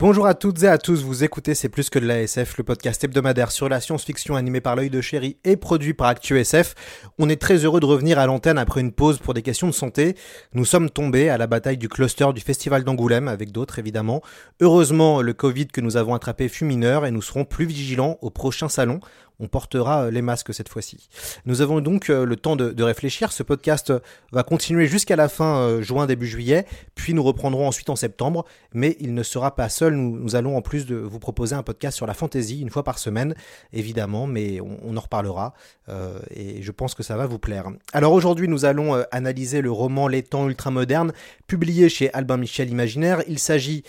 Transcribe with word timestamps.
Bonjour 0.00 0.28
à 0.28 0.34
toutes 0.34 0.62
et 0.62 0.68
à 0.68 0.78
tous, 0.78 1.02
vous 1.02 1.24
écoutez 1.24 1.56
C'est 1.56 1.68
plus 1.68 1.90
que 1.90 1.98
de 1.98 2.06
la 2.06 2.22
SF, 2.22 2.58
le 2.58 2.62
podcast 2.62 3.02
hebdomadaire 3.02 3.50
sur 3.50 3.68
la 3.68 3.80
science-fiction 3.80 4.36
animé 4.36 4.60
par 4.60 4.76
l'œil 4.76 4.90
de 4.90 5.00
chéri 5.00 5.38
et 5.42 5.56
produit 5.56 5.92
par 5.92 6.06
ActuSF. 6.06 6.76
On 7.18 7.28
est 7.28 7.40
très 7.40 7.64
heureux 7.64 7.80
de 7.80 7.84
revenir 7.84 8.20
à 8.20 8.26
l'antenne 8.26 8.58
après 8.58 8.80
une 8.80 8.92
pause 8.92 9.18
pour 9.18 9.34
des 9.34 9.42
questions 9.42 9.66
de 9.66 9.72
santé. 9.72 10.14
Nous 10.54 10.64
sommes 10.64 10.88
tombés 10.88 11.30
à 11.30 11.36
la 11.36 11.48
bataille 11.48 11.78
du 11.78 11.88
cluster 11.88 12.32
du 12.32 12.40
festival 12.40 12.84
d'Angoulême, 12.84 13.26
avec 13.26 13.50
d'autres 13.50 13.80
évidemment. 13.80 14.22
Heureusement, 14.60 15.20
le 15.20 15.32
Covid 15.32 15.66
que 15.66 15.80
nous 15.80 15.96
avons 15.96 16.14
attrapé 16.14 16.48
fut 16.48 16.64
mineur 16.64 17.04
et 17.04 17.10
nous 17.10 17.20
serons 17.20 17.44
plus 17.44 17.66
vigilants 17.66 18.18
au 18.22 18.30
prochain 18.30 18.68
salon 18.68 19.00
on 19.40 19.46
portera 19.46 20.04
euh, 20.04 20.10
les 20.10 20.22
masques 20.22 20.52
cette 20.52 20.68
fois-ci. 20.68 21.08
Nous 21.46 21.60
avons 21.60 21.80
donc 21.80 22.10
euh, 22.10 22.24
le 22.24 22.36
temps 22.36 22.56
de, 22.56 22.82
réfléchir. 22.82 23.32
Ce 23.32 23.42
podcast 23.42 23.92
va 24.32 24.42
continuer 24.42 24.86
jusqu'à 24.86 25.16
la 25.16 25.28
fin 25.28 25.58
euh, 25.58 25.82
juin, 25.82 26.06
début 26.06 26.26
juillet, 26.26 26.66
puis 26.94 27.14
nous 27.14 27.22
reprendrons 27.22 27.68
ensuite 27.68 27.90
en 27.90 27.96
septembre. 27.96 28.44
Mais 28.72 28.96
il 29.00 29.14
ne 29.14 29.22
sera 29.22 29.54
pas 29.54 29.68
seul. 29.68 29.94
Nous, 29.94 30.36
allons 30.36 30.56
en 30.56 30.62
plus 30.62 30.86
de 30.86 30.96
vous 30.96 31.18
proposer 31.18 31.54
un 31.54 31.62
podcast 31.62 31.96
sur 31.96 32.06
la 32.06 32.14
fantasy 32.14 32.60
une 32.60 32.70
fois 32.70 32.82
par 32.82 32.98
semaine, 32.98 33.34
évidemment, 33.72 34.26
mais 34.26 34.60
on, 34.60 34.96
en 34.96 35.00
reparlera. 35.00 35.54
et 36.34 36.62
je 36.62 36.72
pense 36.72 36.94
que 36.94 37.02
ça 37.02 37.16
va 37.16 37.26
vous 37.26 37.38
plaire. 37.38 37.66
Alors 37.92 38.12
aujourd'hui, 38.12 38.48
nous 38.48 38.64
allons 38.64 39.02
analyser 39.10 39.60
le 39.60 39.70
roman 39.70 40.08
Les 40.08 40.22
temps 40.22 40.48
ultramodernes, 40.48 41.12
publié 41.46 41.88
chez 41.88 42.12
Albin 42.12 42.36
Michel 42.36 42.70
Imaginaire. 42.70 43.22
Il 43.28 43.38
s'agit 43.38 43.84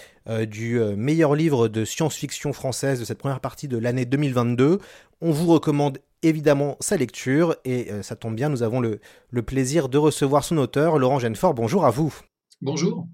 du 0.49 0.79
meilleur 0.95 1.35
livre 1.35 1.67
de 1.67 1.85
science-fiction 1.85 2.53
française 2.53 2.99
de 2.99 3.05
cette 3.05 3.17
première 3.17 3.39
partie 3.39 3.67
de 3.67 3.77
l'année 3.77 4.05
2022. 4.05 4.79
On 5.21 5.31
vous 5.31 5.47
recommande 5.47 5.99
évidemment 6.23 6.77
sa 6.79 6.97
lecture 6.97 7.55
et 7.65 7.91
euh, 7.91 8.03
ça 8.03 8.15
tombe 8.15 8.35
bien, 8.35 8.49
nous 8.49 8.63
avons 8.63 8.79
le, 8.79 8.99
le, 9.29 9.41
plaisir 9.41 9.89
de 9.89 9.97
recevoir 9.97 10.43
son 10.43 10.57
auteur, 10.57 10.97
Laurent 10.97 11.19
Genefort. 11.19 11.53
Bonjour 11.53 11.85
à 11.85 11.91
vous. 11.91 12.13
Bonjour. 12.61 13.07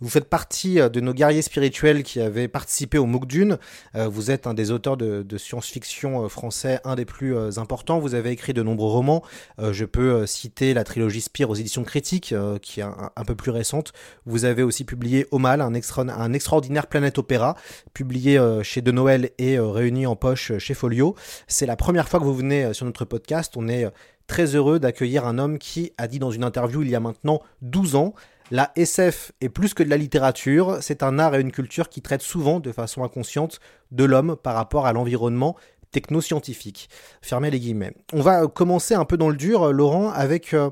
Vous 0.00 0.08
faites 0.08 0.28
partie 0.28 0.80
euh, 0.80 0.88
de 0.88 1.00
nos 1.00 1.12
guerriers 1.12 1.42
spirituels 1.42 2.02
qui 2.02 2.20
avaient 2.20 2.48
participé 2.48 2.98
au 2.98 3.06
MOOC 3.06 3.26
Dune. 3.26 3.58
Euh, 3.94 4.08
vous 4.08 4.30
êtes 4.30 4.46
un 4.46 4.54
des 4.54 4.70
auteurs 4.70 4.96
de, 4.96 5.24
science-fiction 5.36 6.24
euh, 6.24 6.28
français, 6.28 6.80
un 6.84 6.94
des 6.94 7.04
plus 7.04 7.36
importants. 7.58 7.98
Vous 7.98 8.14
avez 8.14 8.30
écrit 8.30 8.52
de 8.52 8.62
nombreux 8.62 8.90
romans. 8.90 9.22
Je 9.58 9.84
peux 9.84 10.26
citer 10.26 10.74
la 10.74 10.84
trilogie 10.84 11.20
Spire 11.20 11.50
aux 11.50 11.54
éditions 11.54 11.84
critiques, 11.84 12.34
qui 12.60 12.80
est 12.80 12.84
un, 12.84 13.24
peu 13.26 13.34
plus 13.34 13.50
récente. 13.50 13.92
Vous 14.26 14.44
avez 14.44 14.62
aussi 14.62 14.84
publié 14.84 15.26
Au 15.30 15.38
un, 15.44 15.74
un 16.08 16.32
extraordinaire 16.32 16.86
planète 16.86 17.18
opéra, 17.18 17.56
publié 17.94 18.40
chez 18.62 18.82
De 18.82 18.92
Noël 18.92 19.30
et 19.38 19.58
réuni 19.58 20.06
en 20.06 20.16
poche 20.16 20.52
chez 20.58 20.74
Folio. 20.74 21.14
C'est 21.46 21.66
la 21.66 21.76
première 21.76 22.08
fois 22.08 22.20
que 22.20 22.24
vous 22.24 22.34
venez 22.34 22.72
sur 22.74 22.86
notre 22.86 23.04
podcast. 23.04 23.54
On 23.56 23.68
est 23.68 23.86
très 24.26 24.54
heureux 24.54 24.78
d'accueillir 24.78 25.26
un 25.26 25.38
homme 25.38 25.58
qui 25.58 25.92
a 25.98 26.08
dit 26.08 26.18
dans 26.18 26.30
une 26.30 26.44
interview 26.44 26.82
il 26.82 26.90
y 26.90 26.94
a 26.94 27.00
maintenant 27.00 27.42
12 27.60 27.96
ans 27.96 28.14
la 28.52 28.70
SF 28.76 29.32
est 29.40 29.48
plus 29.48 29.72
que 29.72 29.82
de 29.82 29.88
la 29.88 29.96
littérature, 29.96 30.76
c'est 30.82 31.02
un 31.02 31.18
art 31.18 31.34
et 31.34 31.40
une 31.40 31.52
culture 31.52 31.88
qui 31.88 32.02
traitent 32.02 32.20
souvent 32.20 32.60
de 32.60 32.70
façon 32.70 33.02
inconsciente 33.02 33.60
de 33.92 34.04
l'homme 34.04 34.36
par 34.36 34.54
rapport 34.54 34.84
à 34.84 34.92
l'environnement 34.92 35.56
technoscientifique. 35.90 36.90
Fermez 37.22 37.50
les 37.50 37.58
guillemets. 37.58 37.94
On 38.12 38.20
va 38.20 38.46
commencer 38.48 38.92
un 38.92 39.06
peu 39.06 39.16
dans 39.16 39.30
le 39.30 39.36
dur, 39.36 39.72
Laurent, 39.72 40.10
avec, 40.10 40.52
euh, 40.52 40.68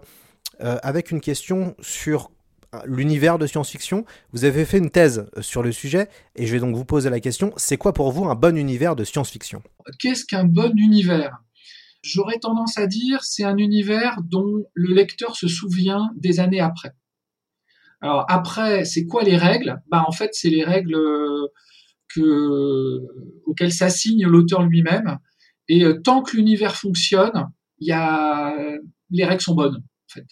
euh, 0.60 0.76
avec 0.82 1.10
une 1.10 1.22
question 1.22 1.74
sur 1.80 2.30
l'univers 2.84 3.38
de 3.38 3.46
science-fiction. 3.46 4.04
Vous 4.34 4.44
avez 4.44 4.66
fait 4.66 4.76
une 4.76 4.90
thèse 4.90 5.30
sur 5.40 5.62
le 5.62 5.72
sujet 5.72 6.10
et 6.36 6.46
je 6.46 6.52
vais 6.52 6.60
donc 6.60 6.76
vous 6.76 6.84
poser 6.84 7.08
la 7.08 7.18
question, 7.18 7.50
c'est 7.56 7.78
quoi 7.78 7.94
pour 7.94 8.12
vous 8.12 8.26
un 8.26 8.34
bon 8.34 8.58
univers 8.58 8.94
de 8.94 9.04
science-fiction? 9.04 9.62
Qu'est-ce 9.98 10.26
qu'un 10.26 10.44
bon 10.44 10.76
univers? 10.76 11.38
J'aurais 12.02 12.40
tendance 12.40 12.76
à 12.76 12.86
dire 12.86 13.24
c'est 13.24 13.44
un 13.44 13.56
univers 13.56 14.18
dont 14.22 14.64
le 14.74 14.94
lecteur 14.94 15.34
se 15.34 15.48
souvient 15.48 16.10
des 16.16 16.40
années 16.40 16.60
après. 16.60 16.92
Alors 18.00 18.24
après, 18.28 18.84
c'est 18.84 19.04
quoi 19.04 19.22
les 19.22 19.36
règles? 19.36 19.80
Bah 19.90 20.04
en 20.06 20.12
fait, 20.12 20.30
c'est 20.32 20.48
les 20.48 20.64
règles 20.64 20.94
euh, 20.94 21.48
que, 22.14 23.00
auxquelles 23.46 23.72
s'assigne 23.72 24.26
l'auteur 24.26 24.62
lui-même. 24.62 25.18
Et 25.68 25.84
euh, 25.84 26.00
tant 26.00 26.22
que 26.22 26.36
l'univers 26.36 26.76
fonctionne, 26.76 27.48
il 27.78 27.88
y 27.88 27.92
a 27.92 28.54
les 29.10 29.24
règles 29.24 29.42
sont 29.42 29.54
bonnes. 29.54 29.76
En 29.76 30.12
fait, 30.12 30.26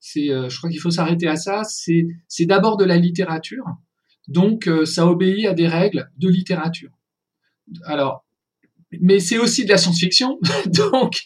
c'est, 0.00 0.30
euh, 0.30 0.48
je 0.48 0.58
crois 0.58 0.70
qu'il 0.70 0.80
faut 0.80 0.90
s'arrêter 0.90 1.28
à 1.28 1.36
ça. 1.36 1.62
C'est, 1.64 2.06
c'est 2.28 2.46
d'abord 2.46 2.76
de 2.76 2.84
la 2.84 2.96
littérature, 2.96 3.64
donc 4.28 4.68
ça 4.84 5.06
obéit 5.06 5.46
à 5.46 5.54
des 5.54 5.68
règles 5.68 6.10
de 6.18 6.28
littérature. 6.28 6.90
Alors, 7.84 8.24
mais 9.00 9.20
c'est 9.20 9.38
aussi 9.38 9.64
de 9.64 9.70
la 9.70 9.78
science-fiction, 9.78 10.38
donc 10.66 11.22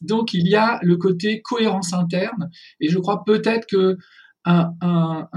donc 0.00 0.32
il 0.32 0.48
y 0.48 0.56
a 0.56 0.78
le 0.82 0.96
côté 0.96 1.42
cohérence 1.42 1.92
interne. 1.92 2.50
Et 2.80 2.88
je 2.88 2.98
crois 2.98 3.24
peut-être 3.24 3.66
que 3.66 3.98
un, 4.44 4.74
un, 4.80 5.28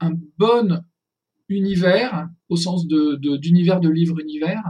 un, 0.00 0.12
bon 0.38 0.82
univers, 1.48 2.28
au 2.48 2.56
sens 2.56 2.86
de, 2.86 3.16
d'univers 3.36 3.80
de, 3.80 3.88
livre-univers, 3.88 4.62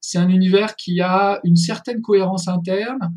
c'est 0.00 0.18
un 0.18 0.28
univers 0.28 0.76
qui 0.76 1.00
a 1.00 1.40
une 1.44 1.56
certaine 1.56 2.00
cohérence 2.00 2.48
interne, 2.48 3.14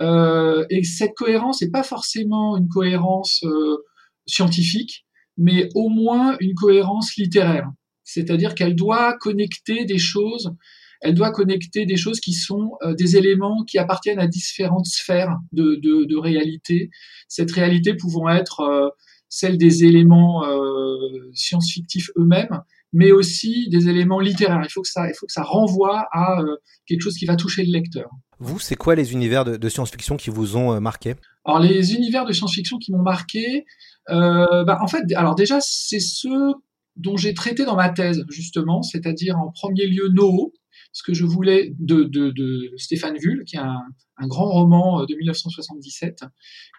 euh, 0.00 0.64
et 0.70 0.84
cette 0.84 1.14
cohérence 1.14 1.62
n'est 1.62 1.70
pas 1.70 1.82
forcément 1.82 2.56
une 2.56 2.68
cohérence 2.68 3.42
euh, 3.44 3.78
scientifique, 4.26 5.06
mais 5.36 5.68
au 5.74 5.88
moins 5.88 6.36
une 6.40 6.54
cohérence 6.54 7.16
littéraire. 7.16 7.70
C'est-à-dire 8.04 8.54
qu'elle 8.54 8.74
doit 8.74 9.16
connecter 9.18 9.84
des 9.84 9.98
choses, 9.98 10.54
elle 11.00 11.14
doit 11.14 11.30
connecter 11.30 11.86
des 11.86 11.96
choses 11.96 12.20
qui 12.20 12.32
sont 12.32 12.72
euh, 12.82 12.94
des 12.94 13.16
éléments 13.16 13.64
qui 13.64 13.78
appartiennent 13.78 14.18
à 14.18 14.26
différentes 14.26 14.86
sphères 14.86 15.36
de, 15.52 15.76
de, 15.76 16.04
de 16.04 16.16
réalité. 16.16 16.90
Cette 17.28 17.52
réalité 17.52 17.94
pouvant 17.94 18.28
être 18.28 18.60
euh, 18.60 18.88
celle 19.28 19.58
des 19.58 19.84
éléments 19.84 20.46
euh, 20.46 21.30
science-fictifs 21.34 22.10
eux-mêmes, 22.16 22.60
mais 22.92 23.12
aussi 23.12 23.68
des 23.68 23.88
éléments 23.88 24.20
littéraires. 24.20 24.60
Il 24.64 24.70
faut 24.70 24.82
que 24.82 24.88
ça, 24.88 25.08
il 25.08 25.14
faut 25.14 25.26
que 25.26 25.32
ça 25.32 25.42
renvoie 25.42 26.06
à 26.12 26.40
euh, 26.40 26.56
quelque 26.86 27.02
chose 27.02 27.16
qui 27.16 27.26
va 27.26 27.36
toucher 27.36 27.64
le 27.64 27.72
lecteur. 27.72 28.10
Vous, 28.40 28.58
c'est 28.58 28.76
quoi 28.76 28.94
les 28.94 29.12
univers 29.12 29.44
de, 29.44 29.68
science-fiction 29.68 30.16
qui 30.16 30.30
vous 30.30 30.56
ont 30.56 30.72
euh, 30.72 30.80
marqué? 30.80 31.14
Alors 31.44 31.60
les 31.60 31.94
univers 31.94 32.24
de 32.24 32.32
science-fiction 32.32 32.78
qui 32.78 32.92
m'ont 32.92 33.02
marqué, 33.02 33.64
bah, 34.08 34.78
en 34.80 34.86
fait, 34.86 35.02
alors 35.14 35.34
déjà 35.34 35.58
c'est 35.60 36.00
ceux 36.00 36.54
dont 36.96 37.16
j'ai 37.16 37.32
traité 37.32 37.64
dans 37.64 37.76
ma 37.76 37.88
thèse 37.88 38.24
justement, 38.28 38.82
c'est-à-dire 38.82 39.38
en 39.38 39.50
premier 39.50 39.86
lieu 39.86 40.08
NoO, 40.08 40.52
ce 40.92 41.02
que 41.02 41.14
je 41.14 41.24
voulais 41.24 41.74
de, 41.78 42.04
de, 42.04 42.30
de 42.30 42.72
Stéphane 42.76 43.16
Vull, 43.18 43.44
qui 43.44 43.56
est 43.56 43.60
un, 43.60 43.82
un, 44.16 44.26
grand 44.26 44.48
roman 44.48 45.02
euh, 45.02 45.06
de 45.06 45.14
1977, 45.14 46.24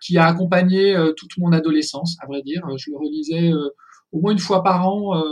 qui 0.02 0.18
a 0.18 0.26
accompagné 0.26 0.96
euh, 0.96 1.14
toute 1.16 1.38
mon 1.38 1.52
adolescence, 1.52 2.18
à 2.22 2.28
vrai 2.28 2.42
dire. 2.42 2.62
Je 2.78 2.92
le 2.92 2.98
relisais 2.98 3.52
euh, 3.52 3.70
au 4.12 4.22
moins 4.22 4.32
une 4.32 4.40
fois 4.40 4.64
par 4.64 4.88
an, 4.88 5.24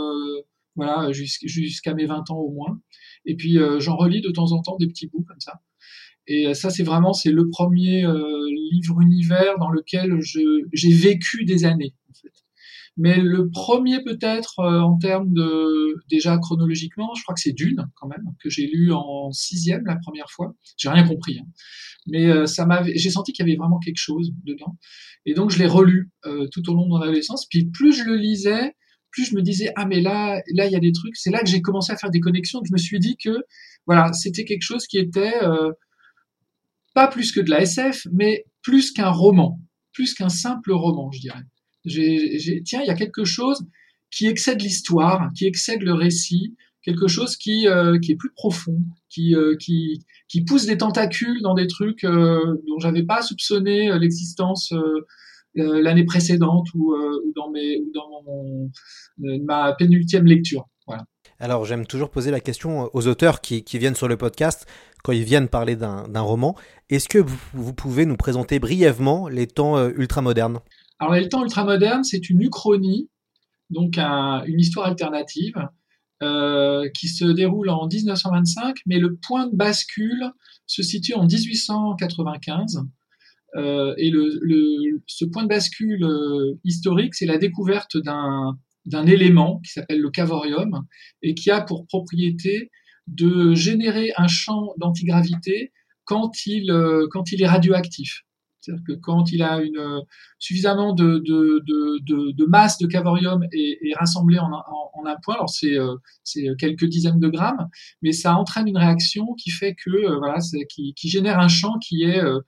voilà, 0.76 1.10
jusqu'à 1.10 1.94
mes 1.94 2.06
20 2.06 2.30
ans 2.30 2.38
au 2.38 2.52
moins. 2.52 2.80
Et 3.24 3.34
puis 3.34 3.58
j'en 3.78 3.96
relis 3.96 4.20
de 4.20 4.30
temps 4.30 4.52
en 4.52 4.62
temps 4.62 4.76
des 4.76 4.86
petits 4.86 5.08
bouts 5.08 5.24
comme 5.26 5.40
ça. 5.40 5.54
Et 6.28 6.54
ça, 6.54 6.70
c'est 6.70 6.84
vraiment 6.84 7.12
c'est 7.12 7.32
le 7.32 7.48
premier 7.50 8.06
livre 8.72 9.00
univers 9.00 9.58
dans 9.58 9.70
lequel 9.70 10.20
j'ai 10.20 10.94
vécu 10.94 11.44
des 11.44 11.64
années. 11.64 11.92
En 12.08 12.14
fait. 12.14 12.32
Mais 12.98 13.20
le 13.20 13.48
premier 13.48 14.02
peut-être 14.02 14.58
euh, 14.58 14.80
en 14.80 14.98
termes 14.98 15.32
de 15.32 15.94
déjà 16.10 16.36
chronologiquement, 16.36 17.14
je 17.14 17.22
crois 17.22 17.32
que 17.32 17.40
c'est 17.40 17.52
Dune 17.52 17.86
quand 17.94 18.08
même 18.08 18.24
que 18.42 18.50
j'ai 18.50 18.66
lu 18.66 18.92
en 18.92 19.30
sixième 19.30 19.84
la 19.86 19.96
première 19.96 20.30
fois. 20.30 20.52
J'ai 20.76 20.88
rien 20.88 21.06
compris, 21.06 21.38
hein. 21.38 21.46
mais 22.08 22.26
euh, 22.26 22.46
ça 22.46 22.66
m'avait, 22.66 22.96
j'ai 22.96 23.10
senti 23.10 23.32
qu'il 23.32 23.46
y 23.46 23.48
avait 23.48 23.56
vraiment 23.56 23.78
quelque 23.78 23.98
chose 23.98 24.32
dedans. 24.44 24.76
Et 25.26 25.34
donc 25.34 25.50
je 25.50 25.60
l'ai 25.60 25.68
relu 25.68 26.10
euh, 26.26 26.48
tout 26.50 26.68
au 26.68 26.74
long 26.74 26.86
de 26.86 26.88
mon 26.88 27.00
adolescence. 27.00 27.46
Puis 27.46 27.66
plus 27.66 27.92
je 27.92 28.02
le 28.02 28.16
lisais, 28.16 28.74
plus 29.12 29.26
je 29.26 29.36
me 29.36 29.42
disais 29.42 29.70
ah 29.76 29.86
mais 29.86 30.00
là 30.00 30.42
là 30.52 30.66
il 30.66 30.72
y 30.72 30.76
a 30.76 30.80
des 30.80 30.92
trucs. 30.92 31.16
C'est 31.16 31.30
là 31.30 31.38
que 31.38 31.48
j'ai 31.48 31.62
commencé 31.62 31.92
à 31.92 31.96
faire 31.96 32.10
des 32.10 32.20
connexions. 32.20 32.60
je 32.64 32.72
me 32.72 32.78
suis 32.78 32.98
dit 32.98 33.16
que 33.16 33.30
voilà 33.86 34.12
c'était 34.12 34.44
quelque 34.44 34.62
chose 34.62 34.88
qui 34.88 34.98
était 34.98 35.34
pas 36.94 37.06
plus 37.06 37.30
que 37.30 37.40
de 37.40 37.48
la 37.48 37.60
SF, 37.60 38.08
mais 38.12 38.44
plus 38.60 38.90
qu'un 38.90 39.10
roman, 39.10 39.60
plus 39.92 40.14
qu'un 40.14 40.28
simple 40.28 40.72
roman, 40.72 41.12
je 41.12 41.20
dirais 41.20 41.44
tiens, 41.88 42.82
il 42.82 42.86
y 42.86 42.90
a 42.90 42.94
quelque 42.94 43.24
chose 43.24 43.66
qui 44.10 44.26
excède 44.26 44.60
l'histoire, 44.60 45.28
qui 45.36 45.46
excède 45.46 45.82
le 45.82 45.94
récit, 45.94 46.56
quelque 46.82 47.08
chose 47.08 47.36
qui 47.36 47.66
qui 48.02 48.12
est 48.12 48.16
plus 48.16 48.32
profond, 48.32 48.78
qui 49.08 49.34
qui 50.28 50.44
pousse 50.44 50.66
des 50.66 50.78
tentacules 50.78 51.42
dans 51.42 51.54
des 51.54 51.66
trucs 51.66 52.04
dont 52.04 52.78
j'avais 52.80 53.02
pas 53.02 53.22
soupçonné 53.22 53.98
l'existence 53.98 54.72
l'année 55.54 56.04
précédente 56.04 56.66
ou, 56.74 56.94
dans 57.34 57.52
ma 59.18 59.74
pénultième 59.74 60.26
lecture. 60.26 60.66
Alors 61.40 61.64
j'aime 61.64 61.86
toujours 61.86 62.10
poser 62.10 62.30
la 62.30 62.40
question 62.40 62.90
aux 62.92 63.06
auteurs 63.06 63.40
qui, 63.40 63.62
qui 63.62 63.78
viennent 63.78 63.94
sur 63.94 64.08
le 64.08 64.16
podcast 64.16 64.66
quand 65.04 65.12
ils 65.12 65.24
viennent 65.24 65.48
parler 65.48 65.76
d'un 65.76 66.20
roman. 66.20 66.56
Est-ce 66.90 67.08
que 67.08 67.18
vous, 67.18 67.38
vous, 67.52 67.72
pouvez 67.72 68.06
nous 68.06 68.16
présenter 68.16 68.58
brièvement 68.58 69.28
les 69.28 69.46
temps 69.46 69.88
ultramodernes? 69.88 70.60
Alors 70.98 71.14
les 71.14 71.28
temps 71.28 71.44
ultramodernes, 71.44 72.04
c'est 72.04 72.28
une 72.28 72.42
uchronie, 72.42 73.08
donc 73.70 73.98
un, 73.98 74.42
une 74.46 74.60
histoire 74.60 74.86
alternative 74.86 75.54
euh, 76.22 76.88
qui 76.98 77.08
se 77.08 77.24
déroule 77.24 77.70
en 77.70 77.86
1925, 77.86 78.78
mais 78.86 78.98
le 78.98 79.16
point 79.16 79.46
de 79.46 79.54
bascule 79.54 80.32
se 80.66 80.82
situe 80.82 81.14
en 81.14 81.26
1895. 81.26 82.84
Euh, 83.56 83.94
et 83.96 84.10
le, 84.10 84.38
le, 84.42 85.02
ce 85.06 85.24
point 85.24 85.44
de 85.44 85.48
bascule 85.48 86.04
euh, 86.04 86.58
historique, 86.64 87.14
c'est 87.14 87.26
la 87.26 87.38
découverte 87.38 87.96
d'un 87.96 88.58
d'un 88.88 89.06
élément 89.06 89.60
qui 89.64 89.72
s'appelle 89.72 90.00
le 90.00 90.10
cavorium 90.10 90.86
et 91.22 91.34
qui 91.34 91.50
a 91.50 91.60
pour 91.60 91.86
propriété 91.86 92.70
de 93.06 93.54
générer 93.54 94.12
un 94.16 94.28
champ 94.28 94.74
d'antigravité 94.78 95.72
quand 96.04 96.46
il, 96.46 96.70
euh, 96.70 97.06
quand 97.10 97.32
il 97.32 97.42
est 97.42 97.46
radioactif. 97.46 98.24
C'est-à-dire 98.68 98.84
que 98.86 98.92
quand 98.92 99.32
il 99.32 99.42
a 99.42 99.62
une, 99.62 100.02
suffisamment 100.38 100.92
de, 100.92 101.18
de, 101.24 102.32
de, 102.32 102.44
masse 102.44 102.78
de 102.78 102.86
cavorium 102.86 103.42
et, 103.52 103.78
et 103.82 103.94
rassemblé 103.94 104.38
en, 104.38 104.50
un 105.06 105.16
point, 105.22 105.36
alors 105.36 105.48
c'est 105.48 105.78
euh, 105.78 106.54
quelques 106.58 106.84
dizaines 106.84 107.20
de 107.20 107.28
grammes, 107.28 107.68
mais 108.02 108.12
ça 108.12 108.36
entraîne 108.36 108.68
une 108.68 108.76
réaction 108.76 109.34
qui 109.38 109.50
fait 109.50 109.74
que 109.74 109.90
euh, 109.90 110.18
voilà, 110.18 110.38
qui, 110.68 110.92
qui, 110.94 111.08
génère 111.08 111.38
un 111.38 111.48
champ 111.48 111.78
qui 111.78 112.02
est 112.02 112.22
euh, 112.22 112.40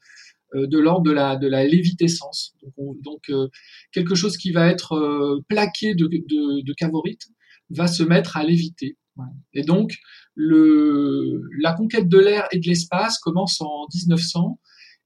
de 0.55 0.79
l'ordre 0.79 1.03
de 1.03 1.13
la, 1.13 1.37
de 1.37 1.47
la 1.47 1.65
lévitescence. 1.65 2.55
Donc, 2.77 3.31
quelque 3.93 4.17
chose 4.17 4.37
qui 4.37 4.51
va 4.51 4.67
être 4.67 5.41
plaqué 5.49 5.95
de, 5.95 6.07
de, 6.07 6.63
de 6.63 6.73
cavorite 6.73 7.23
va 7.71 7.87
se 7.87 8.03
mettre 8.03 8.37
à 8.37 8.43
léviter. 8.43 8.99
Et 9.53 9.63
donc, 9.63 9.97
le, 10.35 11.43
la 11.61 11.73
conquête 11.73 12.09
de 12.09 12.19
l'air 12.19 12.49
et 12.51 12.59
de 12.59 12.67
l'espace 12.67 13.19
commence 13.19 13.61
en 13.61 13.87
1900 13.95 14.59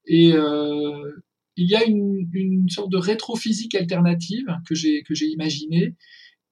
et 0.06 0.32
euh, 0.34 1.22
il 1.56 1.68
y 1.68 1.74
a 1.74 1.84
une, 1.84 2.28
une, 2.32 2.68
sorte 2.68 2.90
de 2.90 2.96
rétrophysique 2.96 3.74
alternative 3.74 4.46
que 4.68 4.74
j'ai 4.74 5.26
imaginée 5.26 5.94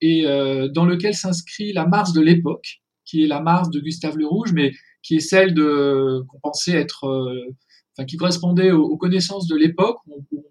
et 0.01 0.25
euh, 0.25 0.67
dans 0.69 0.85
lequel 0.85 1.13
s'inscrit 1.13 1.73
la 1.73 1.85
Mars 1.85 2.13
de 2.13 2.21
l'époque, 2.21 2.81
qui 3.05 3.23
est 3.23 3.27
la 3.27 3.41
Mars 3.41 3.69
de 3.69 3.79
Gustave 3.79 4.17
Le 4.17 4.27
Rouge, 4.27 4.53
mais 4.53 4.71
qui 5.01 5.15
est 5.15 5.19
celle 5.19 5.53
qu'on 5.55 6.39
pensait 6.41 6.73
être, 6.73 7.05
euh, 7.05 7.55
enfin 7.95 8.05
qui 8.05 8.17
correspondait 8.17 8.71
aux, 8.71 8.97
connaissances 8.97 9.47
de 9.47 9.55
l'époque. 9.55 9.97
On, 10.07 10.25
on, 10.31 10.43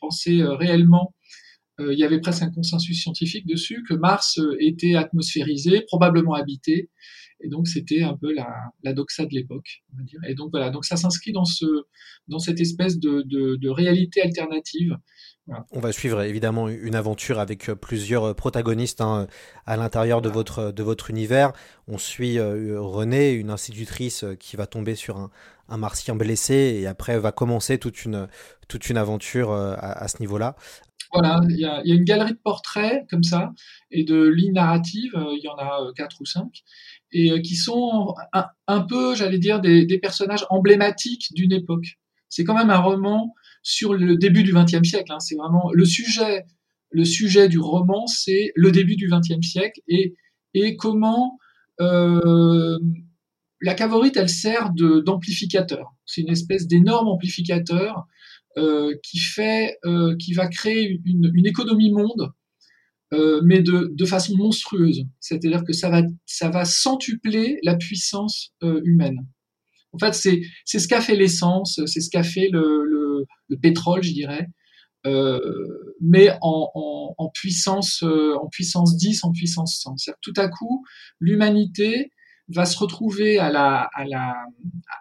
pensait 0.00 0.42
réellement 0.42 1.14
il 1.78 1.98
y 1.98 2.04
avait 2.04 2.20
presque 2.20 2.42
un 2.42 2.50
consensus 2.50 3.00
scientifique 3.00 3.46
dessus 3.46 3.82
que 3.88 3.94
Mars 3.94 4.38
était 4.60 4.96
atmosphérisé, 4.96 5.80
probablement 5.80 6.34
habité, 6.34 6.90
et 7.44 7.48
donc 7.48 7.68
c'était 7.68 8.02
un 8.02 8.16
peu 8.16 8.32
la, 8.34 8.48
la 8.82 8.92
doxa 8.92 9.26
de 9.26 9.34
l'époque, 9.34 9.84
on 9.92 9.98
va 9.98 10.02
dire. 10.02 10.20
Et 10.26 10.34
donc 10.34 10.50
voilà, 10.50 10.70
donc 10.70 10.84
ça 10.84 10.96
s'inscrit 10.96 11.32
dans 11.32 11.44
ce 11.44 11.66
dans 12.26 12.38
cette 12.38 12.60
espèce 12.60 12.98
de, 12.98 13.22
de, 13.22 13.56
de 13.56 13.68
réalité 13.68 14.22
alternative. 14.22 14.96
Voilà. 15.46 15.66
On 15.72 15.80
va 15.80 15.92
suivre 15.92 16.22
évidemment 16.22 16.70
une 16.70 16.94
aventure 16.94 17.38
avec 17.38 17.66
plusieurs 17.74 18.34
protagonistes 18.34 19.02
hein, 19.02 19.26
à 19.66 19.76
l'intérieur 19.76 20.22
de 20.22 20.30
votre 20.30 20.72
de 20.72 20.82
votre 20.82 21.10
univers. 21.10 21.52
On 21.86 21.98
suit 21.98 22.38
euh, 22.38 22.80
Renée, 22.80 23.32
une 23.32 23.50
institutrice 23.50 24.24
qui 24.40 24.56
va 24.56 24.66
tomber 24.66 24.94
sur 24.94 25.18
un, 25.18 25.30
un 25.68 25.76
martien 25.76 26.14
blessé 26.14 26.54
et 26.80 26.86
après 26.86 27.18
va 27.18 27.30
commencer 27.30 27.76
toute 27.76 28.06
une 28.06 28.26
toute 28.68 28.88
une 28.88 28.96
aventure 28.96 29.52
euh, 29.52 29.74
à, 29.74 30.04
à 30.04 30.08
ce 30.08 30.20
niveau-là. 30.20 30.56
Voilà, 31.14 31.40
il 31.48 31.56
y 31.58 31.64
a, 31.64 31.80
une 31.84 32.04
galerie 32.04 32.32
de 32.32 32.38
portraits 32.42 33.06
comme 33.08 33.22
ça 33.22 33.52
et 33.90 34.04
de 34.04 34.26
lignes 34.26 34.54
narratives, 34.54 35.12
il 35.14 35.40
y 35.42 35.48
en 35.48 35.56
a 35.56 35.92
quatre 35.96 36.20
ou 36.20 36.26
cinq, 36.26 36.64
et 37.12 37.40
qui 37.42 37.54
sont 37.54 38.14
un, 38.66 38.80
peu, 38.80 39.14
j'allais 39.14 39.38
dire, 39.38 39.60
des, 39.60 39.98
personnages 39.98 40.44
emblématiques 40.50 41.28
d'une 41.32 41.52
époque. 41.52 41.98
C'est 42.28 42.42
quand 42.42 42.54
même 42.54 42.70
un 42.70 42.78
roman 42.78 43.32
sur 43.62 43.94
le 43.94 44.16
début 44.16 44.42
du 44.42 44.52
XXe 44.52 44.82
siècle. 44.82 45.12
Hein. 45.12 45.20
C'est 45.20 45.36
vraiment 45.36 45.70
le 45.72 45.84
sujet. 45.84 46.44
Le 46.90 47.04
sujet 47.04 47.48
du 47.48 47.58
roman, 47.58 48.06
c'est 48.06 48.52
le 48.56 48.70
début 48.70 48.96
du 48.96 49.08
XXe 49.08 49.46
siècle 49.46 49.80
et, 49.88 50.14
et 50.52 50.76
comment 50.76 51.38
euh, 51.80 52.78
la 53.60 53.74
cavorite, 53.74 54.16
elle 54.16 54.28
sert 54.28 54.70
d'amplificateur. 54.72 55.94
C'est 56.04 56.20
une 56.20 56.30
espèce 56.30 56.66
d'énorme 56.66 57.08
amplificateur 57.08 57.96
euh, 57.98 58.43
qui 59.02 59.18
fait, 59.18 59.78
euh, 59.84 60.16
qui 60.16 60.32
va 60.32 60.46
créer 60.48 61.00
une, 61.04 61.46
économie 61.46 61.90
monde, 61.90 62.32
euh, 63.12 63.40
mais 63.44 63.60
de, 63.62 64.04
façon 64.04 64.36
monstrueuse. 64.36 65.04
C'est-à-dire 65.20 65.64
que 65.64 65.72
ça 65.72 65.88
va, 65.88 66.02
ça 66.26 66.48
va 66.48 66.64
centupler 66.64 67.58
la 67.62 67.76
puissance 67.76 68.52
euh, 68.62 68.80
humaine. 68.84 69.26
En 69.92 69.98
fait, 69.98 70.14
c'est, 70.14 70.40
c'est 70.64 70.78
ce 70.78 70.88
qu'a 70.88 71.00
fait 71.00 71.14
l'essence, 71.14 71.80
c'est 71.86 72.00
ce 72.00 72.10
qu'a 72.10 72.24
fait 72.24 72.48
le, 72.50 72.84
le, 72.84 73.26
le, 73.48 73.58
pétrole, 73.58 74.02
je 74.02 74.12
dirais, 74.12 74.48
euh, 75.06 75.38
mais 76.00 76.30
en, 76.40 76.70
en, 76.74 77.14
en 77.16 77.30
puissance, 77.30 78.02
en 78.02 78.48
puissance 78.48 78.96
10, 78.96 79.22
en 79.22 79.30
puissance 79.30 79.78
100. 79.80 79.98
C'est-à-dire 79.98 80.18
tout 80.20 80.32
à 80.36 80.48
coup, 80.48 80.84
l'humanité 81.20 82.10
va 82.48 82.66
se 82.66 82.76
retrouver 82.78 83.38
à, 83.38 83.50
la, 83.50 83.88
à, 83.94 84.04
la, 84.04 84.34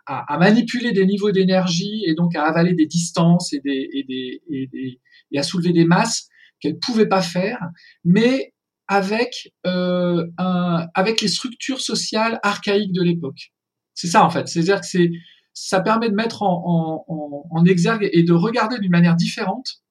à, 0.06 0.38
manipuler 0.38 0.92
des 0.94 1.06
niveaux 1.06 1.32
d'énergie 1.32 2.04
et 2.06 2.14
donc 2.16 2.36
à 2.36 2.44
avaler 2.44 2.74
des 2.74 2.86
distances 2.86 3.54
et, 3.54 3.60
des, 3.60 3.90
et, 3.94 4.04
des, 4.04 4.42
et, 4.50 4.68
des, 4.68 5.02
et 5.32 5.40
à 5.40 5.44
soulever 5.44 5.74
des 5.74 5.86
masses 5.86 6.30
qu'elle 6.60 6.80
pouvait 6.80 7.08
pas 7.08 7.22
faire, 7.22 7.60
mais 8.06 8.54
avec, 8.88 9.52
euh, 9.66 10.26
un, 10.38 10.88
avec 10.94 11.22
les 11.22 11.28
structures 11.28 11.82
sociales 11.82 12.40
archaïques 12.44 12.94
de 12.94 13.02
l'époque. 13.02 13.52
C'est 13.94 14.08
ça 14.08 14.24
en 14.24 14.30
fait. 14.30 14.48
C'est-à-dire 14.48 14.80
que 14.80 14.88
c'est, 14.88 15.12
ça 15.54 15.82
permet 15.82 16.10
de 16.10 16.16
mettre 16.16 16.44
en, 16.44 17.04
en, 17.08 17.46
en 17.50 17.66
exergue 17.66 18.10
et 18.12 18.24
de 18.24 18.34
regarder 18.34 18.80
d'une 18.80 18.92
manière 18.92 19.16
différente 19.16 19.84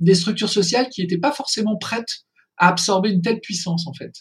des 0.00 0.14
structures 0.14 0.48
sociales 0.48 0.88
qui 0.88 1.00
n'étaient 1.00 1.18
pas 1.18 1.32
forcément 1.32 1.76
prêtes 1.76 2.24
à 2.58 2.68
absorber 2.68 3.10
une 3.10 3.22
telle 3.22 3.40
puissance 3.40 3.86
en 3.86 3.94
fait. 3.94 4.12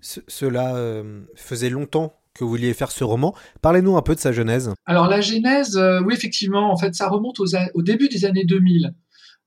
Ce, 0.00 0.20
cela 0.28 0.76
euh, 0.76 1.22
faisait 1.34 1.70
longtemps 1.70 2.14
que 2.34 2.44
vous 2.44 2.50
vouliez 2.50 2.74
faire 2.74 2.90
ce 2.90 3.04
roman. 3.04 3.34
Parlez-nous 3.60 3.96
un 3.96 4.02
peu 4.02 4.14
de 4.14 4.20
sa 4.20 4.32
genèse. 4.32 4.72
Alors 4.86 5.08
la 5.08 5.20
genèse, 5.20 5.76
euh, 5.76 6.00
oui 6.02 6.14
effectivement, 6.14 6.72
en 6.72 6.76
fait 6.76 6.94
ça 6.94 7.08
remonte 7.08 7.40
au 7.40 7.82
début 7.82 8.08
des 8.08 8.24
années 8.24 8.44
2000. 8.44 8.94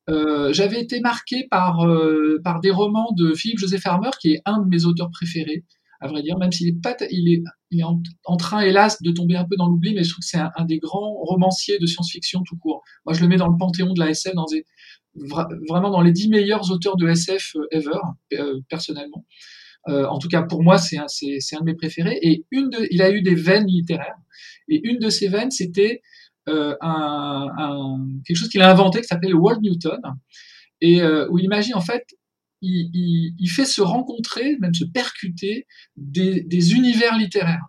Euh, 0.10 0.52
J'avais 0.52 0.82
été 0.82 1.00
marqué 1.00 1.48
par, 1.50 1.88
par 2.44 2.60
des 2.60 2.72
romans 2.72 3.12
de 3.18 3.34
Philippe 3.34 3.60
Joseph 3.60 3.82
Farmer, 3.82 4.10
qui 4.20 4.34
est 4.34 4.42
un 4.46 4.60
de 4.60 4.68
mes 4.68 4.84
auteurs 4.84 5.10
préférés, 5.12 5.63
à 6.02 6.10
vrai 6.10 6.22
dire, 6.22 6.38
même 6.38 6.52
s'il 6.52 6.68
est, 6.68 6.82
pas, 6.82 6.96
il 7.10 7.42
est, 7.72 7.84
en, 7.84 8.38
train, 8.38 8.60
hélas, 8.60 9.02
de 9.02 9.12
tomber 9.12 9.38
un 9.38 9.46
peu 9.46 9.56
dans 9.56 9.68
l'oubli, 9.68 9.94
mais 9.94 10.04
je 10.04 10.10
trouve 10.12 10.20
que 10.20 10.28
c'est 10.28 10.38
un, 10.38 10.66
des 10.66 10.78
grands 10.78 11.13
romanciers 11.22 11.80
de 11.80 11.86
science-fiction 11.86 12.44
tout 12.44 12.58
court. 12.58 12.84
Moi, 13.06 13.13
je 13.13 13.22
le 13.22 13.30
mets 13.30 13.38
dans 13.38 13.48
le 13.48 13.58
panthéon 13.58 13.94
de 13.94 14.00
la 14.02 14.10
SF, 14.10 14.36
dans 14.36 14.46
vraiment 15.70 15.92
dans 15.92 16.02
les 16.02 16.12
dix 16.12 16.30
meilleurs 16.30 16.72
auteurs 16.72 16.98
de 16.98 17.08
SF 17.08 17.56
ever, 17.72 18.00
personnellement. 18.70 19.25
Euh, 19.90 20.06
en 20.06 20.18
tout 20.18 20.28
cas, 20.28 20.44
pour 20.44 20.63
moi, 20.63 20.78
c'est 20.78 20.98
un, 20.98 21.06
de 21.06 21.63
mes 21.66 21.75
préférés. 21.75 22.18
Et 22.22 22.46
une 22.52 22.70
de, 22.70 22.88
il 22.92 23.02
a 23.02 23.12
eu 23.12 23.22
des 23.22 23.36
veines 23.36 23.68
littéraires. 23.68 24.18
Et 24.70 24.82
une 24.84 25.00
de 25.00 25.10
ces 25.10 25.28
veines, 25.28 25.52
c'était 25.52 26.02
euh, 26.50 26.75
quelque 28.25 28.38
chose 28.38 28.50
qu'il 28.50 28.62
a 28.62 28.72
inventé 28.72 29.02
qui 29.02 29.08
s'appelle 29.08 29.36
World 29.36 29.62
Newton. 29.62 30.00
Et 30.82 31.02
euh, 31.02 31.28
où 31.30 31.40
il 31.40 31.46
imagine, 31.46 31.75
en 31.75 31.82
fait, 31.82 32.06
il, 32.62 33.50
fait 33.50 33.66
se 33.66 33.82
rencontrer, 33.82 34.58
même 34.60 34.74
se 34.74 34.86
percuter, 34.86 35.68
des, 35.98 36.74
univers 36.74 37.18
littéraires. 37.18 37.66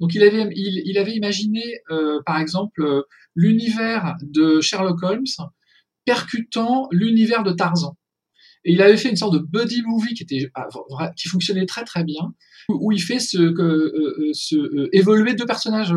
Donc 0.00 0.14
il 0.14 0.22
avait, 0.22 0.48
il, 0.54 0.96
avait 0.96 1.14
imaginé, 1.14 1.80
par 2.24 2.38
exemple, 2.38 3.04
l'univers 3.34 4.16
de 4.22 4.60
Sherlock 4.62 5.02
Holmes 5.02 5.26
percutant 6.06 6.88
l'univers 6.90 7.42
de 7.42 7.52
Tarzan. 7.52 7.94
Et 8.68 8.72
il 8.72 8.82
avait 8.82 8.98
fait 8.98 9.08
une 9.08 9.16
sorte 9.16 9.32
de 9.32 9.38
buddy 9.38 9.82
movie 9.82 10.12
qui 10.12 10.24
était 10.24 10.52
qui 11.16 11.28
fonctionnait 11.28 11.64
très 11.64 11.84
très 11.84 12.04
bien, 12.04 12.34
où 12.68 12.92
il 12.92 13.00
fait 13.00 13.18
ce, 13.18 13.38
que, 13.38 13.62
euh, 13.62 14.30
ce 14.34 14.56
euh, 14.56 14.90
évoluer 14.92 15.34
deux 15.34 15.46
personnages 15.46 15.94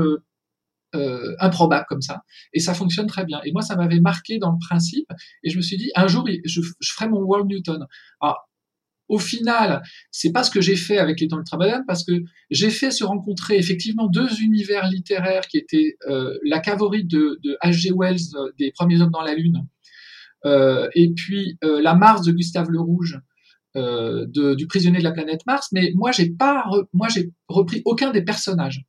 euh, 0.96 1.36
improbables 1.40 1.86
comme 1.90 2.02
ça, 2.02 2.24
et 2.54 2.62
ça 2.62 2.74
fonctionne 2.74 3.08
très 3.08 3.26
bien. 3.26 3.42
Et 3.44 3.52
moi, 3.52 3.62
ça 3.62 3.76
m'avait 3.76 4.00
marqué 4.00 4.38
dans 4.38 4.54
le 4.54 4.58
principe, 4.58 5.10
et 5.44 5.50
je 5.50 5.58
me 5.58 5.62
suis 5.62 5.76
dit 5.76 5.92
un 5.96 6.08
jour, 6.08 6.26
je, 6.46 6.62
ferai 6.82 7.10
mon 7.10 7.20
World 7.20 7.48
Newton. 7.50 7.86
Alors, 8.22 8.50
au 9.10 9.20
final, 9.20 9.82
c'est 10.10 10.32
pas 10.32 10.44
ce 10.46 10.50
que 10.50 10.62
j'ai 10.62 10.78
fait 10.78 10.98
avec 10.98 11.20
les 11.20 11.28
temps 11.28 11.40
ultramodernes 11.40 11.84
parce 11.86 12.06
que 12.06 12.14
j'ai 12.50 12.70
fait 12.70 12.92
se 12.92 13.04
rencontrer 13.04 13.58
effectivement 13.58 14.08
deux 14.08 14.40
univers 14.40 14.88
littéraires 14.88 15.46
qui 15.48 15.58
étaient 15.58 15.98
euh, 16.08 16.40
la 16.46 16.62
cavorite 16.62 17.10
de, 17.10 17.38
de 17.44 17.58
H.G. 17.62 17.92
Wells 17.94 18.30
des 18.58 18.72
Premiers 18.72 19.02
Hommes 19.02 19.12
dans 19.12 19.22
la 19.22 19.36
Lune 19.36 19.58
euh, 19.58 19.81
et 20.46 21.14
puis 21.16 21.58
euh, 21.64 21.82
La 21.82 21.96
Mars 21.96 22.24
de 22.24 22.32
Gustave 22.32 22.70
Le 22.70 22.80
Rouge, 22.80 23.20
euh, 23.76 24.26
de, 24.28 24.56
du 24.56 24.68
prisonnier 24.68 25.00
de 25.00 25.04
la 25.04 25.12
planète 25.12 25.46
Mars, 25.46 25.70
mais 25.72 25.92
moi 25.96 26.12
j'ai 26.12 26.30
pas, 26.30 26.66
moi 26.94 27.08
j'ai 27.08 27.32
repris 27.48 27.82
aucun 27.86 28.12
des 28.12 28.24
personnages. 28.24 28.84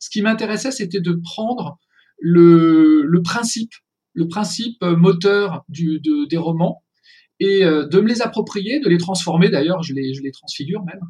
Ce 0.00 0.10
qui 0.10 0.22
m'intéressait, 0.22 0.70
c'était 0.70 1.00
de 1.00 1.20
prendre 1.22 1.78
le, 2.20 3.02
le 3.04 3.22
principe, 3.22 3.72
le 4.14 4.28
principe 4.28 4.82
moteur 4.82 5.64
du, 5.68 6.00
de, 6.00 6.26
des 6.28 6.36
romans 6.36 6.82
et 7.40 7.64
euh, 7.64 7.86
de 7.86 8.00
me 8.00 8.08
les 8.08 8.22
approprier, 8.22 8.80
de 8.80 8.88
les 8.88 8.98
transformer. 8.98 9.48
D'ailleurs, 9.48 9.82
je 9.82 9.94
les, 9.94 10.14
je 10.14 10.22
les 10.22 10.32
transfigure 10.32 10.84
même, 10.84 11.00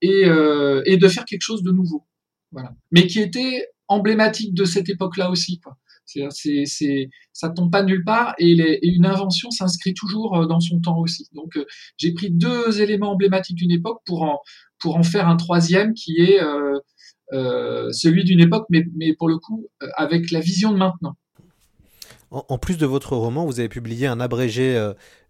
et, 0.00 0.24
euh, 0.26 0.82
et 0.86 0.96
de 0.96 1.08
faire 1.08 1.24
quelque 1.24 1.42
chose 1.42 1.62
de 1.62 1.72
nouveau. 1.72 2.06
Voilà. 2.52 2.72
Mais 2.92 3.06
qui 3.06 3.20
était 3.20 3.66
emblématique 3.88 4.54
de 4.54 4.64
cette 4.64 4.88
époque-là 4.88 5.30
aussi. 5.30 5.60
Quoi. 5.60 5.76
C'est, 6.06 6.66
c'est, 6.66 7.08
ça 7.32 7.48
tombe 7.48 7.70
pas 7.70 7.82
nulle 7.82 8.04
part 8.04 8.34
et, 8.38 8.86
une 8.86 9.06
invention 9.06 9.50
s'inscrit 9.50 9.94
toujours 9.94 10.36
euh, 10.36 10.46
dans 10.46 10.60
son 10.60 10.80
temps 10.80 10.98
aussi. 10.98 11.28
Donc 11.32 11.56
euh, 11.56 11.64
j'ai 11.96 12.12
pris 12.12 12.30
deux 12.30 12.80
éléments 12.80 13.12
emblématiques 13.12 13.56
d'une 13.56 13.70
époque 13.70 14.00
pour 14.04 14.22
en, 14.22 14.40
pour 14.78 14.96
en 14.96 15.02
faire 15.02 15.28
un 15.28 15.36
troisième 15.36 15.94
qui 15.94 16.20
est 16.20 16.40
euh, 16.42 17.90
celui 17.92 18.24
d'une 18.24 18.40
époque, 18.40 18.66
mais, 18.70 18.84
mais 18.94 19.14
pour 19.14 19.28
le 19.28 19.38
coup 19.38 19.66
avec 19.96 20.30
la 20.30 20.40
vision 20.40 20.72
de 20.72 20.76
maintenant. 20.76 21.16
En, 22.30 22.58
plus 22.58 22.76
de 22.78 22.86
votre 22.86 23.16
roman, 23.16 23.46
vous 23.46 23.60
avez 23.60 23.68
publié 23.68 24.08
un 24.08 24.18
abrégé 24.18 24.76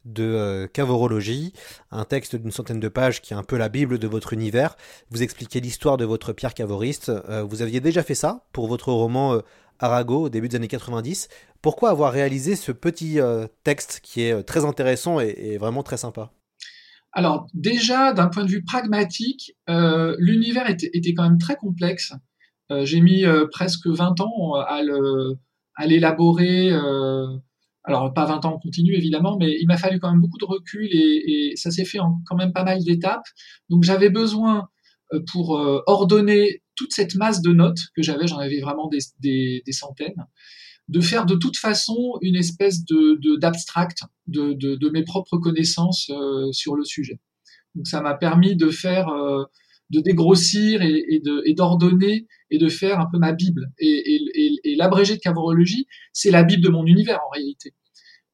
de 0.07 0.67
cavorologie, 0.73 1.53
un 1.91 2.05
texte 2.05 2.35
d'une 2.35 2.51
centaine 2.51 2.81
de 2.81 2.89
pages 2.89 3.21
qui 3.21 3.35
est 3.35 3.37
un 3.37 3.43
peu 3.43 3.59
la 3.59 3.69
bible 3.69 3.99
de 3.99 4.07
votre 4.07 4.33
univers. 4.33 4.75
Vous 5.11 5.23
expliquez 5.23 5.61
l'histoire 5.61 5.99
de 5.99 6.07
votre 6.07 6.33
pierre 6.33 6.55
cavoriste. 6.55 7.13
Vous 7.47 7.61
aviez 7.61 7.81
déjà 7.81 8.03
fait 8.03 8.15
ça 8.15 8.47
pour 8.53 8.69
votre 8.69 8.91
roman 8.91 9.43
Arago 9.79 10.25
au 10.25 10.29
début 10.29 10.49
des 10.49 10.57
années 10.57 10.69
90. 10.69 11.29
Pourquoi 11.63 11.91
avoir 11.91 12.13
réalisé 12.13 12.57
ce 12.57 12.73
petit 12.73 13.21
euh, 13.21 13.47
texte 13.65 14.01
qui 14.03 14.23
est 14.23 14.43
très 14.43 14.65
intéressant 14.65 15.21
et, 15.21 15.57
vraiment 15.59 15.83
très 15.83 15.97
sympa? 15.97 16.31
Alors 17.15 17.47
déjà, 17.55 18.13
d'un 18.13 18.27
point 18.27 18.45
de 18.45 18.51
vue 18.51 18.65
pragmatique, 18.65 19.53
euh, 19.71 20.17
l'univers 20.19 20.69
était, 20.69 21.15
quand 21.15 21.23
même 21.23 21.39
très 21.39 21.55
complexe. 21.55 22.13
Euh, 22.73 22.85
J'ai 22.85 23.01
mis 23.01 23.25
euh, 23.25 23.47
presque 23.51 23.87
20 23.87 24.21
ans 24.21 24.55
à 24.57 25.87
l'élaborer. 25.87 26.73
alors 27.85 28.13
pas 28.13 28.25
20 28.25 28.45
ans 28.45 28.55
en 28.55 28.59
continu 28.59 28.95
évidemment, 28.95 29.37
mais 29.39 29.57
il 29.61 29.67
m'a 29.67 29.77
fallu 29.77 30.01
quand 30.01 30.11
même 30.11 30.21
beaucoup 30.21 30.39
de 30.39 30.45
recul 30.45 30.89
et, 30.91 31.53
et 31.53 31.57
ça 31.57 31.71
s'est 31.71 31.85
fait 31.85 32.01
en 32.01 32.21
quand 32.27 32.37
même 32.37 32.53
pas 32.53 32.65
mal 32.65 32.83
d'étapes. 32.83 33.27
Donc 33.69 33.85
j'avais 33.85 34.11
besoin 34.11 34.69
pour 35.33 35.51
ordonner 35.87 36.64
toute 36.77 36.93
cette 36.93 37.15
masse 37.15 37.41
de 37.43 37.53
notes 37.53 37.79
que 37.97 38.03
j'avais, 38.03 38.27
j'en 38.27 38.39
avais 38.39 38.61
vraiment 38.61 38.89
des, 38.89 39.63
centaines, 39.73 40.27
de 40.89 41.01
faire 41.01 41.27
de 41.27 41.35
toute 41.35 41.57
façon 41.57 42.19
une 42.21 42.37
espèce 42.37 42.85
de 42.85 43.37
d'abstract 43.37 44.03
de, 44.27 44.53
de, 44.53 44.89
mes 44.91 45.03
propres 45.03 45.39
connaissances 45.39 46.11
euh, 46.11 46.51
sur 46.53 46.75
le 46.77 46.85
sujet. 46.85 47.21
Donc 47.75 47.87
ça 47.87 48.01
m'a 48.01 48.15
permis 48.15 48.55
de 48.57 48.71
faire, 48.71 49.09
euh, 49.09 49.45
de 49.91 50.01
dégrossir 50.01 50.83
et, 50.83 51.23
d'ordonner 51.57 52.27
et 52.51 52.59
de 52.59 52.69
faire 52.69 53.01
un 53.01 53.07
peu 53.11 53.19
ma 53.19 53.33
bible. 53.33 53.73
Et, 53.79 54.17
et, 54.17 54.61
et 54.65 54.77
l'abrégé 54.77 55.17
de 55.17 55.21
cavorologie, 55.21 55.87
c'est 56.13 56.31
la 56.31 56.45
bible 56.45 56.63
de 56.63 56.69
mon 56.69 56.87
univers 56.87 57.21
en 57.27 57.31
réalité. 57.31 57.75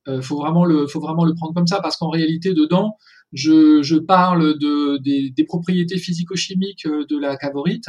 Euh, 0.09 0.23
faut 0.23 0.37
vraiment 0.37 0.64
le, 0.64 0.87
faut 0.87 1.00
vraiment 1.00 1.25
le 1.25 1.35
prendre 1.35 1.54
comme 1.54 1.66
ça 1.66 1.80
parce 1.80 1.97
qu'en 1.97 2.09
réalité 2.09 2.54
dedans, 2.54 2.97
je, 3.32 3.82
je 3.82 3.96
parle 3.96 4.58
de, 4.58 4.99
des, 4.99 5.30
des 5.30 5.44
propriétés 5.44 5.99
physico-chimiques 5.99 6.87
de 6.87 7.18
la 7.18 7.37
cavorite, 7.37 7.87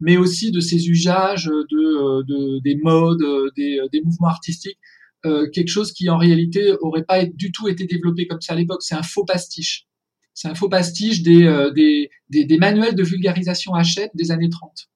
mais 0.00 0.16
aussi 0.16 0.50
de 0.50 0.60
ses 0.60 0.88
usages, 0.88 1.46
de, 1.46 2.22
de 2.22 2.60
des 2.60 2.76
modes, 2.76 3.24
des, 3.56 3.80
des, 3.92 4.00
mouvements 4.02 4.28
artistiques, 4.28 4.78
euh, 5.26 5.48
quelque 5.50 5.68
chose 5.68 5.92
qui 5.92 6.08
en 6.08 6.16
réalité 6.16 6.72
aurait 6.80 7.02
pas 7.02 7.24
du 7.24 7.50
tout 7.50 7.68
été 7.68 7.86
développé 7.86 8.26
comme 8.26 8.40
ça 8.40 8.52
à 8.52 8.56
l'époque. 8.56 8.82
C'est 8.82 8.94
un 8.94 9.02
faux 9.02 9.24
pastiche. 9.24 9.86
C'est 10.32 10.48
un 10.48 10.54
faux 10.54 10.68
pastiche 10.68 11.22
des, 11.22 11.44
euh, 11.44 11.72
des, 11.72 12.10
des, 12.30 12.44
des, 12.44 12.58
manuels 12.58 12.94
de 12.94 13.02
vulgarisation 13.02 13.74
Hachette 13.74 14.12
des 14.14 14.30
années 14.30 14.48
30. 14.48 14.88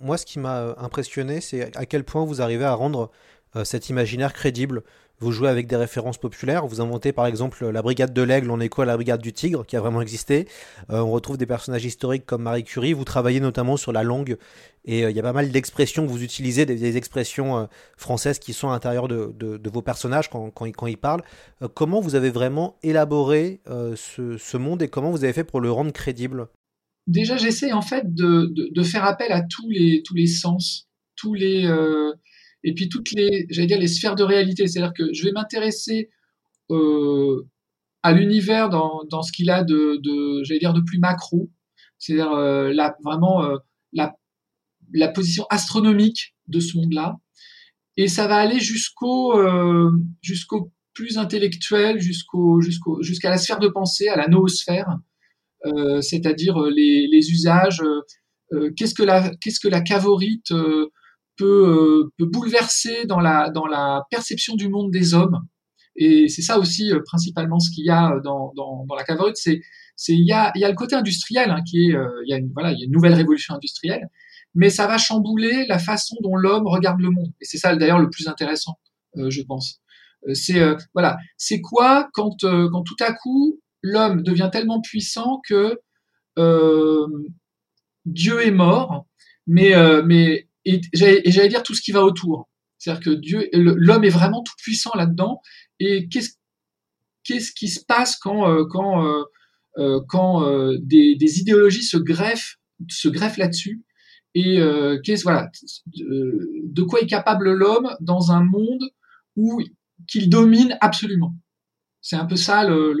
Moi, 0.00 0.18
ce 0.18 0.26
qui 0.26 0.40
m'a 0.40 0.74
impressionné, 0.78 1.40
c'est 1.40 1.76
à 1.76 1.86
quel 1.86 2.02
point 2.02 2.24
vous 2.24 2.42
arrivez 2.42 2.64
à 2.64 2.74
rendre 2.74 3.12
euh, 3.54 3.64
cet 3.64 3.88
imaginaire 3.88 4.32
crédible. 4.32 4.82
Vous 5.20 5.32
jouez 5.32 5.48
avec 5.48 5.66
des 5.66 5.74
références 5.74 6.16
populaires. 6.16 6.66
Vous 6.66 6.80
inventez 6.80 7.12
par 7.12 7.26
exemple 7.26 7.68
la 7.68 7.82
brigade 7.82 8.12
de 8.12 8.22
l'aigle 8.22 8.50
en 8.52 8.60
écho 8.60 8.82
à 8.82 8.84
la 8.84 8.94
brigade 8.94 9.20
du 9.20 9.32
tigre, 9.32 9.66
qui 9.66 9.76
a 9.76 9.80
vraiment 9.80 10.00
existé. 10.00 10.46
Euh, 10.90 11.00
on 11.00 11.10
retrouve 11.10 11.36
des 11.36 11.46
personnages 11.46 11.84
historiques 11.84 12.24
comme 12.24 12.42
Marie 12.42 12.62
Curie. 12.62 12.92
Vous 12.92 13.04
travaillez 13.04 13.40
notamment 13.40 13.76
sur 13.76 13.90
la 13.90 14.04
langue. 14.04 14.36
Et 14.84 15.04
euh, 15.04 15.10
il 15.10 15.16
y 15.16 15.20
a 15.20 15.22
pas 15.24 15.32
mal 15.32 15.50
d'expressions 15.50 16.06
que 16.06 16.10
vous 16.10 16.22
utilisez, 16.22 16.66
des, 16.66 16.96
expressions 16.96 17.58
euh, 17.58 17.66
françaises 17.96 18.38
qui 18.38 18.52
sont 18.52 18.68
à 18.68 18.72
l'intérieur 18.72 19.08
de, 19.08 19.68
vos 19.68 19.82
personnages 19.82 20.30
quand, 20.30 20.86
ils 20.86 20.96
parlent. 20.96 21.22
Comment 21.74 22.00
vous 22.00 22.14
avez 22.14 22.30
vraiment 22.30 22.76
élaboré 22.84 23.60
ce, 23.66 24.38
ce, 24.38 24.56
monde 24.56 24.82
et 24.82 24.88
comment 24.88 25.10
vous 25.10 25.24
avez 25.24 25.32
fait 25.32 25.44
pour 25.44 25.60
le 25.60 25.70
rendre 25.70 25.92
crédible? 25.92 26.48
Déjà, 27.08 27.36
j'essaie 27.36 27.72
en 27.72 27.82
fait 27.82 28.14
de, 28.14 28.52
de, 28.54 28.82
faire 28.82 29.04
appel 29.04 29.32
à 29.32 29.42
tous 29.42 29.68
les, 29.68 30.02
tous 30.04 30.14
les 30.14 30.26
sens, 30.26 30.88
tous 31.16 31.34
les 31.34 31.66
et 32.64 32.74
puis 32.74 32.88
toutes 32.88 33.12
les, 33.12 33.46
j'allais 33.50 33.68
dire, 33.68 33.78
les 33.78 33.88
sphères 33.88 34.16
de 34.16 34.22
réalité. 34.24 34.66
C'est-à-dire 34.66 34.94
que 34.94 35.12
je 35.12 35.24
vais 35.24 35.32
m'intéresser 35.32 36.10
euh, 36.70 37.46
à 38.02 38.12
l'univers 38.12 38.68
dans, 38.68 39.02
dans 39.10 39.22
ce 39.22 39.32
qu'il 39.32 39.50
a 39.50 39.64
de, 39.64 40.00
j'allais 40.44 40.60
dire, 40.60 40.74
de 40.74 40.80
plus 40.80 40.98
macro. 40.98 41.50
C'est-à-dire 41.98 42.32
euh, 42.32 42.72
vraiment 43.04 43.44
euh, 43.44 43.56
la, 43.92 44.16
la 44.92 45.08
position 45.08 45.44
astronomique 45.50 46.34
de 46.46 46.60
ce 46.60 46.76
monde-là. 46.76 47.16
Et 47.96 48.06
ça 48.06 48.28
va 48.28 48.36
aller 48.36 48.60
jusqu'au 48.60 49.36
euh, 49.36 49.90
jusqu'au 50.22 50.72
plus 50.94 51.18
intellectuel, 51.18 52.00
jusqu'au 52.00 52.60
jusqu'au 52.60 53.02
jusqu'à 53.02 53.30
la 53.30 53.38
sphère 53.38 53.58
de 53.58 53.68
pensée, 53.68 54.08
à 54.08 54.16
la 54.16 54.28
noosphère, 54.28 54.98
c'est-à-dire 56.00 56.60
les, 56.62 57.08
les 57.08 57.30
usages. 57.30 57.82
Qu'est-ce 58.76 58.94
que 58.94 59.02
la 59.02 59.34
qu'est-ce 59.40 59.60
que 59.60 59.68
la 59.68 59.80
cavorite 59.80 60.52
peut, 61.38 62.04
euh, 62.06 62.12
peut 62.18 62.26
bouleverser 62.26 63.06
dans 63.06 63.20
la, 63.20 63.50
dans 63.50 63.66
la 63.66 64.02
perception 64.10 64.54
du 64.56 64.68
monde 64.68 64.90
des 64.90 65.14
hommes. 65.14 65.40
Et 65.96 66.28
c'est 66.28 66.42
ça 66.42 66.58
aussi 66.58 66.92
euh, 66.92 67.00
principalement 67.04 67.58
ce 67.58 67.70
qu'il 67.70 67.84
y 67.84 67.90
a 67.90 68.20
dans, 68.22 68.52
dans, 68.54 68.84
dans 68.86 68.94
la 68.94 69.04
cavorite, 69.04 69.36
c'est 69.36 69.60
il 70.06 70.26
y 70.26 70.32
a, 70.32 70.52
y 70.54 70.64
a 70.64 70.68
le 70.68 70.76
côté 70.76 70.94
industriel 70.94 71.50
hein, 71.50 71.62
qui 71.68 71.90
est 71.90 71.96
euh, 71.96 72.08
il 72.24 72.30
y 72.30 72.34
a 72.34 72.36
une 72.38 72.50
voilà 72.52 72.72
il 72.72 72.78
y 72.78 72.82
a 72.82 72.86
une 72.86 72.92
nouvelle 72.92 73.14
révolution 73.14 73.54
industrielle, 73.54 74.08
mais 74.54 74.70
ça 74.70 74.86
va 74.86 74.98
chambouler 74.98 75.66
la 75.66 75.78
façon 75.78 76.16
dont 76.22 76.36
l'homme 76.36 76.66
regarde 76.66 77.00
le 77.00 77.10
monde. 77.10 77.32
Et 77.40 77.44
c'est 77.44 77.58
ça 77.58 77.74
d'ailleurs 77.74 77.98
le 77.98 78.10
plus 78.10 78.28
intéressant, 78.28 78.78
euh, 79.16 79.30
je 79.30 79.42
pense. 79.42 79.80
Euh, 80.28 80.34
c'est 80.34 80.60
euh, 80.60 80.76
voilà 80.94 81.18
c'est 81.36 81.60
quoi 81.60 82.08
quand 82.12 82.36
quand 82.42 82.82
tout 82.82 82.96
à 83.00 83.12
coup 83.12 83.60
l'homme 83.82 84.22
devient 84.22 84.50
tellement 84.52 84.80
puissant 84.80 85.40
que 85.48 85.78
Dieu 88.04 88.46
est 88.46 88.52
mort, 88.52 89.06
mais 89.46 89.72
mais 90.04 90.47
et 90.68 90.80
j'allais 90.92 91.48
dire 91.48 91.62
tout 91.62 91.74
ce 91.74 91.80
qui 91.80 91.92
va 91.92 92.04
autour. 92.04 92.48
C'est-à-dire 92.76 93.02
que 93.02 93.10
Dieu, 93.10 93.48
l'homme 93.52 94.04
est 94.04 94.10
vraiment 94.10 94.42
tout 94.42 94.52
puissant 94.58 94.92
là-dedans. 94.94 95.40
Et 95.80 96.08
qu'est-ce 96.08 97.52
qui 97.52 97.68
se 97.68 97.84
passe 97.84 98.16
quand 98.16 98.48
euh, 98.50 98.64
quand 98.70 99.04
euh, 99.04 99.24
euh, 99.78 100.00
quand 100.08 100.42
des, 100.80 101.40
idéologies 101.40 101.82
se 101.82 101.96
greffent 101.96 102.58
se 102.88 103.08
greffent 103.08 103.38
là-dessus? 103.38 103.82
Et 104.34 104.60
qu'est-ce 105.04 105.22
voilà 105.22 105.50
de, 105.86 106.82
quoi 106.82 107.00
est 107.00 107.06
capable 107.06 107.50
l'homme 107.52 107.88
dans 108.00 108.30
un 108.30 108.44
monde 108.44 108.84
où 109.36 109.60
qu'il 110.06 110.28
domine 110.28 110.76
absolument? 110.80 111.34
C'est 112.02 112.16
un 112.16 112.26
peu 112.26 112.36
ça 112.36 112.68
le, 112.68 112.94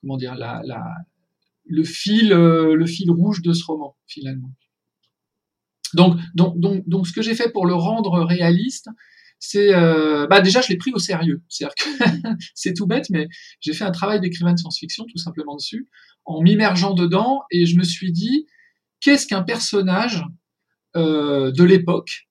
comment 0.00 0.16
dire 0.16 0.34
la 0.36 0.62
le 1.66 1.82
fil 1.82 2.28
le 2.28 2.86
fil 2.86 3.10
rouge 3.10 3.40
de 3.42 3.52
ce 3.52 3.64
roman 3.64 3.96
finalement. 4.06 4.52
Donc, 5.92 6.18
donc, 6.34 6.58
donc, 6.58 6.82
donc, 6.88 7.06
ce 7.06 7.12
que 7.12 7.22
j'ai 7.22 7.34
fait 7.34 7.52
pour 7.52 7.66
le 7.66 7.74
rendre 7.74 8.24
réaliste, 8.24 8.88
c'est, 9.38 9.74
euh, 9.74 10.26
bah 10.26 10.40
déjà, 10.40 10.60
je 10.62 10.68
l'ai 10.68 10.76
pris 10.76 10.92
au 10.92 10.98
sérieux. 10.98 11.42
C'est-à-dire 11.48 11.74
que 11.74 12.28
c'est 12.54 12.72
tout 12.72 12.86
bête, 12.86 13.10
mais 13.10 13.28
j'ai 13.60 13.74
fait 13.74 13.84
un 13.84 13.90
travail 13.90 14.20
d'écrivain 14.20 14.52
de 14.52 14.58
science-fiction 14.58 15.04
tout 15.04 15.18
simplement 15.18 15.54
dessus, 15.54 15.88
en 16.24 16.40
m'immergeant 16.40 16.94
dedans, 16.94 17.42
et 17.50 17.66
je 17.66 17.76
me 17.76 17.84
suis 17.84 18.12
dit, 18.12 18.46
qu'est-ce 19.00 19.26
qu'un 19.26 19.42
personnage 19.42 20.24
euh, 20.96 21.52
de 21.52 21.62
l'époque 21.62 22.26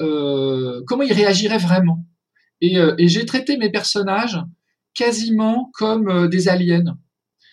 euh, 0.00 0.82
Comment 0.86 1.04
il 1.04 1.12
réagirait 1.12 1.58
vraiment? 1.58 2.06
Et, 2.60 2.76
et 2.76 3.08
j'ai 3.08 3.26
traité 3.26 3.58
mes 3.58 3.70
personnages 3.70 4.38
quasiment 4.94 5.70
comme 5.74 6.28
des 6.28 6.48
aliens. 6.48 6.98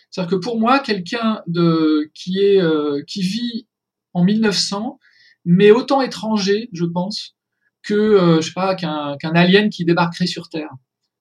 C'est-à-dire 0.10 0.32
que 0.32 0.42
pour 0.42 0.60
moi, 0.60 0.80
quelqu'un 0.80 1.42
de 1.46 2.10
qui 2.14 2.40
est 2.40 2.62
qui 3.06 3.22
vit 3.22 3.68
en 4.14 4.24
1900 4.24 5.00
mais 5.46 5.72
autant 5.72 6.02
étranger, 6.02 6.70
je 6.74 6.86
pense, 6.86 7.36
que 7.84 7.94
euh, 7.94 8.42
je 8.42 8.48
sais 8.48 8.54
pas 8.54 8.76
qu'un 8.76 9.18
alien 9.36 9.70
qui 9.70 9.86
débarquerait 9.86 10.28
sur 10.28 10.50
Terre. 10.50 10.70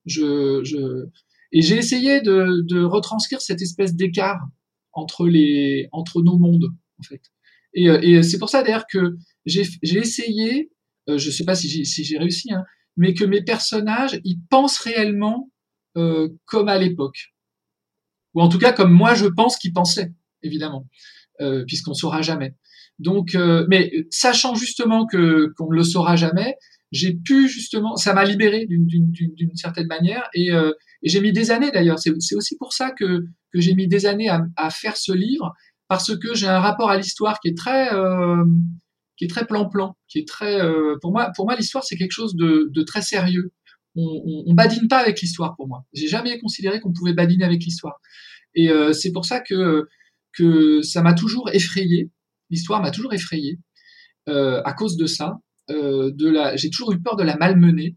Et 0.07 1.61
j'ai 1.61 1.77
essayé 1.77 2.21
de, 2.21 2.85
retranscrire 2.85 3.41
cette 3.41 3.63
espèce 3.63 3.95
d'écart 3.95 4.41
entre 4.93 5.27
les 5.27 5.89
entre 5.93 6.23
nos 6.23 6.39
mondes 6.39 6.69
en 6.99 7.03
fait. 7.03 7.23
Et, 7.75 7.89
euh, 7.89 8.23
c'est 8.23 8.39
pour 8.39 8.51
ça 8.51 8.63
d'ailleurs 8.63 8.87
que 8.87 9.17
j'ai 9.47 9.65
essayé, 9.99 10.71
euh, 11.09 11.19
je 11.19 11.31
sais 11.31 11.45
pas 11.45 11.55
si 11.55 11.69
j'ai 11.69 11.85
si 11.85 12.05
j'ai 12.05 12.19
réussi, 12.19 12.53
hein, 12.53 12.65
mais 12.97 13.15
que 13.15 13.25
mes 13.25 13.43
personnages 13.43 14.21
ils 14.25 14.41
pensent 14.51 14.79
réellement 14.79 15.51
euh, 15.97 16.29
comme 16.45 16.69
à 16.69 16.79
l'époque. 16.79 17.35
ou 18.35 18.41
en 18.43 18.49
tout 18.49 18.59
cas 18.59 18.73
comme 18.73 18.93
moi 18.93 19.15
je 19.15 19.27
pense 19.27 19.57
qu'il 19.57 19.73
pensait, 19.73 20.13
évidemment, 20.43 20.89
puisqu'on 21.67 21.95
saura 21.95 22.23
jamais. 22.23 22.55
Donc, 23.03 23.35
euh, 23.35 23.67
mais 23.69 23.93
sachant 24.11 24.55
justement 24.55 25.07
que 25.07 25.53
qu'on 25.57 25.71
ne 25.71 25.77
le 25.77 25.83
saura 25.83 26.17
jamais, 26.17 26.57
j'ai 26.93 27.15
pu 27.15 27.49
justement, 27.49 27.97
ça 27.97 28.13
m'a 28.13 28.25
libéré 28.25 28.67
d'une 28.69 29.57
certaine 29.57 29.87
manière 29.87 30.29
et, 30.35 30.53
euh, 30.53 30.73
et 31.03 31.09
j'ai 31.09 31.21
mis 31.21 31.33
des 31.33 31.51
années 31.51 31.71
d'ailleurs. 31.71 31.99
C'est 31.99 32.35
aussi 32.35 32.57
pour 32.59 32.73
ça 32.75 32.91
que, 32.91 33.25
que 33.53 33.61
j'ai 33.61 33.75
mis 33.75 33.89
des 33.89 34.07
années 34.07 34.29
à, 34.29 34.45
à, 34.57 34.71
faire 34.71 34.97
ce 34.97 35.13
livre 35.13 35.53
parce 35.89 36.17
que 36.17 36.35
j'ai 36.35 36.47
un 36.47 36.61
rapport 36.61 36.91
à 36.91 36.97
l'histoire 36.99 37.41
qui 37.41 37.49
est 37.49 37.57
très 37.57 37.93
euh, 37.95 38.45
qui 39.17 39.25
est 39.25 39.29
très 39.29 39.47
plan-plan, 39.47 39.97
qui 40.07 40.19
est 40.19 40.29
très 40.29 40.61
euh, 40.61 40.97
pour 41.01 41.13
moi 41.13 41.33
pour 41.35 41.47
moi 41.47 41.57
l'histoire 41.57 41.83
c'est 41.83 41.97
quelque 41.97 42.13
chose 42.13 42.37
de, 42.37 42.71
de, 42.71 42.83
très 42.83 43.03
sérieux. 43.03 43.53
On, 43.97 44.03
on, 44.03 44.45
on 44.47 44.55
badine 44.55 44.87
pas 44.87 44.99
avec 44.99 45.21
l'histoire 45.23 45.57
pour 45.57 45.69
moi. 45.69 45.85
J'ai 45.95 46.09
jamais 46.09 46.39
considéré 46.41 46.81
qu'on 46.81 46.93
pouvait 46.93 47.15
badiner 47.15 47.45
avec 47.45 47.65
l'histoire. 47.65 48.01
Et 48.55 48.71
euh, 48.71 48.93
c'est 48.93 49.13
pour 49.13 49.25
ça 49.25 49.41
que 49.41 49.89
que 50.35 50.83
ça 50.83 51.03
m'a 51.03 51.15
toujours 51.15 51.49
effrayé. 51.53 52.11
L'histoire 52.53 52.83
m'a 52.83 52.91
toujours 52.91 53.15
effrayé 53.15 53.59
euh, 54.29 54.63
à 54.65 54.75
cause 54.75 54.97
de 54.97 55.07
ça. 55.07 55.39
Euh, 55.71 56.13
j'ai 56.55 56.71
toujours 56.71 56.93
eu 56.93 57.01
peur 57.01 57.17
de 57.17 57.25
la 57.25 57.37
malmener, 57.37 57.97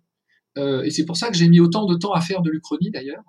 euh, 0.57 0.81
et 0.83 0.89
c'est 0.89 1.05
pour 1.05 1.17
ça 1.17 1.29
que 1.29 1.35
j'ai 1.35 1.49
mis 1.49 1.59
autant 1.59 1.85
de 1.85 1.95
temps 1.95 2.13
à 2.13 2.21
faire 2.21 2.41
de 2.41 2.49
l'Uchronie 2.49 2.89
d'ailleurs, 2.89 3.23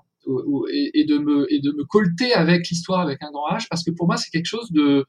et, 0.72 1.04
de 1.04 1.18
me 1.18 1.52
et 1.52 1.60
colter 1.88 2.32
avec 2.32 2.68
l'histoire 2.68 3.00
avec 3.00 3.22
un 3.22 3.30
grand 3.30 3.50
H, 3.50 3.66
parce 3.68 3.84
que 3.84 3.90
pour 3.90 4.06
moi 4.06 4.16
c'est 4.16 4.30
quelque 4.30 4.46
chose 4.46 4.70
de, 4.70 5.04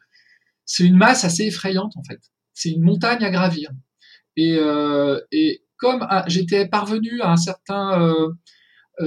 c'est 0.66 0.86
une 0.86 0.98
masse 0.98 1.24
assez 1.24 1.44
effrayante 1.44 1.94
en 1.96 2.04
fait. 2.04 2.20
C'est 2.54 2.72
une 2.72 2.82
montagne 2.82 3.24
à 3.24 3.30
gravir. 3.30 3.70
Et, 4.36 4.60
comme 5.78 6.08
j'étais 6.28 6.68
parvenu 6.68 7.22
à 7.22 7.32
un 7.32 7.38
certain 7.38 8.18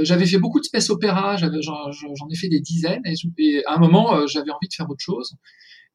j'avais 0.02 0.26
fait 0.26 0.38
beaucoup 0.38 0.60
de 0.60 0.64
space 0.64 0.90
opéra, 0.90 1.36
j'en 1.36 2.28
ai 2.30 2.36
fait 2.36 2.48
des 2.48 2.60
dizaines, 2.60 3.02
et, 3.38 3.64
à 3.66 3.74
un 3.74 3.78
moment, 3.78 4.26
j'avais 4.26 4.50
envie 4.50 4.68
de 4.68 4.74
faire 4.74 4.88
autre 4.88 5.04
chose, 5.04 5.34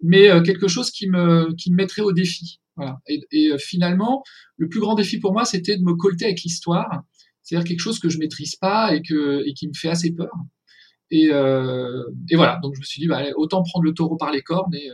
mais 0.06 0.30
euh, 0.30 0.42
quelque 0.42 0.68
chose 0.68 0.92
qui 0.92 1.10
me, 1.10 1.54
qui 1.56 1.72
me 1.72 1.78
mettrait 1.78 2.02
au 2.04 2.12
défi. 2.12 2.60
Et, 3.08 3.22
et, 3.32 3.58
finalement, 3.58 4.24
le 4.58 4.68
plus 4.68 4.82
grand 4.82 4.96
défi 4.96 5.18
pour 5.18 5.32
moi, 5.32 5.46
c'était 5.46 5.78
de 5.78 5.84
me 5.84 5.96
colter 5.96 6.26
avec 6.26 6.42
l'histoire, 6.44 7.04
c'est-à-dire 7.42 7.68
quelque 7.68 7.80
chose 7.80 8.00
que 8.00 8.10
je 8.10 8.18
maîtrise 8.20 8.58
pas 8.58 8.94
et, 8.94 9.02
que, 9.02 9.48
et 9.48 9.54
qui 9.54 9.68
me 9.68 9.74
fait 9.74 9.90
assez 9.90 10.14
peur. 10.14 10.32
Et, 11.10 11.30
euh, 11.32 12.04
voilà, 12.34 12.60
donc 12.62 12.76
je 12.76 12.82
me 12.82 12.86
suis 12.86 13.02
dit, 13.02 13.08
bah, 13.08 13.24
autant 13.36 13.64
prendre 13.64 13.86
le 13.86 13.94
taureau 13.94 14.18
par 14.18 14.32
les 14.32 14.42
cornes 14.42 14.74
et, 14.74 14.92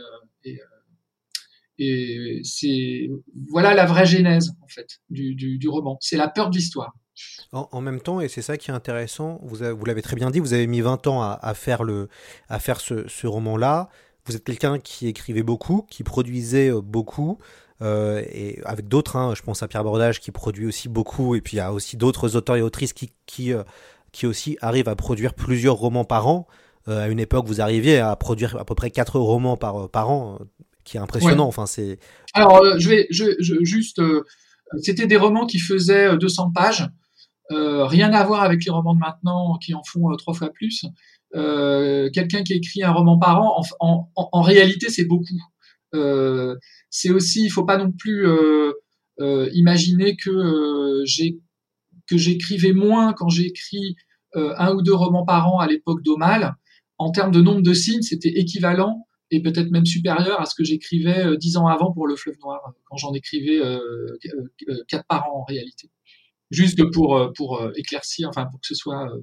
c'est 2.44 3.10
voilà 3.48 3.74
la 3.74 3.86
vraie 3.86 4.06
genèse 4.06 4.52
en 4.62 4.68
fait 4.68 5.00
du, 5.10 5.34
du, 5.34 5.68
roman. 5.68 5.98
C'est 6.00 6.16
la 6.16 6.28
peur 6.28 6.48
de 6.48 6.54
l'histoire. 6.54 6.92
En, 7.50 7.68
en, 7.72 7.80
même 7.80 8.00
temps, 8.00 8.20
et 8.20 8.28
c'est 8.28 8.42
ça 8.42 8.56
qui 8.56 8.70
est 8.70 8.74
intéressant, 8.74 9.40
vous, 9.42 9.56
vous 9.76 9.84
l'avez 9.84 10.02
très 10.02 10.14
bien 10.14 10.30
dit, 10.30 10.38
vous 10.38 10.54
avez 10.54 10.68
mis 10.68 10.80
20 10.80 11.08
ans 11.08 11.22
à, 11.22 11.36
à 11.42 11.54
faire, 11.54 11.82
le, 11.82 12.08
à 12.48 12.60
faire 12.60 12.80
ce, 12.80 13.08
ce 13.08 13.26
roman-là. 13.26 13.88
Vous 14.26 14.36
êtes 14.36 14.44
quelqu'un 14.44 14.78
qui 14.78 15.08
écrivait 15.08 15.42
beaucoup, 15.42 15.86
qui 15.90 16.04
produisait 16.04 16.70
beaucoup, 16.80 17.38
euh, 17.82 18.22
et 18.30 18.60
avec 18.64 18.86
d'autres, 18.86 19.16
hein, 19.16 19.34
je 19.36 19.42
pense 19.42 19.62
à 19.62 19.68
Pierre 19.68 19.82
Bordage 19.82 20.20
qui 20.20 20.30
produit 20.30 20.66
aussi 20.66 20.88
beaucoup, 20.88 21.34
et 21.34 21.40
puis 21.40 21.56
il 21.56 21.58
y 21.58 21.60
a 21.60 21.72
aussi 21.72 21.96
d'autres 21.96 22.36
auteurs 22.36 22.56
et 22.56 22.62
autrices 22.62 22.92
qui, 22.92 23.12
qui, 23.26 23.52
euh, 23.52 23.64
qui 24.12 24.26
aussi 24.26 24.56
arrivent 24.60 24.88
à 24.88 24.94
produire 24.94 25.34
plusieurs 25.34 25.74
romans 25.74 26.04
par 26.04 26.28
an. 26.28 26.46
Euh, 26.88 27.04
à 27.04 27.08
une 27.08 27.18
époque, 27.18 27.46
vous 27.46 27.60
arriviez 27.60 27.98
à 27.98 28.14
produire 28.14 28.56
à 28.56 28.64
peu 28.64 28.74
près 28.74 28.90
4 28.90 29.18
romans 29.18 29.56
par, 29.56 29.88
par 29.88 30.10
an, 30.10 30.38
qui 30.84 30.96
est 30.96 31.00
impressionnant. 31.00 31.44
Ouais. 31.44 31.48
Enfin, 31.48 31.66
c'est. 31.66 31.98
Alors, 32.34 32.78
je 32.78 32.88
vais 32.88 33.06
je, 33.10 33.36
je, 33.40 33.54
juste. 33.62 34.00
C'était 34.78 35.06
des 35.06 35.16
romans 35.16 35.46
qui 35.46 35.58
faisaient 35.58 36.16
200 36.16 36.52
pages. 36.52 36.88
Euh, 37.52 37.84
rien 37.86 38.12
à 38.12 38.24
voir 38.24 38.42
avec 38.42 38.64
les 38.64 38.70
romans 38.70 38.94
de 38.94 39.00
maintenant 39.00 39.58
qui 39.58 39.74
en 39.74 39.82
font 39.84 40.10
euh, 40.10 40.16
trois 40.16 40.34
fois 40.34 40.50
plus. 40.50 40.84
Euh, 41.34 42.10
Quelqu'un 42.12 42.42
qui 42.42 42.52
écrit 42.54 42.82
un 42.82 42.92
roman 42.92 43.18
par 43.18 43.40
an, 43.40 43.62
en, 43.80 44.10
en, 44.16 44.28
en 44.32 44.42
réalité, 44.42 44.88
c'est 44.90 45.04
beaucoup. 45.04 45.40
Euh, 45.94 46.56
c'est 46.90 47.10
aussi, 47.10 47.44
il 47.44 47.50
faut 47.50 47.64
pas 47.64 47.78
non 47.78 47.92
plus 47.92 48.26
imaginer 49.52 50.16
que 50.16 51.02
j'ai 51.04 51.38
que 52.08 52.16
j'écrivais 52.16 52.72
moins 52.72 53.12
quand 53.12 53.28
j'ai 53.28 53.46
écrit 53.46 53.94
un 54.34 54.74
ou 54.74 54.82
deux 54.82 54.94
romans 54.94 55.24
par 55.24 55.52
an 55.52 55.58
à 55.58 55.66
l'époque 55.66 56.02
d'Omal. 56.02 56.54
En 56.98 57.10
termes 57.10 57.32
de 57.32 57.40
nombre 57.40 57.62
de 57.62 57.74
signes, 57.74 58.02
c'était 58.02 58.32
équivalent 58.38 59.06
et 59.30 59.40
peut-être 59.40 59.70
même 59.70 59.86
supérieur 59.86 60.40
à 60.40 60.46
ce 60.46 60.54
que 60.54 60.64
j'écrivais 60.64 61.36
dix 61.38 61.56
ans 61.56 61.66
avant 61.66 61.92
pour 61.92 62.06
Le 62.06 62.16
Fleuve 62.16 62.36
Noir, 62.42 62.60
quand 62.84 62.96
j'en 62.96 63.14
écrivais 63.14 63.60
quatre 64.88 65.06
par 65.06 65.26
an 65.30 65.40
en 65.40 65.44
réalité 65.44 65.90
juste 66.52 66.88
pour, 66.92 67.16
euh, 67.16 67.32
pour 67.34 67.60
euh, 67.60 67.72
éclaircir, 67.74 68.28
enfin 68.28 68.46
pour 68.46 68.60
que 68.60 68.66
ce 68.66 68.74
soit 68.74 69.10
euh, 69.10 69.22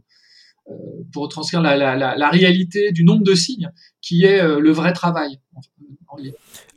pour 1.12 1.24
retranscrire 1.24 1.62
la, 1.62 2.30
réalité 2.30 2.92
du 2.92 3.04
nombre 3.04 3.24
de 3.24 3.36
signes 3.36 3.72
qui 4.02 4.26
est 4.26 4.42
le 4.42 4.72
vrai 4.72 4.94
travail. 4.94 5.40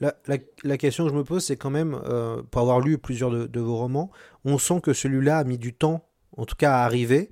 La, 0.01 0.79
question 0.79 1.05
que 1.05 1.11
je 1.11 1.17
me 1.17 1.25
pose, 1.25 1.45
c'est 1.45 1.57
quand 1.57 1.71
même, 1.71 1.99
euh, 2.07 2.43
pour 2.51 2.61
avoir 2.61 2.81
lu 2.81 2.99
plusieurs 2.99 3.31
de, 3.31 3.61
vos 3.61 3.77
romans, 3.77 4.11
on 4.45 4.59
sent 4.59 4.81
que 4.83 4.93
celui-là 4.93 5.39
a 5.39 5.45
mis 5.45 5.59
du 5.59 5.73
temps, 5.73 6.05
en 6.37 6.45
tout 6.45 6.57
cas 6.57 6.73
à 6.75 6.85
arriver, 6.85 7.31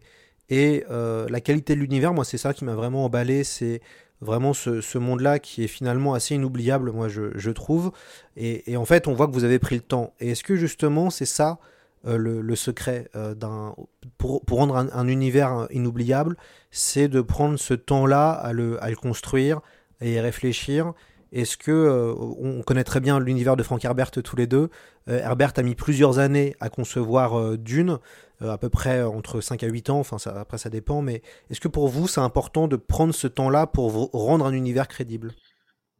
et 0.48 0.84
euh, 0.90 1.28
la 1.28 1.40
qualité 1.40 1.74
de 1.74 1.80
l'univers, 1.80 2.14
moi 2.14 2.24
c'est 2.24 2.38
ça 2.38 2.54
qui 2.54 2.64
m'a 2.64 2.74
vraiment 2.74 3.04
emballé, 3.04 3.44
c'est 3.44 3.80
vraiment 4.20 4.52
ce, 4.52 4.98
monde-là 4.98 5.38
qui 5.38 5.64
est 5.64 5.68
finalement 5.68 6.14
assez 6.14 6.34
inoubliable, 6.34 6.92
moi 6.92 7.08
je, 7.08 7.50
trouve, 7.50 7.92
et, 8.36 8.70
et, 8.70 8.76
en 8.76 8.84
fait 8.84 9.06
on 9.06 9.14
voit 9.14 9.26
que 9.26 9.32
vous 9.32 9.44
avez 9.44 9.58
pris 9.58 9.76
le 9.76 9.82
temps. 9.82 10.14
Et 10.20 10.30
est-ce 10.30 10.44
que 10.44 10.56
justement 10.56 11.10
c'est 11.10 11.26
ça 11.26 11.58
euh, 11.58 11.64
le, 12.04 12.40
le, 12.40 12.56
secret 12.56 13.08
euh, 13.14 13.34
d'un 13.34 13.74
pour, 14.18 14.44
pour, 14.44 14.58
rendre 14.58 14.76
un, 14.76 14.88
un, 14.92 15.08
univers 15.08 15.66
inoubliable, 15.70 16.36
c'est 16.70 17.08
de 17.08 17.20
prendre 17.20 17.58
ce 17.58 17.74
temps-là 17.74 18.30
à 18.30 18.52
le, 18.52 18.82
à 18.82 18.90
le 18.90 18.96
construire 18.96 19.60
et 20.00 20.14
y 20.14 20.20
réfléchir. 20.20 20.92
Est-ce 21.32 21.56
que 21.56 21.70
euh, 21.70 22.12
on 22.16 22.62
connaît 22.62 22.84
très 22.84 23.00
bien 23.00 23.20
l'univers 23.20 23.56
de 23.56 23.62
Frank 23.62 23.84
Herbert 23.84 24.10
tous 24.10 24.36
les 24.36 24.46
deux 24.46 24.68
euh, 25.08 25.20
Herbert 25.20 25.52
a 25.56 25.62
mis 25.62 25.76
plusieurs 25.76 26.18
années 26.18 26.56
à 26.58 26.68
concevoir 26.70 27.38
euh, 27.38 27.56
Dune, 27.56 27.98
à 28.40 28.56
peu 28.58 28.68
près 28.70 29.02
entre 29.02 29.40
5 29.40 29.62
à 29.62 29.66
8 29.66 29.90
ans, 29.90 30.00
enfin 30.00 30.16
ça, 30.18 30.40
après 30.40 30.56
ça 30.56 30.70
dépend, 30.70 31.02
mais 31.02 31.22
est-ce 31.50 31.60
que 31.60 31.68
pour 31.68 31.88
vous 31.88 32.08
c'est 32.08 32.22
important 32.22 32.68
de 32.68 32.76
prendre 32.76 33.14
ce 33.14 33.26
temps-là 33.26 33.66
pour 33.66 33.90
vous 33.90 34.06
rendre 34.14 34.46
un 34.46 34.52
univers 34.52 34.88
crédible? 34.88 35.32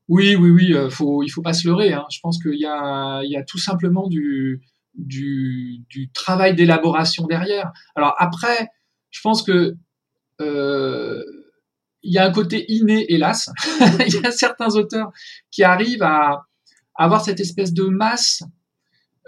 Oui, 0.09 0.35
oui, 0.37 0.51
oui, 0.51 0.75
faut, 0.91 1.23
il 1.23 1.29
faut 1.29 1.43
pas 1.43 1.53
se 1.53 1.69
leurrer. 1.69 1.93
Hein. 1.93 2.07
Je 2.11 2.19
pense 2.21 2.43
qu'il 2.43 2.55
y 2.55 2.63
y 2.63 3.37
a 3.37 3.43
tout 3.47 3.59
simplement 3.59 4.09
du, 4.09 4.63
du, 4.95 5.85
du 5.89 6.11
travail 6.13 6.55
d'élaboration 6.55 7.27
derrière. 7.27 7.73
Alors 7.95 8.15
après, 8.19 8.69
je 9.11 9.21
pense 9.23 9.43
que 9.43 9.77
euh, 10.41 11.23
il 12.03 12.13
y 12.13 12.19
a 12.19 12.25
un 12.25 12.33
côté 12.33 12.65
inné, 12.73 13.13
hélas. 13.13 13.51
il 14.07 14.15
y 14.15 14.27
a 14.27 14.31
certains 14.31 14.75
auteurs 14.75 15.11
qui 15.51 15.63
arrivent 15.63 16.03
à, 16.03 16.47
avoir 17.01 17.25
cette 17.25 17.41
espèce 17.41 17.73
de 17.73 17.85
masse, 17.85 18.43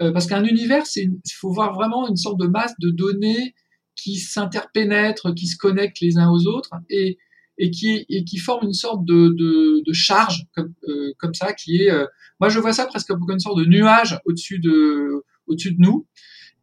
euh, 0.01 0.11
parce 0.11 0.27
qu'un 0.27 0.43
univers, 0.43 0.83
il 0.95 1.11
faut 1.33 1.51
voir 1.51 1.73
vraiment 1.73 2.07
une 2.07 2.17
sorte 2.17 2.39
de 2.39 2.45
masse 2.45 2.73
de 2.79 2.91
données 2.91 3.55
qui 3.95 4.17
s'interpénètrent, 4.17 5.33
qui 5.33 5.47
se 5.47 5.57
connectent 5.57 5.99
les 5.99 6.17
uns 6.17 6.29
aux 6.29 6.45
autres 6.45 6.71
et, 6.89 7.17
et 7.57 7.71
qui, 7.71 8.05
et 8.09 8.23
qui 8.25 8.37
forment 8.37 8.67
une 8.67 8.73
sorte 8.73 9.05
de, 9.05 9.29
de, 9.29 9.83
de 9.85 9.93
charge 9.93 10.45
comme, 10.55 10.73
euh, 10.87 11.13
comme 11.17 11.33
ça, 11.33 11.53
qui 11.53 11.81
est, 11.81 11.91
euh, 11.91 12.05
moi 12.39 12.49
je 12.49 12.59
vois 12.59 12.73
ça 12.73 12.85
presque 12.85 13.07
comme 13.07 13.23
une 13.29 13.39
sorte 13.39 13.57
de 13.57 13.65
nuage 13.65 14.19
au-dessus 14.25 14.59
de 14.59 15.23
au-dessus 15.47 15.73
de 15.73 15.81
nous 15.81 16.07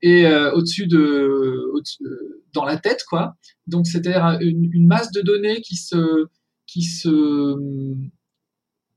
et 0.03 0.27
euh, 0.27 0.53
au-dessus 0.53 0.87
de 0.87 1.71
au 1.73 1.81
dans 2.53 2.64
la 2.64 2.77
tête 2.77 3.05
quoi. 3.09 3.37
Donc 3.66 3.87
c'est-à-dire 3.87 4.38
une, 4.40 4.87
masse 4.87 5.12
de 5.12 5.21
données 5.21 5.61
qui 5.61 5.77
se 5.77 6.27
qui 6.66 6.83
se 6.83 7.57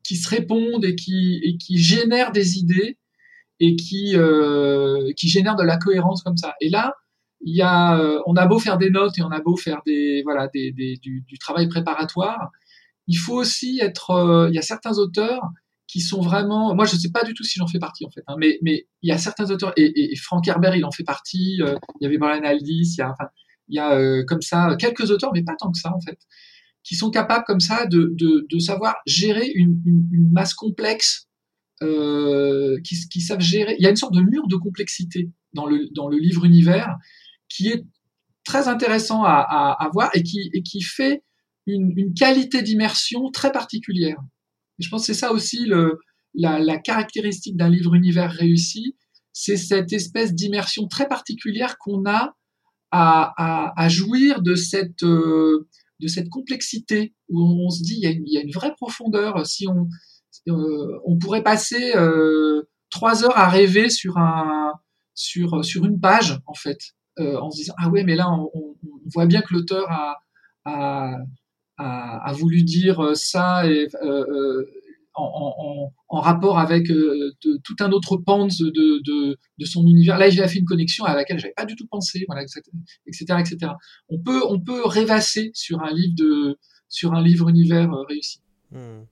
qui 0.04 0.16
se 0.16 0.30
répondent 0.30 0.86
et 0.86 0.96
qui 0.96 1.40
et 1.44 1.58
qui 1.58 1.78
génèrent 1.78 2.32
des 2.32 2.58
idées 2.58 2.98
et 3.60 3.76
qui 3.76 4.16
euh, 4.16 5.12
qui 5.16 5.30
génèrent 5.30 5.56
de 5.56 5.64
la 5.64 5.78
cohérence 5.78 6.24
comme 6.24 6.38
ça. 6.38 6.54
Et 6.62 6.70
là 6.70 6.94
il 7.44 7.56
y 7.56 7.62
a 7.62 8.00
euh, 8.00 8.20
on 8.26 8.36
a 8.36 8.46
beau 8.46 8.60
faire 8.60 8.78
des 8.78 8.90
notes 8.90 9.18
et 9.18 9.22
on 9.24 9.32
a 9.32 9.42
beau 9.42 9.58
faire 9.58 9.82
des 9.86 10.22
voilà 10.24 10.48
des, 10.54 10.72
des 10.72 10.98
du, 10.98 11.24
travail 11.40 11.68
préparatoire 11.68 12.52
il 13.08 13.16
faut 13.16 13.36
aussi 13.36 13.80
être 13.82 14.12
euh, 14.12 14.48
il 14.50 14.56
y 14.56 14.58
a 14.58 14.62
certains 14.62 14.98
auteurs 14.98 15.44
qui 15.88 16.00
sont 16.02 16.22
vraiment. 16.22 16.74
Moi, 16.76 16.86
je 16.86 16.96
ne 16.96 17.00
sais 17.00 17.12
pas 17.12 17.24
du 17.24 17.34
tout 17.34 17.44
si 17.44 17.60
j'en 17.60 17.68
fais 17.68 17.80
partie 17.80 18.06
en 18.06 18.10
fait, 18.10 18.24
hein, 18.28 18.36
mais 18.40 18.58
mais 18.62 18.88
il 19.02 19.10
y 19.10 19.12
a 19.12 19.18
certains 19.18 19.52
auteurs 19.52 19.74
et, 19.78 19.84
et, 19.84 20.14
et 20.14 20.16
Frank 20.16 20.48
Herbert, 20.48 20.76
il 20.76 20.86
en 20.86 20.92
fait 20.92 21.04
partie. 21.04 21.62
Euh, 21.62 21.76
il 22.00 22.06
y 22.06 22.08
avait 22.08 22.18
Brian 22.18 22.44
Aldiss, 22.44 22.96
il 22.96 23.00
y 23.00 23.02
a 23.02 23.12
enfin 23.12 23.26
il 23.68 23.76
y 23.76 23.80
a 23.80 23.94
euh, 23.98 24.24
comme 24.26 24.42
ça 24.42 24.76
quelques 24.80 25.12
auteurs, 25.12 25.32
mais 25.34 25.44
pas 25.44 25.56
tant 25.58 25.72
que 25.72 25.78
ça 25.78 25.94
en 25.94 26.02
fait, 26.02 26.18
qui 26.84 26.96
sont 26.96 27.12
capables 27.12 27.46
comme 27.46 27.60
ça 27.60 27.86
de 27.86 28.14
de, 28.16 28.48
de 28.50 28.60
savoir 28.60 28.96
gérer 29.06 29.48
une, 29.54 29.82
une, 29.86 30.08
une 30.12 30.32
masse 30.32 30.54
complexe, 30.54 31.28
euh, 31.82 32.80
qui 32.84 32.96
qui 33.12 33.22
savent 33.22 33.42
gérer. 33.42 33.76
Il 33.78 33.84
y 33.84 33.88
a 33.88 33.90
une 33.90 33.96
sorte 33.96 34.14
de 34.14 34.22
mur 34.22 34.48
de 34.48 34.56
complexité 34.56 35.30
dans 35.54 35.66
le 35.66 35.88
dans 35.94 36.08
le 36.08 36.18
livre 36.18 36.46
univers 36.46 36.96
qui 37.50 37.68
est 37.68 37.84
très 38.46 38.68
intéressant 38.68 39.24
à, 39.24 39.34
à, 39.34 39.86
à 39.86 39.90
voir 39.94 40.10
et 40.14 40.24
qui 40.24 40.50
et 40.54 40.64
qui 40.64 40.82
fait 40.82 41.24
une, 41.68 41.94
une 41.96 42.14
qualité 42.14 42.62
d'immersion 42.62 43.32
très 43.32 43.52
particulière. 43.52 44.18
Je 44.80 44.90
pense 44.90 45.02
que 45.02 45.14
c'est 45.14 45.20
ça 45.20 45.32
aussi 45.32 45.68
la, 46.34 46.78
caractéristique 46.78 47.58
d'un 47.58 47.70
livre 47.70 47.94
univers 47.96 48.32
réussi, 48.32 48.96
c'est 49.32 49.58
cette 49.58 49.94
espèce 49.94 50.34
d'immersion 50.34 50.88
très 50.88 51.08
particulière 51.08 51.78
qu'on 51.78 52.06
a 52.06 52.36
à, 52.92 53.88
jouir 53.90 54.42
de 54.44 54.54
cette, 54.56 55.04
euh, 55.04 55.68
de 56.00 56.08
cette 56.08 56.30
complexité 56.30 57.16
où 57.30 57.42
on, 57.66 57.70
se 57.70 57.82
dit 57.82 57.96
il 57.96 58.24
y, 58.28 58.38
a 58.38 58.42
une, 58.42 58.52
vraie 58.52 58.74
profondeur. 58.76 59.46
Si 59.48 59.68
on, 59.68 59.88
euh, 60.50 61.00
pourrait 61.20 61.44
passer 61.44 61.96
euh, 61.96 62.62
trois 62.92 63.24
heures 63.24 63.38
à 63.38 63.50
rêver 63.50 63.90
sur 63.90 64.18
un 64.18 64.74
sur 65.16 65.64
sur 65.64 65.86
une 65.86 66.00
page 66.00 66.40
en 66.48 66.54
fait, 66.56 66.80
en 67.18 67.50
se 67.52 67.58
disant 67.58 67.74
ah 67.78 67.90
ouais 67.90 68.04
mais 68.04 68.16
là 68.16 68.30
on, 68.32 68.50
voit 69.14 69.26
bien 69.26 69.42
que 69.42 69.54
l'auteur 69.54 69.88
a, 70.66 71.18
a, 71.78 72.30
a 72.30 72.34
voulu 72.34 72.64
dire 72.64 73.16
ça 73.16 73.70
et 73.70 73.88
euh, 74.04 74.64
en, 75.16 75.54
en, 75.58 75.94
en, 76.10 76.22
rapport 76.22 76.58
avec 76.58 76.90
euh, 76.90 77.32
tout 77.42 77.76
un 77.80 77.92
autre 77.92 78.18
pan 78.18 78.48
de, 78.48 78.70
de, 78.70 79.38
de, 79.58 79.66
son 79.66 79.86
univers. 79.86 80.18
Là, 80.18 80.30
j'ai 80.30 80.48
fait 80.48 80.60
une 80.60 80.66
connexion 80.66 81.06
à 81.06 81.16
laquelle 81.16 81.40
j'avais 81.40 81.54
pas 81.54 81.66
du 81.66 81.76
tout 81.76 81.86
pensé, 81.88 82.26
voilà, 82.28 82.44
etc., 82.44 83.40
etc. 83.40 83.74
On 84.10 84.20
peut, 84.20 84.42
on 84.48 84.60
peut 84.60 84.86
rêvasser 84.86 85.52
sur 85.54 85.82
un 85.82 85.94
livre 85.94 86.16
de, 86.16 86.58
sur 86.90 87.14
un 87.14 87.22
livre 87.22 87.50
univers 87.50 87.94
euh, 87.94 88.04
réussi. 88.04 88.40
Hmm. 88.72 89.04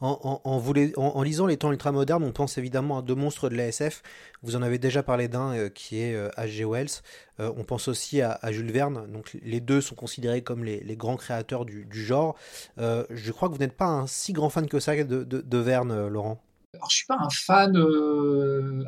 En, 0.00 1.22
lisant 1.22 1.46
Les 1.46 1.56
temps 1.56 1.70
ultramodernes, 1.70 2.24
on 2.24 2.32
pense 2.32 2.58
évidemment 2.58 2.98
à 2.98 3.02
deux 3.02 3.14
monstres 3.14 3.48
de 3.48 3.56
l'ASF. 3.56 4.02
Vous 4.42 4.56
en 4.56 4.62
avez 4.62 4.78
déjà 4.78 5.02
parlé 5.02 5.28
d'un 5.28 5.54
euh, 5.54 5.68
qui 5.68 6.00
est 6.00 6.16
H.G. 6.36 6.64
Euh, 6.64 6.68
Wells. 6.68 7.02
Euh, 7.40 7.52
on 7.56 7.64
pense 7.64 7.88
aussi 7.88 8.20
à, 8.20 8.38
Jules 8.50 8.70
Verne. 8.70 9.10
Donc 9.12 9.36
les 9.42 9.60
deux 9.60 9.80
sont 9.80 9.94
considérés 9.94 10.42
comme 10.42 10.64
les, 10.64 10.96
grands 10.96 11.16
créateurs 11.16 11.64
du, 11.64 11.86
genre. 11.92 12.36
Euh, 12.78 13.04
je 13.10 13.32
crois 13.32 13.48
que 13.48 13.54
vous 13.54 13.60
n'êtes 13.60 13.76
pas 13.76 13.86
un 13.86 14.06
si 14.06 14.32
grand 14.32 14.50
fan 14.50 14.68
que 14.68 14.80
ça 14.80 14.92
de, 15.02 15.58
Verne, 15.58 16.08
Laurent. 16.08 16.42
Alors, 16.74 16.90
je 16.90 16.96
suis 16.96 17.06
pas 17.06 17.18
un 17.20 17.30
fan 17.30 17.76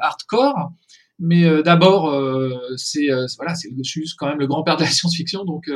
hardcore. 0.01 0.73
Mais 1.21 1.63
d'abord, 1.63 2.13
c'est 2.77 3.07
voilà, 3.37 3.55
c'est 3.55 3.71
quand 4.19 4.27
même 4.27 4.41
le 4.41 4.49
grand 4.49 4.65
père 4.65 4.77
de 4.77 4.83
la 4.83 4.91
science-fiction, 4.91 5.45
donc 5.45 5.71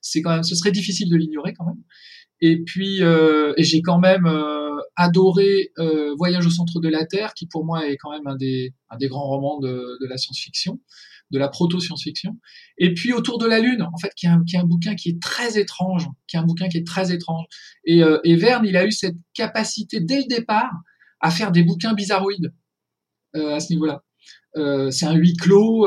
c'est 0.00 0.22
quand 0.22 0.30
même, 0.30 0.44
ce 0.44 0.54
serait 0.54 0.70
difficile 0.70 1.10
de 1.10 1.16
l'ignorer 1.16 1.54
quand 1.54 1.66
même. 1.66 1.82
Et 2.40 2.62
puis, 2.62 3.02
euh, 3.02 3.54
et 3.56 3.64
j'ai 3.64 3.80
quand 3.80 3.98
même 3.98 4.26
euh, 4.26 4.76
adoré 4.94 5.72
euh, 5.78 6.14
Voyage 6.16 6.46
au 6.46 6.50
centre 6.50 6.80
de 6.80 6.88
la 6.88 7.06
Terre, 7.06 7.34
qui 7.34 7.46
pour 7.46 7.64
moi 7.64 7.86
est 7.86 7.96
quand 7.96 8.10
même 8.10 8.26
un 8.26 8.36
des, 8.36 8.74
un 8.90 8.96
des 8.96 9.08
grands 9.08 9.26
romans 9.26 9.58
de, 9.58 9.98
de 10.00 10.06
la 10.06 10.18
science-fiction, 10.18 10.80
de 11.30 11.38
la 11.38 11.48
proto-science-fiction. 11.48 12.36
Et 12.78 12.92
puis 12.92 13.12
Autour 13.12 13.38
de 13.38 13.46
la 13.46 13.58
Lune, 13.58 13.82
en 13.82 13.98
fait, 13.98 14.12
qui 14.14 14.26
est, 14.26 14.28
un, 14.28 14.44
qui 14.44 14.56
est 14.56 14.58
un 14.58 14.64
bouquin 14.64 14.94
qui 14.94 15.10
est 15.10 15.20
très 15.20 15.58
étrange, 15.58 16.08
qui 16.28 16.36
est 16.36 16.38
un 16.38 16.44
bouquin 16.44 16.68
qui 16.68 16.76
est 16.76 16.86
très 16.86 17.12
étrange. 17.12 17.46
Et, 17.84 18.02
euh, 18.02 18.18
et 18.24 18.36
Verne, 18.36 18.66
il 18.66 18.76
a 18.76 18.84
eu 18.84 18.92
cette 18.92 19.16
capacité 19.34 20.00
dès 20.00 20.18
le 20.18 20.26
départ 20.28 20.72
à 21.20 21.30
faire 21.30 21.52
des 21.52 21.62
bouquins 21.62 21.94
bizarroïdes 21.94 22.52
euh, 23.34 23.54
à 23.54 23.60
ce 23.60 23.72
niveau-là. 23.72 24.02
Euh, 24.56 24.90
c'est 24.90 25.06
un 25.06 25.14
huis 25.14 25.36
clos, 25.36 25.86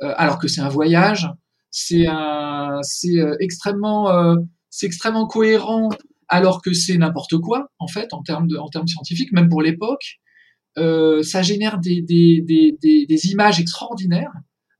alors 0.00 0.38
que 0.38 0.46
c'est 0.46 0.60
un 0.60 0.68
voyage. 0.68 1.28
C'est 1.70 2.06
un, 2.06 2.78
c'est 2.82 3.18
extrêmement 3.40 4.36
c'est 4.70 4.86
extrêmement 4.86 5.26
cohérent 5.26 5.90
alors 6.28 6.62
que 6.62 6.72
c'est 6.72 6.96
n'importe 6.98 7.38
quoi 7.38 7.70
en 7.78 7.88
fait 7.88 8.12
en 8.12 8.22
termes 8.22 8.48
en 8.58 8.68
termes 8.68 8.86
scientifiques, 8.86 9.32
même 9.32 9.48
pour 9.48 9.62
l'époque. 9.62 10.20
Euh, 10.76 11.22
ça 11.22 11.42
génère 11.42 11.78
des, 11.78 12.02
des, 12.02 12.40
des, 12.40 13.06
des, 13.06 13.26
images 13.26 13.58
extraordinaires. 13.58 14.32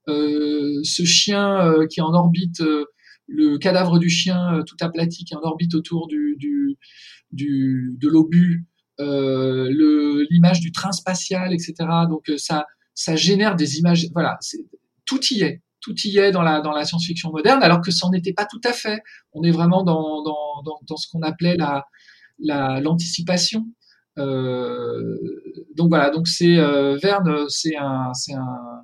Euh, 0.09 0.81
ce 0.85 1.05
chien 1.05 1.67
euh, 1.67 1.87
qui 1.87 2.01
est 2.01 2.03
en 2.03 2.15
orbite, 2.15 2.63
le 3.27 3.59
cadavre 3.59 3.99
du 3.99 4.09
chien 4.09 4.63
tout 4.67 4.77
aplati 4.81 5.25
qui 5.25 5.35
est 5.35 5.37
en 5.37 5.43
orbite 5.43 5.75
autour 5.75 6.07
du, 6.07 6.37
du, 6.39 6.77
du 7.33 7.97
de 7.99 8.09
l'obus, 8.09 8.67
l'image 8.99 10.61
du 10.61 10.71
train 10.71 10.93
spatial, 10.93 11.53
etc. 11.53 11.75
Donc 12.09 12.31
ça, 12.37 12.67
ça 12.95 13.17
génère 13.17 13.57
des 13.57 13.79
images. 13.79 14.07
Voilà, 14.13 14.39
tout 15.05 15.21
y 15.31 15.43
est 15.43 15.63
tout 15.89 15.95
y 16.05 16.19
est 16.19 16.31
dans 16.31 16.43
la, 16.43 16.61
dans 16.61 16.73
la 16.73 16.85
science-fiction 16.85 17.31
moderne, 17.31 17.63
alors 17.63 17.81
que 17.81 17.91
ça 17.91 18.07
n'en 18.07 18.13
était 18.13 18.33
pas 18.33 18.45
tout 18.45 18.61
à 18.65 18.73
fait. 18.73 19.01
On 19.33 19.43
est 19.43 19.51
vraiment 19.51 19.83
dans, 19.83 20.23
ce 20.97 21.07
qu'on 21.11 21.23
appelait 21.23 21.57
la, 21.57 22.81
l'anticipation. 22.81 23.65
Euh, 24.19 25.17
donc 25.77 25.89
voilà, 25.89 26.11
donc 26.11 26.29
c'est 26.29 26.59
euh, 26.59 26.97
Verne, 26.97 27.49
c'est 27.49 27.77
un, 27.77 28.13
c'est 28.15 28.35
un, 28.35 28.83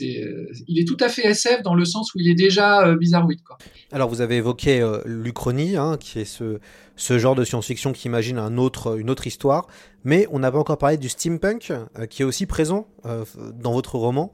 euh, 0.00 0.46
il 0.68 0.80
est 0.80 0.86
tout 0.86 0.96
à 1.00 1.08
fait 1.08 1.26
SF 1.26 1.62
dans 1.62 1.74
le 1.74 1.84
sens 1.84 2.14
où 2.14 2.18
il 2.18 2.30
est 2.30 2.34
déjà 2.34 2.86
euh, 2.86 2.96
bizarroïde. 2.96 3.42
Quoi. 3.42 3.58
Alors 3.92 4.08
vous 4.08 4.22
avez 4.22 4.36
évoqué 4.36 4.80
euh, 4.80 5.02
l'Uchronie, 5.04 5.76
hein, 5.76 5.98
qui 6.00 6.18
est 6.18 6.24
ce, 6.24 6.60
ce 6.96 7.18
genre 7.18 7.34
de 7.34 7.44
science-fiction 7.44 7.92
qui 7.92 8.08
imagine 8.08 8.38
un 8.38 8.56
autre, 8.56 8.98
une 8.98 9.10
autre 9.10 9.26
histoire, 9.26 9.66
mais 10.02 10.26
on 10.30 10.38
n'a 10.38 10.50
pas 10.50 10.58
encore 10.58 10.78
parlé 10.78 10.96
du 10.96 11.10
steampunk, 11.10 11.70
euh, 11.70 12.06
qui 12.06 12.22
est 12.22 12.24
aussi 12.24 12.46
présent 12.46 12.88
euh, 13.04 13.24
dans 13.54 13.72
votre 13.72 13.96
roman. 13.96 14.32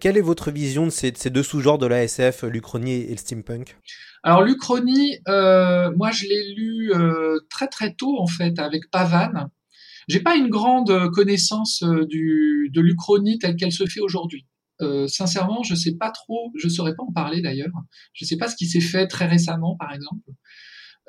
Quelle 0.00 0.16
est 0.16 0.22
votre 0.22 0.50
vision 0.50 0.86
de 0.86 0.90
ces, 0.90 1.12
de 1.12 1.18
ces 1.18 1.28
deux 1.28 1.42
sous-genres 1.42 1.76
de 1.76 1.86
la 1.86 2.04
SF, 2.04 2.44
l'Uchronie 2.44 3.02
et 3.02 3.10
le 3.10 3.18
steampunk? 3.18 3.76
Alors 4.22 4.42
l'Uchronie, 4.42 5.18
moi 5.26 6.10
je 6.10 6.24
l'ai 6.26 6.54
lu 6.54 6.92
très 7.50 7.68
très 7.68 7.92
tôt 7.94 8.18
en 8.18 8.26
fait 8.26 8.58
avec 8.58 8.90
Pavan. 8.90 9.48
J'ai 10.08 10.20
pas 10.20 10.36
une 10.36 10.48
grande 10.48 11.10
connaissance 11.10 11.82
du, 12.08 12.70
de 12.72 12.80
l'Uchronie 12.80 13.38
telle 13.38 13.56
qu'elle 13.56 13.72
se 13.72 13.84
fait 13.86 14.00
aujourd'hui. 14.00 14.46
Euh, 14.82 15.06
sincèrement, 15.06 15.62
je 15.62 15.74
sais 15.74 15.96
pas 15.96 16.10
trop, 16.10 16.52
je 16.56 16.68
saurais 16.68 16.94
pas 16.94 17.02
en 17.02 17.12
parler 17.12 17.40
d'ailleurs. 17.40 17.72
Je 18.12 18.24
sais 18.24 18.36
pas 18.36 18.48
ce 18.48 18.56
qui 18.56 18.66
s'est 18.66 18.80
fait 18.80 19.06
très 19.06 19.26
récemment, 19.26 19.76
par 19.76 19.92
exemple. 19.92 20.30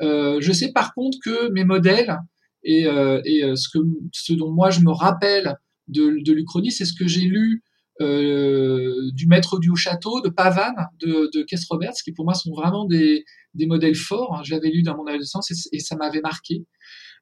Euh, 0.01 0.39
je 0.41 0.51
sais 0.51 0.71
par 0.71 0.93
contre 0.93 1.17
que 1.23 1.51
mes 1.51 1.63
modèles 1.63 2.17
et, 2.63 2.85
euh, 2.85 3.19
et 3.25 3.43
euh, 3.43 3.55
ce 3.55 3.67
que 3.69 3.79
ce 4.11 4.33
dont 4.33 4.51
moi 4.51 4.69
je 4.69 4.81
me 4.81 4.91
rappelle 4.91 5.55
de, 5.87 6.21
de 6.23 6.69
c'est 6.69 6.85
ce 6.85 6.93
que 6.93 7.07
j'ai 7.07 7.21
lu 7.21 7.63
du 7.99 9.25
Maître 9.25 9.57
du 9.57 9.71
Haut 9.71 9.75
Château, 9.75 10.21
de 10.21 10.29
Pavan, 10.29 10.73
de, 10.99 11.31
de 11.33 11.41
Keith 11.41 11.65
Roberts, 11.67 11.95
qui 12.03 12.11
pour 12.11 12.25
moi 12.25 12.35
sont 12.35 12.51
vraiment 12.51 12.85
des, 12.85 13.25
modèles 13.61 13.95
forts. 13.95 14.35
Hein. 14.35 14.43
Je 14.43 14.53
l'avais 14.53 14.69
lu 14.69 14.83
dans 14.83 14.95
mon 14.95 15.07
adolescence 15.07 15.49
et, 15.49 15.55
et 15.77 15.79
ça 15.79 15.95
m'avait 15.95 16.21
marqué. 16.21 16.63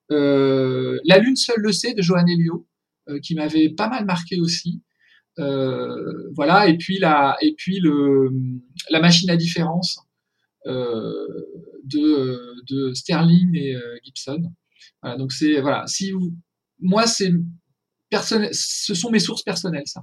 La 0.09 1.17
Lune 1.19 1.37
seule 1.37 1.61
le 1.61 1.71
sait 1.71 1.93
de 1.93 2.01
Johan 2.01 2.25
Elio, 2.27 2.67
qui 3.23 3.35
m'avait 3.35 3.69
pas 3.69 3.87
mal 3.87 4.03
marqué 4.03 4.37
aussi. 4.41 4.81
Euh, 5.39 6.31
voilà, 6.33 6.67
et 6.67 6.77
puis 6.77 6.97
la, 6.97 7.35
et 7.41 7.53
puis 7.57 7.79
le, 7.79 8.29
la 8.89 9.01
machine 9.01 9.29
à 9.29 9.35
différence 9.35 9.99
euh, 10.65 11.27
de, 11.83 12.55
de 12.67 12.93
Sterling 12.93 13.55
et 13.55 13.75
euh, 13.75 13.97
Gibson. 14.03 14.51
Voilà, 15.01 15.17
donc 15.17 15.31
c'est 15.31 15.59
voilà, 15.59 15.85
si 15.87 16.11
vous, 16.11 16.33
moi 16.79 17.05
c'est 17.05 17.31
personnel, 18.09 18.49
ce 18.53 18.93
sont 18.95 19.11
mes 19.11 19.19
sources 19.19 19.43
personnelles 19.43 19.87
ça. 19.87 20.01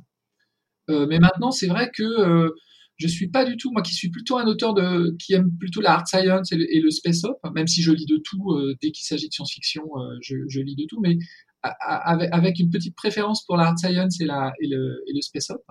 Mais 0.89 1.19
maintenant 1.19 1.51
c'est 1.51 1.69
vrai 1.69 1.91
que 1.97 2.03
euh, 2.03 2.51
je 2.97 3.09
suis 3.09 3.29
pas 3.29 3.47
du 3.47 3.57
tout, 3.57 3.73
moi 3.73 3.81
qui 3.81 3.95
suis 3.95 4.11
plutôt 4.11 4.37
un 4.37 4.47
auteur 4.47 4.75
de, 4.75 5.17
qui 5.19 5.33
aime 5.33 5.51
plutôt 5.59 5.81
la 5.81 5.95
hard 5.95 6.07
science 6.07 6.53
et 6.53 6.57
le, 6.81 6.91
space 6.91 7.25
op, 7.25 7.39
même 7.55 7.67
si 7.67 7.83
je 7.83 7.91
lis 7.91 8.05
de 8.05 8.19
tout 8.19 8.55
dès 8.83 8.91
qu'il 8.91 9.07
s'agit 9.07 9.29
de 9.29 9.33
science-fiction, 9.33 9.85
je, 10.21 10.37
je, 10.49 10.61
lis 10.61 10.77
de 10.77 10.85
tout, 10.87 11.01
mais 11.01 11.17
avec, 11.63 12.59
une 12.59 12.71
petite 12.71 12.97
préférence 12.97 13.45
pour 13.45 13.57
la 13.57 13.69
hard 13.69 13.79
science 13.79 14.21
et, 14.21 14.27
le, 14.27 15.21
space 15.21 15.51
op. 15.51 15.63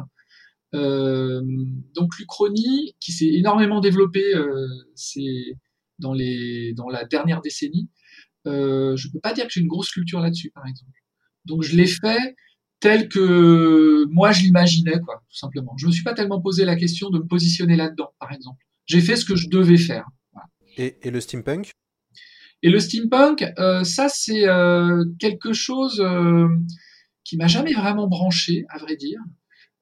Euh, 0.74 1.42
donc 1.96 2.18
l'Uchronie, 2.18 2.96
qui 3.00 3.12
s'est 3.12 3.34
énormément 3.34 3.82
développée, 3.82 4.34
euh, 4.36 4.68
dans 6.00 6.14
la 6.14 7.06
dernière 7.06 7.42
décennie. 7.42 7.90
Euh, 8.48 8.96
je 8.96 9.10
peux 9.12 9.20
pas 9.20 9.34
dire 9.34 9.46
que 9.46 9.52
j'ai 9.54 9.62
une 9.62 9.68
grosse 9.68 9.92
culture 9.92 10.20
là-dessus, 10.20 10.52
par 10.52 10.66
exemple. 10.66 10.98
Donc 11.46 11.64
je 11.64 11.76
l'ai 11.76 11.88
fait 11.88 12.36
tel 12.80 13.08
que 13.08 14.06
moi 14.10 14.32
je 14.32 14.42
l'imaginais, 14.42 15.00
tout 15.00 15.38
simplement. 15.38 15.76
Je 15.78 15.86
me 15.88 15.92
suis 15.92 16.04
pas 16.04 16.14
tellement 16.14 16.42
posé 16.42 16.66
la 16.66 16.76
question 16.76 17.10
de 17.10 17.20
me 17.20 17.28
positionner 17.28 17.76
là-dedans, 17.76 18.10
par 18.20 18.32
exemple. 18.32 18.64
J'ai 18.88 19.02
fait 19.02 19.16
ce 19.16 19.26
que 19.26 19.36
je 19.36 19.48
devais 19.50 19.78
faire. 19.78 20.08
Et, 20.78 21.12
le 21.12 21.20
steampunk? 21.22 21.72
Et 22.63 22.69
le 22.69 22.80
steampunk, 22.80 23.43
euh, 23.58 23.84
ça 23.84 24.08
c'est 24.08 24.47
euh, 24.47 25.04
quelque 25.19 25.54
chose 25.54 26.00
euh, 26.00 26.47
qui 27.24 27.38
m'a 27.38 27.47
jamais 27.47 27.74
vraiment 27.74 28.08
branché, 28.08 28.65
à 28.69 28.78
vrai 28.78 28.95
dire. 28.95 29.19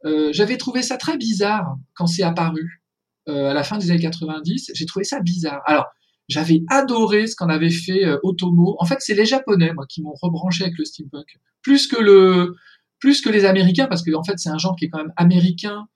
Euh, 0.06 0.30
j'avais 0.32 0.58
trouvé 0.58 0.82
ça 0.82 0.98
très 0.98 1.18
bizarre 1.18 1.76
quand 1.94 2.08
c'est 2.08 2.24
apparu 2.24 2.82
euh, 3.28 3.50
à 3.50 3.54
la 3.54 3.64
fin 3.64 3.78
des 3.78 3.92
années 3.92 4.00
90. 4.00 4.72
J'ai 4.74 4.86
trouvé 4.86 5.04
ça 5.04 5.20
bizarre. 5.20 5.62
Alors, 5.66 5.88
j'avais 6.30 6.62
adoré 6.70 7.28
ce 7.28 7.36
qu'en 7.36 7.50
avait 7.50 7.72
fait 7.72 8.06
Otomo. 8.24 8.78
En 8.80 8.86
fait, 8.86 8.98
c'est 9.00 9.16
les 9.16 9.26
Japonais, 9.26 9.74
moi, 9.74 9.86
qui 9.90 10.02
m'ont 10.02 10.14
rebranché 10.22 10.64
avec 10.64 10.78
le 10.78 10.86
steampunk, 10.86 11.38
plus 11.62 11.88
que 11.88 12.00
le, 12.00 12.56
plus 13.00 13.22
que 13.22 13.30
les 13.30 13.46
Américains, 13.46 13.88
parce 13.88 14.04
que 14.04 14.14
en 14.14 14.24
fait, 14.24 14.38
c'est 14.38 14.50
un 14.50 14.58
genre 14.58 14.76
qui 14.78 14.86
est 14.86 14.90
quand 14.90 15.00
même 15.00 15.14
américain 15.18 15.88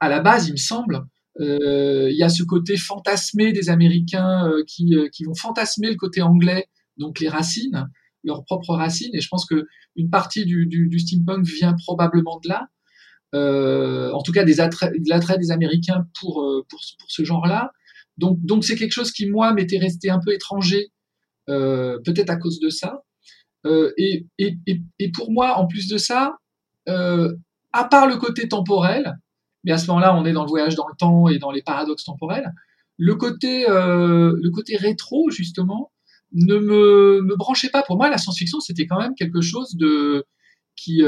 à 0.00 0.08
la 0.08 0.20
base, 0.20 0.48
il 0.48 0.52
me 0.52 0.56
semble. 0.56 1.06
Euh, 1.40 2.08
il 2.10 2.16
y 2.16 2.22
a 2.22 2.28
ce 2.28 2.42
côté 2.42 2.76
fantasmé 2.76 3.52
des 3.52 3.70
Américains 3.70 4.48
euh, 4.48 4.64
qui, 4.66 4.96
qui 5.12 5.24
vont 5.24 5.34
fantasmer 5.34 5.90
le 5.90 5.96
côté 5.96 6.20
anglais, 6.22 6.66
donc 6.96 7.20
les 7.20 7.28
racines, 7.28 7.88
leurs 8.24 8.44
propres 8.44 8.74
racines. 8.74 9.14
Et 9.14 9.20
je 9.20 9.28
pense 9.28 9.46
que 9.46 9.66
une 9.96 10.10
partie 10.10 10.44
du, 10.44 10.98
steampunk 10.98 11.46
vient 11.46 11.74
probablement 11.84 12.40
de 12.42 12.48
là 12.48 12.68
euh, 13.34 14.10
en 14.12 14.22
tout 14.22 14.32
cas 14.32 14.44
des 14.44 14.54
de 14.54 15.08
l'attrait 15.08 15.38
des 15.38 15.50
Américains 15.50 16.06
pour, 16.20 16.42
euh, 16.42 16.66
ce 17.08 17.24
genre-là. 17.24 17.72
Donc, 18.16 18.64
c'est 18.64 18.74
quelque 18.74 18.92
chose 18.92 19.12
qui 19.12 19.30
moi 19.30 19.52
m'était 19.52 19.78
resté 19.78 20.10
un 20.10 20.18
peu 20.18 20.32
étranger, 20.32 20.90
euh, 21.48 21.98
peut-être 22.04 22.30
à 22.30 22.36
cause 22.36 22.58
de 22.58 22.68
ça. 22.68 23.02
Euh, 23.64 23.92
et, 23.96 24.26
pour 25.14 25.30
moi, 25.30 25.56
en 25.56 25.66
plus 25.68 25.88
de 25.88 25.98
ça, 25.98 26.34
euh, 26.88 27.32
à 27.72 27.84
part 27.84 28.08
le 28.08 28.16
côté 28.16 28.48
temporel, 28.48 29.14
mais 29.64 29.72
à 29.72 29.78
ce 29.78 29.86
moment-là, 29.88 30.16
on 30.16 30.24
est 30.24 30.32
dans 30.32 30.44
le 30.44 30.48
voyage 30.48 30.74
dans 30.74 30.86
le 30.86 30.94
temps 30.96 31.28
et 31.28 31.38
dans 31.38 31.50
les 31.50 31.62
paradoxes 31.62 32.04
temporels. 32.04 32.52
le 32.96 33.14
côté, 33.14 33.66
le 33.68 34.50
côté 34.50 34.76
rétro 34.76 35.30
justement 35.30 35.92
ne 36.32 36.58
me, 36.58 37.22
me 37.22 37.36
branchait 37.36 37.70
pas. 37.70 37.82
Pour 37.82 37.96
moi, 37.96 38.10
la 38.10 38.18
science-fiction, 38.18 38.60
c'était 38.60 38.86
quand 38.86 39.00
même 39.00 39.14
quelque 39.14 39.40
chose 39.40 39.76
de 39.76 40.26
qui, 40.76 41.02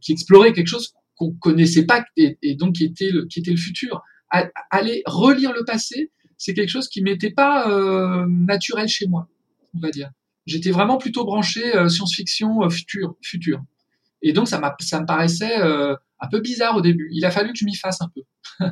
qui 0.00 0.12
explorait 0.12 0.52
quelque 0.52 0.68
chose 0.68 0.92
qu'on 1.16 1.32
connaissait 1.32 1.86
pas 1.86 2.04
et, 2.16 2.36
donc 2.56 2.76
qui 2.76 2.84
était 2.84 3.10
le, 3.10 3.26
qui 3.26 3.40
était 3.40 3.50
le 3.50 3.56
futur. 3.56 4.02
aller 4.70 5.02
relire 5.06 5.52
le 5.52 5.64
passé, 5.64 6.10
c'est 6.42 6.54
quelque 6.54 6.70
chose 6.70 6.88
qui 6.88 7.02
m'était 7.02 7.30
pas 7.30 7.70
euh, 7.70 8.26
naturel 8.28 8.88
chez 8.88 9.06
moi, 9.06 9.28
on 9.74 9.78
va 9.78 9.90
dire. 9.90 10.10
J'étais 10.44 10.72
vraiment 10.72 10.98
plutôt 10.98 11.24
branché 11.24 11.76
euh, 11.76 11.88
science-fiction 11.88 12.64
euh, 12.64 12.68
futur, 12.68 13.14
futur. 13.22 13.62
Et 14.22 14.32
donc 14.32 14.48
ça, 14.48 14.60
ça 14.80 15.00
me 15.00 15.06
paraissait 15.06 15.56
un 16.22 16.28
peu 16.28 16.40
bizarre 16.40 16.76
au 16.76 16.80
début. 16.80 17.08
Il 17.12 17.24
a 17.24 17.30
fallu 17.30 17.52
que 17.52 17.58
je 17.58 17.64
m'y 17.64 17.76
fasse 17.76 18.00
un 18.00 18.08
peu. 18.14 18.22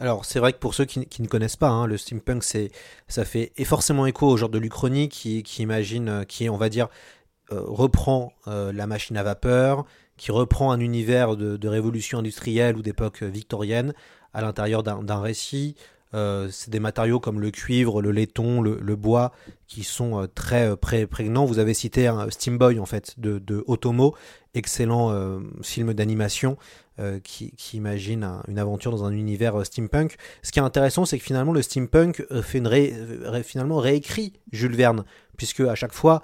Alors 0.00 0.24
c'est 0.24 0.38
vrai 0.38 0.54
que 0.54 0.58
pour 0.58 0.72
ceux 0.72 0.86
qui, 0.86 1.22
ne 1.22 1.26
connaissent 1.26 1.56
pas, 1.56 1.68
hein, 1.68 1.86
le 1.86 1.98
steampunk, 1.98 2.42
c'est, 2.42 2.70
ça 3.06 3.26
fait 3.26 3.52
forcément 3.64 4.06
écho 4.06 4.26
au 4.26 4.36
genre 4.38 4.48
de 4.48 4.58
l'Uchronie 4.58 5.10
qui, 5.10 5.42
imagine, 5.58 6.24
qui 6.26 6.48
on 6.48 6.56
va 6.56 6.70
dire 6.70 6.88
reprend 7.50 8.32
la 8.46 8.86
machine 8.86 9.18
à 9.18 9.22
vapeur, 9.22 9.84
qui 10.16 10.32
reprend 10.32 10.72
un 10.72 10.80
univers 10.80 11.36
de 11.36 11.68
révolution 11.68 12.20
industrielle 12.20 12.78
ou 12.78 12.82
d'époque 12.82 13.22
victorienne 13.22 13.92
à 14.32 14.40
l'intérieur 14.40 14.82
d'un 14.82 15.20
récit. 15.20 15.74
Euh, 16.12 16.48
c'est 16.50 16.70
des 16.70 16.80
matériaux 16.80 17.20
comme 17.20 17.40
le 17.40 17.50
cuivre, 17.50 18.02
le 18.02 18.10
laiton, 18.10 18.62
le, 18.62 18.96
bois 18.96 19.32
qui 19.68 19.84
sont 19.84 20.22
euh, 20.22 20.26
très 20.26 20.70
euh, 20.70 21.06
prégnants. 21.06 21.44
Vous 21.44 21.58
avez 21.60 21.74
cité 21.74 22.08
un 22.08 22.28
Steam 22.30 22.58
Boy 22.58 22.80
en 22.80 22.86
fait 22.86 23.14
de, 23.18 23.38
de 23.38 23.62
Otomo, 23.66 24.14
excellent 24.54 25.40
film 25.62 25.94
d'animation 25.94 26.56
qui, 27.22 27.54
imagine 27.72 28.28
une 28.46 28.58
aventure 28.58 28.90
dans 28.90 29.04
un 29.04 29.12
univers 29.12 29.64
steampunk. 29.64 30.16
Ce 30.42 30.52
qui 30.52 30.58
est 30.58 30.62
intéressant, 30.62 31.06
c'est 31.06 31.18
que 31.18 31.24
finalement 31.24 31.52
le 31.52 31.62
steampunk 31.62 32.26
fait 32.42 32.58
une 32.58 33.42
finalement 33.42 33.78
réécrit 33.78 34.34
Jules 34.52 34.76
Verne 34.76 35.04
puisque 35.40 35.60
à 35.60 35.74
chaque 35.74 35.94
fois 35.94 36.22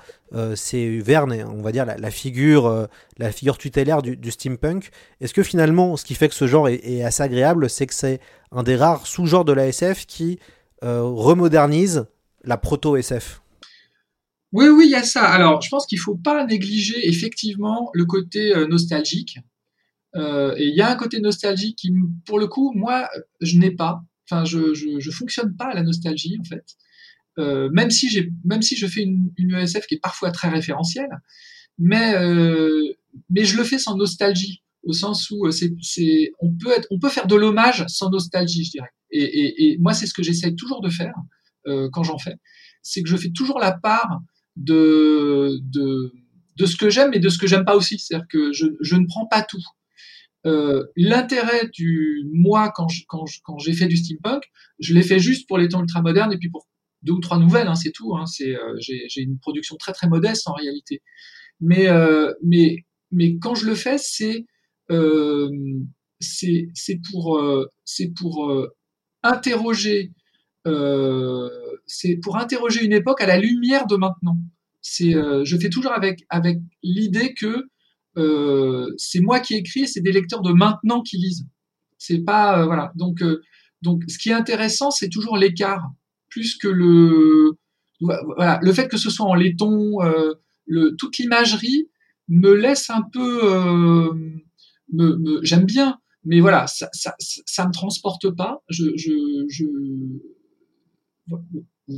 c'est 0.55 0.99
Verne, 0.99 1.33
on 1.49 1.63
va 1.63 1.73
dire 1.73 1.87
la, 1.87 2.11
figure, 2.11 2.87
la 3.17 3.33
figure 3.33 3.57
tutélaire 3.57 4.03
du, 4.03 4.31
steampunk. 4.31 4.91
Est-ce 5.23 5.33
que 5.33 5.43
finalement, 5.43 5.97
ce 5.97 6.05
qui 6.05 6.15
fait 6.15 6.29
que 6.29 6.35
ce 6.35 6.47
genre 6.47 6.69
est 6.69 7.03
assez 7.03 7.23
agréable, 7.23 7.71
c'est 7.71 7.87
que 7.87 7.95
c'est 7.95 8.21
un 8.53 8.63
des 8.63 8.77
rares 8.77 9.07
sous-genres 9.07 9.47
de 9.47 9.55
la 9.55 9.69
SF 9.69 10.05
qui 10.05 10.39
euh, 10.85 11.03
remodernise 11.03 12.07
la 12.45 12.59
proto-SF. 12.59 13.41
Oui, 14.53 14.69
oui, 14.69 14.85
il 14.87 14.91
y 14.91 14.95
a 14.95 15.03
ça. 15.03 15.25
Alors, 15.25 15.63
je 15.63 15.71
pense 15.71 15.87
qu'il 15.87 15.97
ne 15.97 16.03
faut 16.03 16.17
pas 16.17 16.45
négliger 16.45 17.09
effectivement 17.09 17.91
le 17.95 18.05
côté 18.05 18.55
euh, 18.55 18.67
nostalgique. 18.67 19.39
Euh, 20.17 20.55
et 20.59 20.67
il 20.67 20.75
y 20.75 20.83
a 20.83 20.91
un 20.91 20.97
côté 20.97 21.21
nostalgique 21.21 21.77
qui, 21.79 21.93
pour 22.27 22.39
le 22.39 22.47
coup, 22.47 22.73
moi, 22.75 23.09
je 23.41 23.59
n'ai 23.59 23.71
pas. 23.71 24.03
Enfin, 24.29 24.45
je, 24.45 24.59
ne 24.59 25.13
fonctionne 25.13 25.57
pas 25.57 25.71
à 25.71 25.75
la 25.75 25.83
nostalgie, 25.83 26.37
en 26.41 26.45
fait. 26.45 26.65
Même 27.37 27.91
si 27.91 28.09
j'ai, 28.09 28.33
même 28.45 28.63
si 28.63 28.77
je 28.77 28.87
fais 28.87 29.03
une, 29.03 29.31
une, 29.37 29.55
ESF 29.55 29.87
qui 29.87 29.97
est 29.97 30.01
parfois 30.01 30.31
très 30.31 30.49
référentielle, 30.49 31.11
mais 31.79 32.15
mais 33.31 33.45
je 33.45 33.57
le 33.57 33.65
fais 33.65 33.79
sans 33.79 33.97
nostalgie 33.97 34.63
au 34.87 34.93
sens 34.93 35.31
où 35.31 35.47
euh, 35.47 35.51
c'est, 35.51 36.33
on 36.41 36.53
peut 36.53 36.71
être, 36.71 36.87
on 36.91 36.99
peut 36.99 37.09
faire 37.09 37.27
de 37.27 37.35
l'hommage 37.35 37.85
sans 37.89 38.09
nostalgie, 38.11 38.65
je 38.65 38.71
dirais. 38.71 38.91
Et, 39.11 39.77
moi, 39.81 39.93
c'est 39.93 40.07
ce 40.07 40.15
que 40.15 40.23
j'essaye 40.23 40.55
toujours 40.57 40.81
de 40.81 40.89
faire 40.89 41.15
euh, 41.67 41.89
quand 41.93 42.03
j'en 42.03 42.19
fais, 42.19 42.37
c'est 42.83 43.03
que 43.03 43.09
je 43.09 43.17
fais 43.17 43.31
toujours 43.31 43.59
la 43.59 43.73
part 43.73 44.21
de, 44.57 45.59
de, 45.63 46.13
de 46.57 46.67
ce 46.67 46.77
que 46.77 46.91
j'aime 46.91 47.15
et 47.15 47.19
de 47.19 47.29
ce 47.29 47.39
que 47.39 47.47
j'aime 47.47 47.65
pas 47.65 47.77
aussi. 47.77 47.99
C'est-à-dire 47.99 48.27
que 48.29 48.53
je, 48.53 48.67
je, 48.81 48.97
ne 48.97 49.07
prends 49.07 49.27
pas 49.27 49.43
tout. 49.43 49.63
Euh, 50.45 50.85
l'intérêt 50.97 51.69
du 51.73 52.25
moi 52.33 52.73
quand, 52.75 52.89
quand, 53.09 53.25
quand 53.43 53.59
j'ai 53.59 53.73
fait 53.73 53.87
du 53.87 53.97
steampunk, 53.97 54.45
je 54.79 54.95
l'ai 54.95 55.03
fait 55.03 55.19
juste 55.19 55.49
pour 55.49 55.59
les 55.59 55.69
temps 55.69 55.81
ultramodernes 55.81 56.33
et 56.33 56.39
puis 56.39 56.51
pour 56.51 56.67
deux 57.07 57.15
ou 57.15 57.21
trois 57.21 57.39
nouvelles, 57.39 57.69
hein, 57.69 57.75
c'est 57.75 57.93
tout. 57.93 58.15
Hein, 58.17 58.27
c'est, 58.27 58.55
j'ai, 58.79 59.05
j'ai 59.09 59.23
une 59.23 59.39
production 59.39 59.77
très 59.77 59.93
très 59.93 60.09
modeste 60.09 60.49
en 60.49 60.53
réalité. 60.53 61.03
Mais, 61.61 61.89
mais, 62.43 62.85
mais 63.13 63.39
quand 63.39 63.55
je 63.55 63.67
le 63.67 63.75
fais, 63.75 63.97
c'est 63.99 64.45
euh, 64.91 65.49
c'est 66.21 67.01
pour, 67.11 67.41
c'est 67.85 68.13
pour 68.19 68.51
euh, 68.51 68.63
euh, 68.63 68.69
interroger 69.23 70.13
c'est 71.87 72.17
pour 72.17 72.37
interroger 72.37 72.85
une 72.85 72.93
époque 72.93 73.21
à 73.21 73.27
la 73.27 73.39
lumière 73.39 73.87
de 73.87 73.97
maintenant. 73.97 74.37
C'est, 74.83 75.13
je 75.13 75.57
fais 75.57 75.69
toujours 75.69 75.93
avec 75.93 76.25
avec 76.29 76.59
l'idée 76.83 77.35
que 77.35 77.67
c'est 78.97 79.21
moi 79.21 79.39
qui 79.39 79.55
écris 79.55 79.83
et 79.83 79.87
c'est 79.87 80.01
des 80.01 80.11
lecteurs 80.11 80.43
de 80.43 80.53
maintenant 80.53 81.03
qui 81.03 81.19
lisent. 81.19 81.47
C'est 81.99 82.25
pas 82.25 82.67
voilà. 82.67 82.93
Donc 82.97 83.23
donc 83.83 84.03
ce 84.09 84.19
qui 84.19 84.31
est 84.31 84.35
intéressant, 84.35 84.91
c'est 84.91 85.09
toujours 85.09 85.37
l'écart 85.37 85.89
plus 86.37 86.57
que 86.59 86.69
le 86.69 87.53
le 87.99 88.73
fait 88.73 88.89
que 88.89 88.99
ce 88.99 89.09
soit 89.09 89.25
en 89.25 89.35
laiton, 89.35 89.99
le, 90.67 90.95
toute 90.97 91.17
l'imagerie 91.17 91.89
me 92.29 92.53
laisse 92.53 92.91
un 92.91 93.03
peu 93.11 94.11
me, 94.93 95.41
j'aime 95.43 95.65
bien, 95.65 95.99
mais 96.25 96.41
voilà, 96.41 96.67
ça, 96.67 96.91
ça, 96.93 97.67
me 97.67 97.73
transporte 97.73 98.31
pas. 98.37 98.63
Je, 98.69 98.85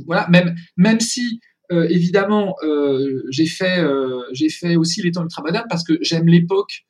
voilà, 0.05 0.27
même, 0.29 0.55
même 0.77 0.99
si 0.99 1.41
euh, 1.71 1.87
évidemment 1.89 2.55
euh, 2.63 3.23
j'ai 3.29 3.45
fait, 3.45 3.79
euh, 3.79 4.21
j'ai 4.31 4.49
fait 4.49 4.75
aussi 4.75 5.01
les 5.01 5.11
temps 5.11 5.23
ultramodernes 5.23 5.67
parce 5.69 5.83
que 5.83 5.97
j'aime 6.01 6.27
l'époque 6.27 6.85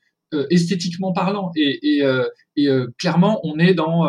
esthétiquement 0.52 1.12
parlant 1.12 1.52
et 1.56 2.04
clairement 3.00 3.40
on 3.44 3.58
est 3.58 3.74
dans 3.74 4.08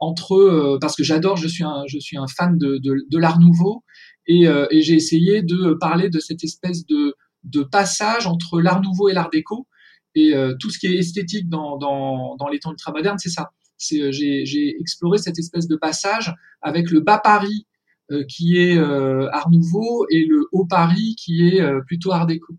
entre 0.00 0.78
parce 0.80 0.96
que 0.96 1.04
j'adore, 1.04 1.36
je 1.36 1.46
suis 1.46 1.64
un, 1.64 1.84
je 1.86 1.98
suis 1.98 2.16
un 2.16 2.26
fan 2.26 2.58
de, 2.58 2.78
de, 2.78 2.94
de 3.08 3.18
l'art 3.18 3.38
nouveau 3.38 3.84
et, 4.26 4.46
et 4.70 4.82
j'ai 4.82 4.94
essayé 4.94 5.42
de 5.42 5.76
parler 5.78 6.08
de 6.10 6.18
cette 6.18 6.42
espèce 6.42 6.86
de, 6.86 7.14
de 7.44 7.62
passage 7.62 8.26
entre 8.26 8.60
l'art 8.60 8.82
nouveau 8.82 9.08
et 9.08 9.12
l'art 9.12 9.30
déco 9.30 9.66
et 10.14 10.34
euh, 10.34 10.54
tout 10.58 10.70
ce 10.70 10.78
qui 10.78 10.86
est 10.86 10.96
esthétique 10.96 11.48
dans, 11.48 11.78
dans, 11.78 12.36
dans 12.36 12.48
les 12.48 12.58
temps 12.58 12.72
ultramodernes, 12.72 13.18
c'est 13.18 13.30
ça. 13.30 13.50
C'est, 13.76 14.00
euh, 14.00 14.12
j'ai, 14.12 14.44
j'ai 14.44 14.76
exploré 14.80 15.18
cette 15.18 15.38
espèce 15.38 15.68
de 15.68 15.76
passage 15.76 16.34
avec 16.62 16.90
le 16.90 17.00
bas 17.00 17.18
Paris 17.18 17.66
euh, 18.10 18.24
qui 18.28 18.56
est 18.56 18.76
Art 18.78 19.50
Nouveau 19.50 20.06
et 20.10 20.26
le 20.26 20.46
haut 20.52 20.66
Paris 20.66 21.14
qui 21.16 21.48
est 21.48 21.62
plutôt 21.86 22.12
Art 22.12 22.26
Déco. 22.26 22.54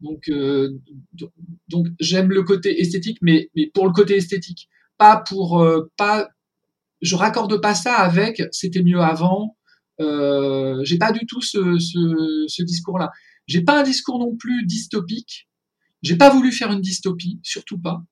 Donc, 0.00 0.30
donc 1.68 1.86
j'aime 1.98 2.28
le 2.28 2.42
côté 2.42 2.78
esthétique, 2.80 3.16
mais, 3.22 3.48
mais 3.56 3.70
pour 3.72 3.86
le 3.86 3.92
côté 3.92 4.16
esthétique, 4.16 4.68
pas 4.98 5.16
pour 5.16 5.64
pas. 5.96 6.28
Je 7.02 7.14
raccorde 7.16 7.60
pas 7.60 7.74
ça 7.74 7.96
avec 7.96 8.42
c'était 8.52 8.82
mieux 8.82 9.00
avant. 9.00 9.56
Euh, 10.00 10.80
j'ai 10.84 10.98
pas 10.98 11.12
du 11.12 11.26
tout 11.26 11.40
ce, 11.40 11.78
ce, 11.78 12.44
ce 12.48 12.62
discours-là. 12.62 13.10
J'ai 13.46 13.62
pas 13.62 13.80
un 13.80 13.82
discours 13.82 14.18
non 14.18 14.36
plus 14.36 14.66
dystopique. 14.66 15.48
J'ai 16.02 16.16
pas 16.16 16.30
voulu 16.30 16.52
faire 16.52 16.72
une 16.72 16.80
dystopie, 16.80 17.40
surtout 17.42 17.78
pas, 17.78 18.02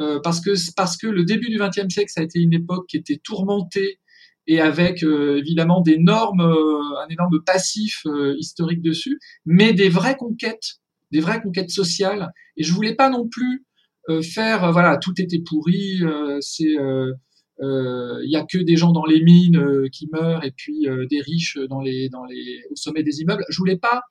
euh, 0.00 0.20
parce 0.20 0.40
que 0.40 0.52
parce 0.74 0.96
que 0.96 1.06
le 1.06 1.24
début 1.24 1.48
du 1.48 1.58
XXe 1.58 1.92
siècle, 1.92 2.10
ça 2.10 2.20
a 2.20 2.24
été 2.24 2.38
une 2.38 2.52
époque 2.52 2.86
qui 2.88 2.96
était 2.96 3.20
tourmentée 3.22 4.00
et 4.46 4.60
avec 4.60 5.02
euh, 5.02 5.38
évidemment 5.38 5.80
des 5.82 5.98
normes, 5.98 6.40
euh, 6.40 7.04
un 7.04 7.08
énorme 7.10 7.42
passif 7.44 8.04
historique 8.38 8.82
dessus, 8.82 9.18
mais 9.44 9.72
des 9.72 9.88
vraies 9.88 10.16
conquêtes, 10.16 10.80
des 11.10 11.20
vraies 11.20 11.42
conquêtes 11.42 11.70
sociales. 11.70 12.32
Et 12.56 12.64
je 12.64 12.72
voulais 12.72 12.94
pas 12.94 13.10
non 13.10 13.28
plus 13.28 13.64
faire, 14.22 14.72
voilà, 14.72 14.96
tout 14.96 15.12
était 15.18 15.42
pourri, 15.46 16.00
c'est 16.40 16.74
il 17.60 18.30
y 18.30 18.36
a 18.36 18.44
que 18.44 18.58
des 18.58 18.76
gens 18.76 18.92
dans 18.92 19.04
les 19.04 19.22
mines 19.22 19.88
qui 19.90 20.08
meurent 20.12 20.44
et 20.44 20.52
puis 20.52 20.86
des 21.10 21.20
riches 21.20 21.58
dans 21.68 21.80
les 21.80 22.08
dans 22.08 22.24
les 22.24 22.62
au 22.70 22.76
sommet 22.76 23.02
des 23.02 23.20
immeubles. 23.20 23.44
Je 23.48 23.58
voulais 23.58 23.78
pas 23.78 24.02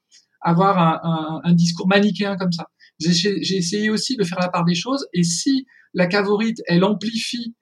avoir 0.42 0.78
un, 0.78 1.00
un, 1.04 1.42
un 1.44 1.54
discours 1.54 1.88
manichéen 1.88 2.38
comme 2.38 2.52
ça. 2.52 2.68
J'ai 3.00 3.58
essayé 3.58 3.90
aussi 3.90 4.16
de 4.16 4.24
faire 4.24 4.40
la 4.40 4.50
part 4.50 4.66
des 4.66 4.76
choses. 4.76 5.06
Et 5.14 5.24
si 5.24 5.66
la 5.94 6.08
cavorite, 6.08 6.62
elle 6.68 6.84
amplifie 6.84 7.56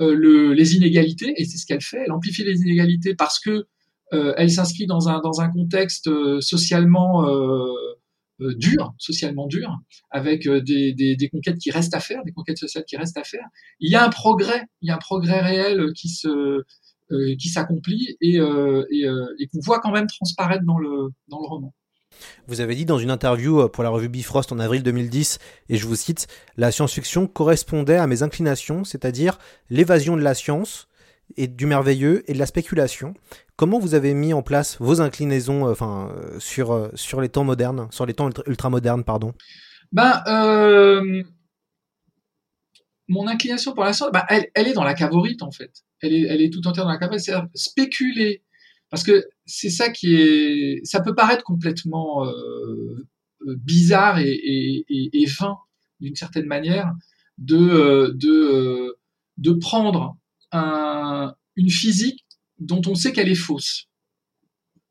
euh, 0.00 0.14
le, 0.14 0.52
les 0.52 0.76
inégalités, 0.76 1.34
et 1.36 1.44
c'est 1.44 1.58
ce 1.58 1.66
qu'elle 1.66 1.82
fait, 1.82 2.02
elle 2.04 2.12
amplifie 2.12 2.44
les 2.44 2.60
inégalités 2.60 3.14
parce 3.14 3.38
que 3.38 3.66
euh, 4.12 4.34
elle 4.36 4.50
s'inscrit 4.50 4.86
dans 4.86 5.08
un, 5.08 5.20
dans 5.20 5.40
un 5.40 5.50
contexte 5.50 6.08
euh, 6.08 6.40
socialement 6.40 7.24
dur, 8.56 8.94
socialement 8.98 9.46
dur, 9.46 9.78
avec 10.10 10.48
des, 10.48 10.92
des, 10.92 11.16
des, 11.16 11.28
conquêtes 11.28 11.58
qui 11.58 11.70
restent 11.70 11.94
à 11.94 12.00
faire, 12.00 12.22
des 12.24 12.32
conquêtes 12.32 12.58
sociales 12.58 12.84
qui 12.86 12.96
restent 12.96 13.18
à 13.18 13.24
faire. 13.24 13.46
Il 13.80 13.90
y 13.90 13.94
a 13.94 14.04
un 14.04 14.10
progrès, 14.10 14.62
il 14.80 14.88
y 14.88 14.90
a 14.90 14.94
un 14.94 14.98
progrès 14.98 15.40
réel 15.40 15.92
qui 15.94 16.08
se 16.08 16.62
qui 17.38 17.48
s'accomplit 17.50 18.16
et, 18.22 18.36
et, 18.36 19.06
et 19.38 19.46
qu'on 19.48 19.60
voit 19.60 19.80
quand 19.80 19.92
même 19.92 20.06
transparaître 20.06 20.64
dans 20.64 20.78
le, 20.78 21.10
dans 21.28 21.40
le 21.40 21.46
roman. 21.46 21.74
Vous 22.46 22.60
avez 22.60 22.74
dit 22.74 22.84
dans 22.84 22.98
une 22.98 23.10
interview 23.10 23.60
euh, 23.60 23.68
pour 23.68 23.84
la 23.84 23.90
revue 23.90 24.08
Bifrost 24.08 24.52
en 24.52 24.58
avril 24.58 24.82
2010, 24.82 25.38
et 25.68 25.76
je 25.76 25.86
vous 25.86 25.96
cite, 25.96 26.26
La 26.56 26.70
science-fiction 26.70 27.26
correspondait 27.26 27.96
à 27.96 28.06
mes 28.06 28.22
inclinations, 28.22 28.84
c'est-à-dire 28.84 29.38
l'évasion 29.70 30.16
de 30.16 30.22
la 30.22 30.34
science 30.34 30.88
et 31.36 31.48
du 31.48 31.66
merveilleux 31.66 32.28
et 32.30 32.34
de 32.34 32.38
la 32.38 32.46
spéculation. 32.46 33.14
Comment 33.56 33.78
vous 33.78 33.94
avez 33.94 34.14
mis 34.14 34.32
en 34.32 34.42
place 34.42 34.76
vos 34.80 35.00
inclinaisons 35.00 35.66
euh, 35.66 35.72
enfin, 35.72 36.10
euh, 36.16 36.38
sur, 36.38 36.90
sur 36.94 37.20
les 37.20 37.28
temps 37.28 37.44
modernes, 37.44 37.88
sur 37.90 38.06
les 38.06 38.14
temps 38.14 38.30
ultra, 38.46 38.70
modernes, 38.70 39.04
pardon? 39.04 39.32
Ben, 39.92 40.22
mon 43.08 43.26
inclination 43.28 43.74
pour 43.74 43.84
l'instant, 43.84 44.10
bah, 44.10 44.24
elle, 44.28 44.48
elle 44.54 44.68
est 44.68 44.72
dans 44.72 44.84
la 44.84 44.94
cavorite 44.94 45.42
en 45.42 45.50
fait. 45.50 45.70
Elle 46.00 46.14
est, 46.14 46.22
elle 46.22 46.40
est 46.40 46.50
tout 46.50 46.66
entière 46.66 46.84
dans 46.84 46.90
la 46.90 46.98
cavorite. 46.98 47.20
C'est 47.20 47.34
spéculer, 47.54 48.42
parce 48.90 49.02
que 49.02 49.26
c'est 49.46 49.70
ça 49.70 49.90
qui 49.90 50.14
est, 50.14 50.84
ça 50.84 51.00
peut 51.00 51.14
paraître 51.14 51.44
complètement 51.44 52.24
euh, 52.24 53.06
euh 53.46 53.56
bizarre 53.56 54.18
et, 54.18 54.32
et, 54.32 54.84
et, 54.88 55.22
et 55.22 55.26
vain 55.26 55.56
d'une 56.00 56.16
certaine 56.16 56.46
manière 56.46 56.92
de 57.38 57.56
euh, 57.56 58.12
de 58.14 58.30
euh, 58.30 58.98
de 59.38 59.52
prendre 59.52 60.16
un, 60.52 61.34
une 61.56 61.70
physique 61.70 62.24
dont 62.58 62.82
on 62.86 62.94
sait 62.94 63.12
qu'elle 63.12 63.28
est 63.28 63.34
fausse. 63.34 63.88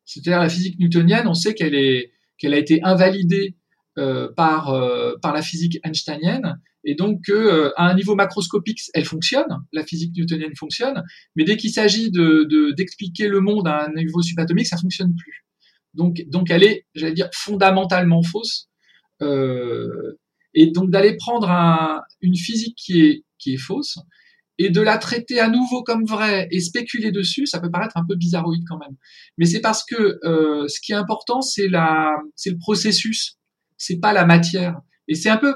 C'est-à-dire 0.06 0.39
la 0.39 0.50
physique 0.50 0.80
newtonienne, 0.80 1.28
on 1.28 1.34
sait 1.34 1.54
qu'elle 1.54 1.76
est 1.76 2.12
qu'elle 2.38 2.54
a 2.54 2.58
été 2.58 2.82
invalidée 2.84 3.56
euh, 3.97 4.30
par 4.36 4.69
euh, 4.69 5.13
par 5.21 5.34
la 5.34 5.41
physique 5.41 5.80
einsteinienne 5.84 6.60
et 6.84 6.95
donc 6.95 7.21
que 7.26 7.32
euh, 7.32 7.71
à 7.78 7.89
un 7.89 7.93
niveau 7.93 8.15
macroscopique 8.15 8.82
elle 8.93 9.06
fonctionne, 9.06 9.65
la 9.71 9.86
physique 9.86 10.15
newtonienne 10.15 10.56
fonctionne, 10.56 11.04
mais 11.36 11.43
dès 11.43 11.56
qu'il 11.58 11.71
s'agit 11.71 12.10
de 12.12 12.74
d'expliquer 12.76 13.28
le 13.28 13.39
monde 13.39 13.67
à 13.67 13.86
un 13.86 13.93
niveau 13.93 14.21
subatomique, 14.21 14.67
ça 14.67 14.78
fonctionne 14.78 15.15
plus. 15.15 15.45
Donc 15.93 16.24
donc 16.28 16.50
elle 16.50 16.63
est, 16.63 16.86
j'allais 16.95 17.13
dire 17.13 17.30
fondamentalement 17.34 18.24
fausse. 18.24 18.69
Euh, 19.21 20.17
et 20.54 20.71
donc 20.71 20.89
d'aller 20.89 21.15
prendre 21.15 21.50
un, 21.50 22.02
une 22.21 22.36
physique 22.36 22.76
qui 22.76 23.02
est 23.02 23.24
qui 23.38 23.54
est 23.54 23.58
fausse 23.58 24.00
et 24.65 24.69
de 24.69 24.82
la 24.82 24.97
traiter 24.97 25.39
à 25.39 25.50
nouveau 25.50 25.82
comme 25.82 26.06
vraie 26.06 26.47
et 26.52 26.60
spéculer 26.60 27.12
dessus, 27.12 27.47
ça 27.47 27.60
peut 27.60 27.71
paraître 27.71 27.97
un 27.97 28.06
peu 28.08 28.15
bizarroïde 28.15 28.63
quand 28.67 28.78
même. 28.78 28.95
Mais 29.38 29.45
c'est 29.45 29.62
parce 29.62 29.84
que 29.84 30.19
euh, 30.24 30.67
ce 30.67 30.80
qui 30.80 30.91
est 30.91 30.95
important, 30.95 31.41
c'est 31.41 31.67
la, 31.67 32.15
c'est 32.36 32.52
le 32.52 32.58
processus, 32.58 33.38
c'est 33.78 34.00
pas 34.00 34.13
la 34.13 34.26
matière. 34.26 34.80
Et 35.08 35.15
c'est 35.15 35.30
un 35.30 35.38
peu 35.38 35.56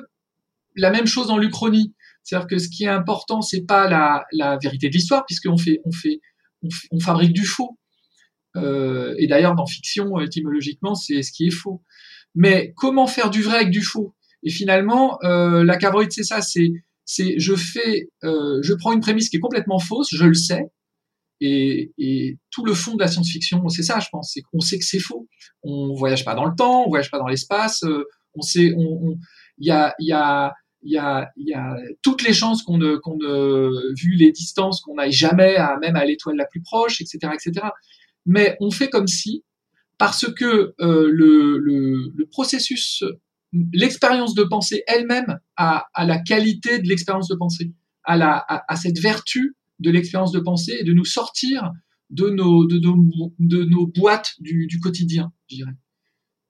la 0.76 0.90
même 0.90 1.06
chose 1.06 1.28
dans 1.28 1.38
l'Uchronie. 1.38 1.94
C'est-à-dire 2.24 2.48
que 2.48 2.58
ce 2.58 2.68
qui 2.68 2.86
est 2.86 2.90
important, 2.90 3.42
c'est 3.42 3.66
pas 3.66 3.88
la, 3.88 4.26
la 4.32 4.58
vérité 4.58 4.90
de 4.90 4.94
l'histoire, 4.94 5.24
puisqu'on 5.26 5.58
fait, 5.58 5.80
on 5.86 5.92
fait, 5.92 6.20
on, 6.92 7.00
fabrique 7.00 7.34
du 7.34 7.46
faux. 7.46 7.78
Euh, 8.56 9.14
et 9.20 9.28
d'ailleurs, 9.28 9.54
dans 9.54 9.68
fiction, 9.68 10.20
étymologiquement, 10.20 10.96
c'est 10.96 11.22
ce 11.22 11.32
qui 11.32 11.46
est 11.46 11.54
faux. 11.54 11.84
Mais 12.34 12.74
comment 12.76 13.06
faire 13.06 13.30
du 13.30 13.44
vrai 13.44 13.58
avec 13.58 13.70
du 13.70 13.84
faux? 13.84 14.16
Et 14.42 14.50
finalement, 14.50 15.20
euh, 15.24 15.64
la 15.64 15.78
cavroïde, 15.78 16.12
c'est 16.12 16.24
ça, 16.24 16.42
c'est 16.42 16.72
c'est 17.06 17.40
je 17.40 17.56
fais, 17.56 18.10
euh, 18.24 18.60
je 18.62 18.74
prends 18.74 18.92
une 18.92 19.00
prémisse 19.00 19.30
qui 19.30 19.38
est 19.38 19.40
complètement 19.40 19.80
fausse, 19.80 20.10
je 20.12 20.26
le 20.26 20.34
sais, 20.34 20.72
et, 21.42 21.92
et 21.98 22.38
tout 22.52 22.66
le 22.66 22.74
fond 22.74 22.96
de 22.96 23.02
la 23.02 23.08
science-fiction, 23.08 23.68
c'est 23.70 23.84
ça, 23.84 24.00
je 24.00 24.08
pense, 24.12 24.32
c'est 24.34 24.42
qu'on 24.42 24.60
sait 24.60 24.80
que 24.80 24.86
c'est 24.86 25.00
faux. 25.00 25.28
On 25.64 25.94
voyage 25.94 26.24
pas 26.24 26.36
dans 26.36 26.46
le 26.46 26.56
temps, 26.56 26.86
on 26.86 26.90
voyage 26.90 27.12
pas 27.12 27.20
dans 27.20 27.28
l'espace, 27.28 27.84
euh, 27.84 28.06
on 28.34 28.42
sait, 28.42 28.74
on, 28.78 29.18
il 29.58 29.68
y 29.68 29.72
a, 29.72 29.94
il 30.00 30.08
y 30.08 30.14
a, 30.14 30.54
il 30.82 30.94
y 30.94 30.98
a, 30.98 31.30
y 31.38 31.54
a 31.54 31.76
toutes 32.04 32.24
les 32.24 32.34
chances 32.34 32.64
qu'on 32.64 32.78
ne, 32.78 32.96
qu'on 32.98 33.18
ne, 33.18 33.94
vu 33.96 34.16
les 34.16 34.32
distances, 34.32 34.82
qu'on 34.82 34.96
n'aille 34.96 35.12
jamais 35.12 35.56
à 35.56 35.78
même 35.80 35.96
à 35.96 36.06
l'étoile 36.06 36.38
la 36.38 36.46
plus 36.46 36.62
proche, 36.62 37.02
etc., 37.02 37.34
etc. 37.34 37.68
Mais 38.26 38.56
on 38.62 38.72
fait 38.72 38.90
comme 38.90 39.08
si, 39.08 39.44
parce 39.98 40.32
que 40.34 40.74
euh, 40.80 41.10
le, 41.12 41.58
le, 41.58 42.12
le 42.16 42.26
processus 42.28 43.04
l'expérience 43.54 44.36
de 44.36 44.44
pensée 44.44 44.84
elle-même 44.88 45.40
a, 45.56 45.86
la 45.98 46.20
qualité 46.20 46.80
de 46.80 46.88
l'expérience 46.88 47.28
de 47.28 47.36
pensée, 47.36 47.72
à, 48.04 48.18
la, 48.18 48.46
à, 48.48 48.76
cette 48.76 49.00
vertu 49.00 49.56
de 49.80 49.92
l'expérience 49.92 50.32
de 50.32 50.40
pensée 50.40 50.78
et 50.80 50.84
de 50.84 50.94
nous 50.94 51.06
sortir 51.06 51.72
de 52.10 52.30
nos, 52.30 52.66
de 52.66 52.78
nos, 52.80 53.34
de 53.40 53.64
nos 53.64 53.88
boîtes 53.88 54.34
du, 54.40 54.68
du 54.68 54.80
quotidien, 54.80 55.32
je 55.50 55.58
dirais. 55.58 55.74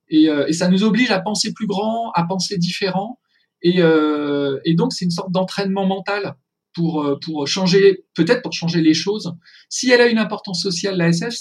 Et, 0.09 0.29
euh, 0.29 0.45
et, 0.47 0.53
ça 0.53 0.67
nous 0.67 0.83
oblige 0.83 1.11
à 1.11 1.19
penser 1.19 1.53
plus 1.53 1.65
grand, 1.65 2.11
à 2.11 2.25
penser 2.25 2.57
différent. 2.57 3.19
Et, 3.61 3.81
euh, 3.81 4.59
et 4.65 4.75
donc, 4.75 4.93
c'est 4.93 5.05
une 5.05 5.11
sorte 5.11 5.31
d'entraînement 5.31 5.87
mental 5.87 6.35
pour, 6.75 7.03
euh, 7.03 7.17
pour 7.19 7.47
changer, 7.47 8.05
peut-être 8.13 8.43
pour 8.43 8.53
changer 8.53 8.81
les 8.81 8.93
choses. 8.93 9.33
Si 9.69 9.89
elle 9.89 10.01
a 10.01 10.07
une 10.07 10.19
importance 10.19 10.61
sociale, 10.61 10.97
la 10.97 11.07
SF, 11.07 11.33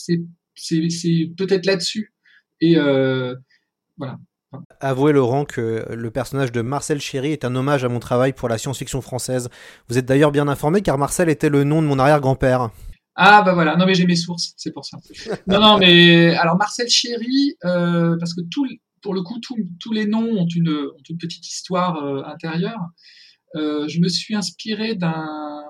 c'est 0.54 1.30
peut-être 1.36 1.66
là-dessus. 1.66 2.14
Et 2.60 2.78
euh, 2.78 3.34
voilà. 3.98 4.18
Avouez 4.80 5.12
Laurent 5.12 5.44
que 5.44 5.86
le 5.90 6.10
personnage 6.10 6.52
de 6.52 6.62
Marcel 6.62 7.00
Chéry 7.00 7.32
est 7.32 7.44
un 7.44 7.54
hommage 7.54 7.84
à 7.84 7.88
mon 7.88 8.00
travail 8.00 8.32
pour 8.32 8.48
la 8.48 8.58
science-fiction 8.58 9.00
française. 9.00 9.48
Vous 9.88 9.98
êtes 9.98 10.06
d'ailleurs 10.06 10.32
bien 10.32 10.48
informé 10.48 10.82
car 10.82 10.98
Marcel 10.98 11.28
était 11.28 11.48
le 11.48 11.64
nom 11.64 11.82
de 11.82 11.86
mon 11.86 11.98
arrière-grand-père. 11.98 12.70
Ah 13.16 13.42
bah 13.42 13.54
voilà, 13.54 13.76
non 13.76 13.86
mais 13.86 13.94
j'ai 13.94 14.06
mes 14.06 14.16
sources, 14.16 14.54
c'est 14.56 14.72
pour 14.72 14.84
ça. 14.84 14.98
non 15.46 15.60
non 15.60 15.78
mais 15.78 16.34
alors 16.34 16.56
Marcel 16.56 16.88
Chéry, 16.88 17.56
euh, 17.64 18.16
parce 18.18 18.34
que 18.34 18.40
tout, 18.50 18.66
pour 19.02 19.14
le 19.14 19.22
coup 19.22 19.38
tous 19.40 19.92
les 19.92 20.06
noms 20.06 20.28
ont 20.36 20.46
une, 20.46 20.70
ont 20.70 21.02
une 21.08 21.18
petite 21.18 21.46
histoire 21.46 22.04
euh, 22.04 22.22
intérieure. 22.24 22.80
Euh, 23.54 23.86
je 23.86 24.00
me 24.00 24.08
suis 24.08 24.34
inspiré 24.34 24.94
d'un 24.94 25.62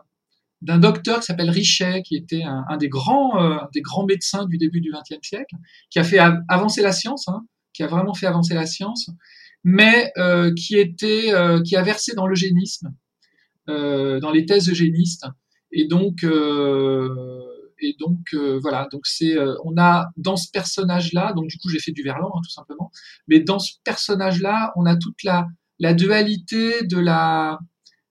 d'un 0.63 0.79
docteur 0.79 1.21
qui 1.21 1.27
s'appelle 1.27 1.51
Richet, 1.51 2.03
qui 2.03 2.17
était 2.17 2.43
un, 2.43 2.65
un 2.71 2.79
des 2.79 2.89
grands 2.89 3.39
euh, 3.43 3.59
des 3.75 3.83
grands 3.83 4.07
médecins 4.07 4.47
du 4.47 4.57
début 4.57 4.81
du 4.81 4.91
XXe 4.91 5.27
siècle, 5.27 5.57
qui 5.91 5.99
a 5.99 6.05
fait 6.05 6.19
avancer 6.49 6.81
la 6.81 6.93
science. 6.93 7.29
Hein, 7.29 7.45
qui 7.75 7.83
a 7.83 7.87
vraiment 7.87 8.15
fait 8.15 8.27
avancer 8.27 8.55
la 8.55 8.67
science, 8.67 9.11
mais 9.65 10.13
euh, 10.17 10.53
qui 10.55 10.77
était, 10.77 11.35
euh, 11.35 11.61
qui 11.63 11.77
a 11.77 11.83
versé 11.83 12.15
dans 12.15 12.27
l'eugénisme, 12.27 12.95
euh, 13.69 14.21
dans 14.21 14.31
les 14.31 14.47
thèses 14.47 14.71
eugénistes, 14.71 15.27
et 15.73 15.87
donc, 15.87 16.23
et 16.23 17.97
donc 17.99 18.35
voilà, 18.63 18.87
donc 18.93 19.07
c'est, 19.07 19.37
on 19.65 19.77
a 19.77 20.07
dans 20.17 20.37
ce 20.37 20.49
personnage-là, 20.53 21.33
donc 21.33 21.49
du 21.49 21.59
coup 21.59 21.69
j'ai 21.69 21.81
fait 21.81 21.91
du 21.91 22.05
Verlan 22.05 22.29
hein, 22.29 22.41
tout 22.45 22.51
simplement, 22.53 22.93
mais 23.27 23.41
dans 23.41 23.59
ce 23.59 23.73
personnage-là, 23.83 24.73
on 24.77 24.87
a 24.87 24.97
toute 24.97 25.25
la 25.25 25.49
la 25.81 25.95
dualité 25.95 26.85
de 26.85 26.99
la 26.99 27.59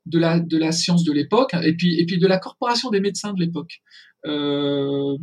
de 0.05 0.19
la 0.19 0.39
de 0.39 0.57
la 0.57 0.71
science 0.71 1.03
de 1.03 1.11
l'époque 1.11 1.53
et 1.63 1.73
puis 1.75 1.99
et 1.99 2.05
puis 2.05 2.17
de 2.17 2.27
la 2.27 2.37
corporation 2.37 2.89
des 2.89 2.99
médecins 2.99 3.33
de 3.33 3.39
l'époque. 3.39 3.81
Euh, 4.25 5.17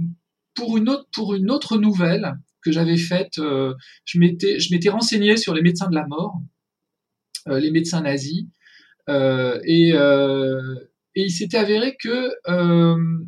pour 0.55 0.77
une 0.77 0.89
autre 0.89 1.07
pour 1.13 1.35
une 1.35 1.51
autre 1.51 1.79
nouvelle 1.79 2.35
que 2.63 2.73
j'avais 2.73 2.97
faite, 2.97 3.39
euh, 3.39 3.75
je 4.05 4.19
m'étais 4.19 4.59
je 4.59 4.73
m'étais 4.73 4.91
renseigné 4.91 5.37
sur 5.37 5.55
les 5.55 5.63
médecins 5.63 5.89
de 5.89 5.95
la 5.95 6.07
mort, 6.07 6.41
euh, 7.49 7.59
les 7.59 7.71
médecins 7.71 8.03
nazis, 8.03 8.47
euh, 9.09 9.59
et, 9.65 9.91
et 9.91 11.23
il 11.23 11.31
s'était 11.31 11.59
avéré 11.59 11.97
que 11.99 12.31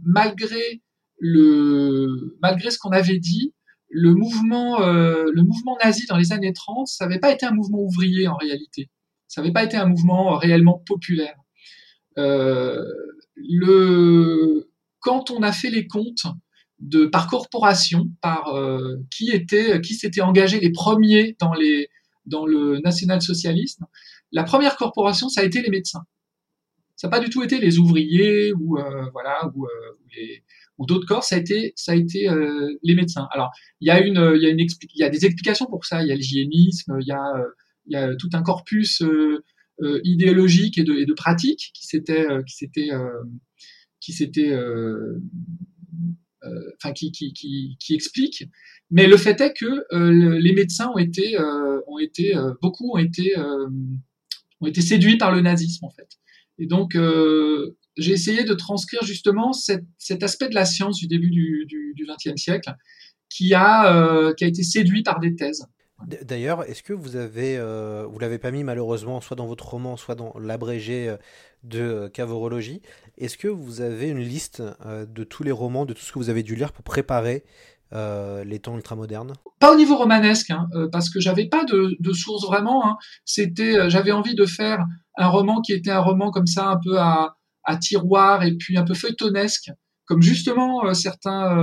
malgré 0.04 0.82
le 1.18 2.36
malgré 2.42 2.70
ce 2.70 2.78
qu'on 2.78 2.90
avait 2.90 3.18
dit, 3.18 3.54
le 3.90 4.14
mouvement 4.14 4.80
le 4.80 5.42
mouvement 5.42 5.76
nazi 5.82 6.06
dans 6.06 6.16
les 6.16 6.32
années 6.32 6.52
30, 6.52 6.86
ça 6.88 7.06
n'avait 7.06 7.20
pas 7.20 7.32
été 7.32 7.46
un 7.46 7.52
mouvement 7.52 7.80
ouvrier 7.80 8.28
en 8.28 8.36
réalité. 8.36 8.90
Ça 9.28 9.40
n'avait 9.40 9.52
pas 9.52 9.64
été 9.64 9.76
un 9.76 9.86
mouvement 9.86 10.36
réellement 10.36 10.82
populaire. 10.86 11.36
le 13.36 14.68
quand 15.00 15.30
on 15.30 15.42
a 15.42 15.52
fait 15.52 15.70
les 15.70 15.86
comptes 15.88 16.26
de 16.82 17.06
par 17.06 17.28
corporation, 17.28 18.10
par 18.20 18.54
euh, 18.56 18.96
qui 19.10 19.30
était, 19.30 19.80
qui 19.80 19.94
s'était 19.94 20.20
engagé 20.20 20.58
les 20.58 20.72
premiers 20.72 21.36
dans 21.40 21.54
les 21.54 21.88
dans 22.26 22.44
le 22.44 22.80
national-socialisme. 22.80 23.86
La 24.32 24.44
première 24.44 24.76
corporation, 24.76 25.28
ça 25.28 25.42
a 25.42 25.44
été 25.44 25.62
les 25.62 25.70
médecins. 25.70 26.02
Ça 26.96 27.06
n'a 27.06 27.10
pas 27.10 27.20
du 27.20 27.30
tout 27.30 27.42
été 27.42 27.58
les 27.58 27.78
ouvriers 27.78 28.52
ou 28.52 28.78
euh, 28.78 29.08
voilà 29.12 29.50
ou, 29.54 29.66
euh, 29.66 30.38
ou 30.78 30.86
d'autres 30.86 31.06
corps. 31.06 31.22
Ça 31.22 31.36
a 31.36 31.38
été 31.38 31.72
ça 31.76 31.92
a 31.92 31.94
été 31.94 32.28
les 32.82 32.94
médecins. 32.96 33.28
Alors 33.30 33.50
il 33.80 33.86
y 33.86 33.90
a 33.90 34.00
une 34.00 34.32
il 34.34 34.42
y 34.42 34.46
a 34.46 34.50
une 34.50 34.60
il 34.60 34.68
y 34.96 35.04
a 35.04 35.08
des 35.08 35.24
explications 35.24 35.66
pour 35.66 35.84
ça. 35.84 36.02
Il 36.02 36.08
y 36.08 36.12
a 36.12 36.16
l'hygiénisme, 36.16 36.98
il 37.00 37.06
y 37.06 37.12
a 37.12 37.44
il 37.86 37.92
y 37.92 37.96
a 37.96 38.14
tout 38.16 38.30
un 38.32 38.42
corpus 38.42 39.02
idéologique 40.04 40.78
et 40.78 40.84
de, 40.84 40.94
et 40.94 41.06
de 41.06 41.12
pratique 41.12 41.70
qui 41.74 41.86
s'était 41.86 42.26
qui 42.46 42.54
s'était 42.56 42.90
qui 44.00 44.12
s'était 44.12 44.52
enfin 46.76 46.92
qui, 46.92 47.76
explique. 47.90 48.44
Mais 48.90 49.06
le 49.06 49.16
fait 49.16 49.40
est 49.40 49.54
que 49.54 49.84
euh, 49.92 50.38
les 50.38 50.52
médecins 50.52 50.90
ont 50.94 50.98
été, 50.98 51.38
euh, 51.38 51.80
ont 51.86 51.98
été 51.98 52.34
beaucoup 52.60 52.92
ont 52.94 52.98
été, 52.98 53.34
ont 54.60 54.66
été 54.66 54.80
séduits 54.80 55.18
par 55.18 55.32
le 55.32 55.40
nazisme 55.40 55.84
en 55.84 55.90
fait. 55.90 56.08
Et 56.58 56.66
donc 56.66 56.96
j'ai 57.96 58.12
essayé 58.12 58.44
de 58.44 58.54
transcrire 58.54 59.02
justement 59.02 59.52
cet, 59.52 60.22
aspect 60.22 60.48
de 60.48 60.54
la 60.54 60.64
science 60.64 60.98
du 60.98 61.06
début 61.06 61.30
du 61.30 62.06
XXe 62.06 62.40
siècle 62.40 62.74
qui 63.28 63.54
a, 63.54 64.32
qui 64.34 64.44
a 64.44 64.46
été 64.46 64.62
séduit 64.62 65.02
par 65.02 65.20
des 65.20 65.34
thèses. 65.34 65.66
D'ailleurs, 66.06 66.68
est-ce 66.68 66.82
que 66.82 66.92
vous 66.92 67.16
avez, 67.16 67.56
euh, 67.56 68.06
vous 68.08 68.18
l'avez 68.18 68.38
pas 68.38 68.50
mis 68.50 68.64
malheureusement, 68.64 69.20
soit 69.20 69.36
dans 69.36 69.46
votre 69.46 69.68
roman, 69.68 69.96
soit 69.96 70.14
dans 70.14 70.34
l'abrégé 70.38 71.08
euh, 71.08 71.16
de 71.62 71.80
euh, 71.80 72.08
Cavorologie, 72.08 72.82
est-ce 73.18 73.36
que 73.36 73.48
vous 73.48 73.80
avez 73.80 74.08
une 74.08 74.20
liste 74.20 74.62
de 74.84 75.24
tous 75.24 75.42
les 75.42 75.52
romans, 75.52 75.84
de 75.84 75.92
tout 75.92 76.02
ce 76.02 76.12
que 76.12 76.18
vous 76.18 76.30
avez 76.30 76.42
dû 76.42 76.54
lire 76.54 76.72
pour 76.72 76.84
préparer 76.84 77.44
les 77.92 78.58
temps 78.58 78.74
ultramodernes? 78.74 79.34
Pas 79.60 79.70
au 79.70 79.76
niveau 79.76 79.96
romanesque, 79.96 80.50
hein, 80.50 80.66
parce 80.90 81.10
que 81.10 81.20
j'avais 81.20 81.46
pas 81.46 81.64
de, 81.64 81.94
de 82.00 82.12
source 82.14 82.46
vraiment. 82.46 82.86
Hein. 82.86 82.96
C'était, 83.26 83.90
j'avais 83.90 84.12
envie 84.12 84.34
de 84.34 84.46
faire 84.46 84.84
un 85.18 85.28
roman 85.28 85.60
qui 85.60 85.72
était 85.72 85.90
un 85.90 86.00
roman 86.00 86.30
comme 86.30 86.46
ça, 86.46 86.70
un 86.70 86.80
peu 86.82 86.98
à, 86.98 87.36
à 87.64 87.76
tiroir 87.76 88.44
et 88.44 88.56
puis 88.56 88.78
un 88.78 88.84
peu 88.84 88.94
feuilletonesque, 88.94 89.70
comme 90.06 90.22
justement 90.22 90.92
certains, 90.94 91.54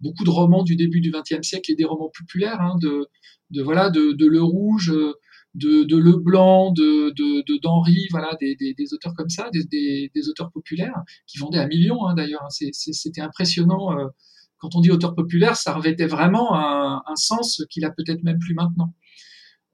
beaucoup 0.00 0.24
de 0.24 0.30
romans 0.30 0.62
du 0.62 0.74
début 0.74 1.02
du 1.02 1.12
XXe 1.12 1.46
siècle 1.46 1.70
et 1.72 1.76
des 1.76 1.84
romans 1.84 2.10
populaires 2.18 2.60
hein, 2.60 2.76
de 2.80 3.06
de 3.52 3.62
voilà 3.62 3.90
de, 3.90 4.12
de 4.12 4.26
Le 4.26 4.42
Rouge, 4.42 4.92
de, 5.54 5.84
de 5.84 5.96
Leblanc, 5.96 6.72
de, 6.72 7.10
de, 7.10 7.60
d'Henri, 7.60 8.06
voilà, 8.10 8.36
des, 8.40 8.56
des, 8.56 8.74
des, 8.74 8.94
auteurs 8.94 9.14
comme 9.14 9.28
ça, 9.28 9.50
des, 9.52 9.64
des, 10.14 10.28
auteurs 10.28 10.50
populaires 10.50 11.02
qui 11.26 11.38
vendaient 11.38 11.58
à 11.58 11.66
millions 11.66 12.06
hein, 12.06 12.14
d'ailleurs. 12.14 12.46
c'était 12.50 13.20
impressionnant. 13.20 13.98
Euh, 13.98 14.06
quand 14.58 14.74
on 14.76 14.80
dit 14.80 14.90
auteur 14.90 15.14
populaire, 15.14 15.56
ça 15.56 15.74
revêtait 15.74 16.06
vraiment 16.06 16.54
un, 16.54 17.02
un 17.06 17.16
sens 17.16 17.62
qu'il 17.68 17.84
a 17.84 17.90
peut-être 17.90 18.22
même 18.22 18.38
plus 18.38 18.54
maintenant. 18.54 18.94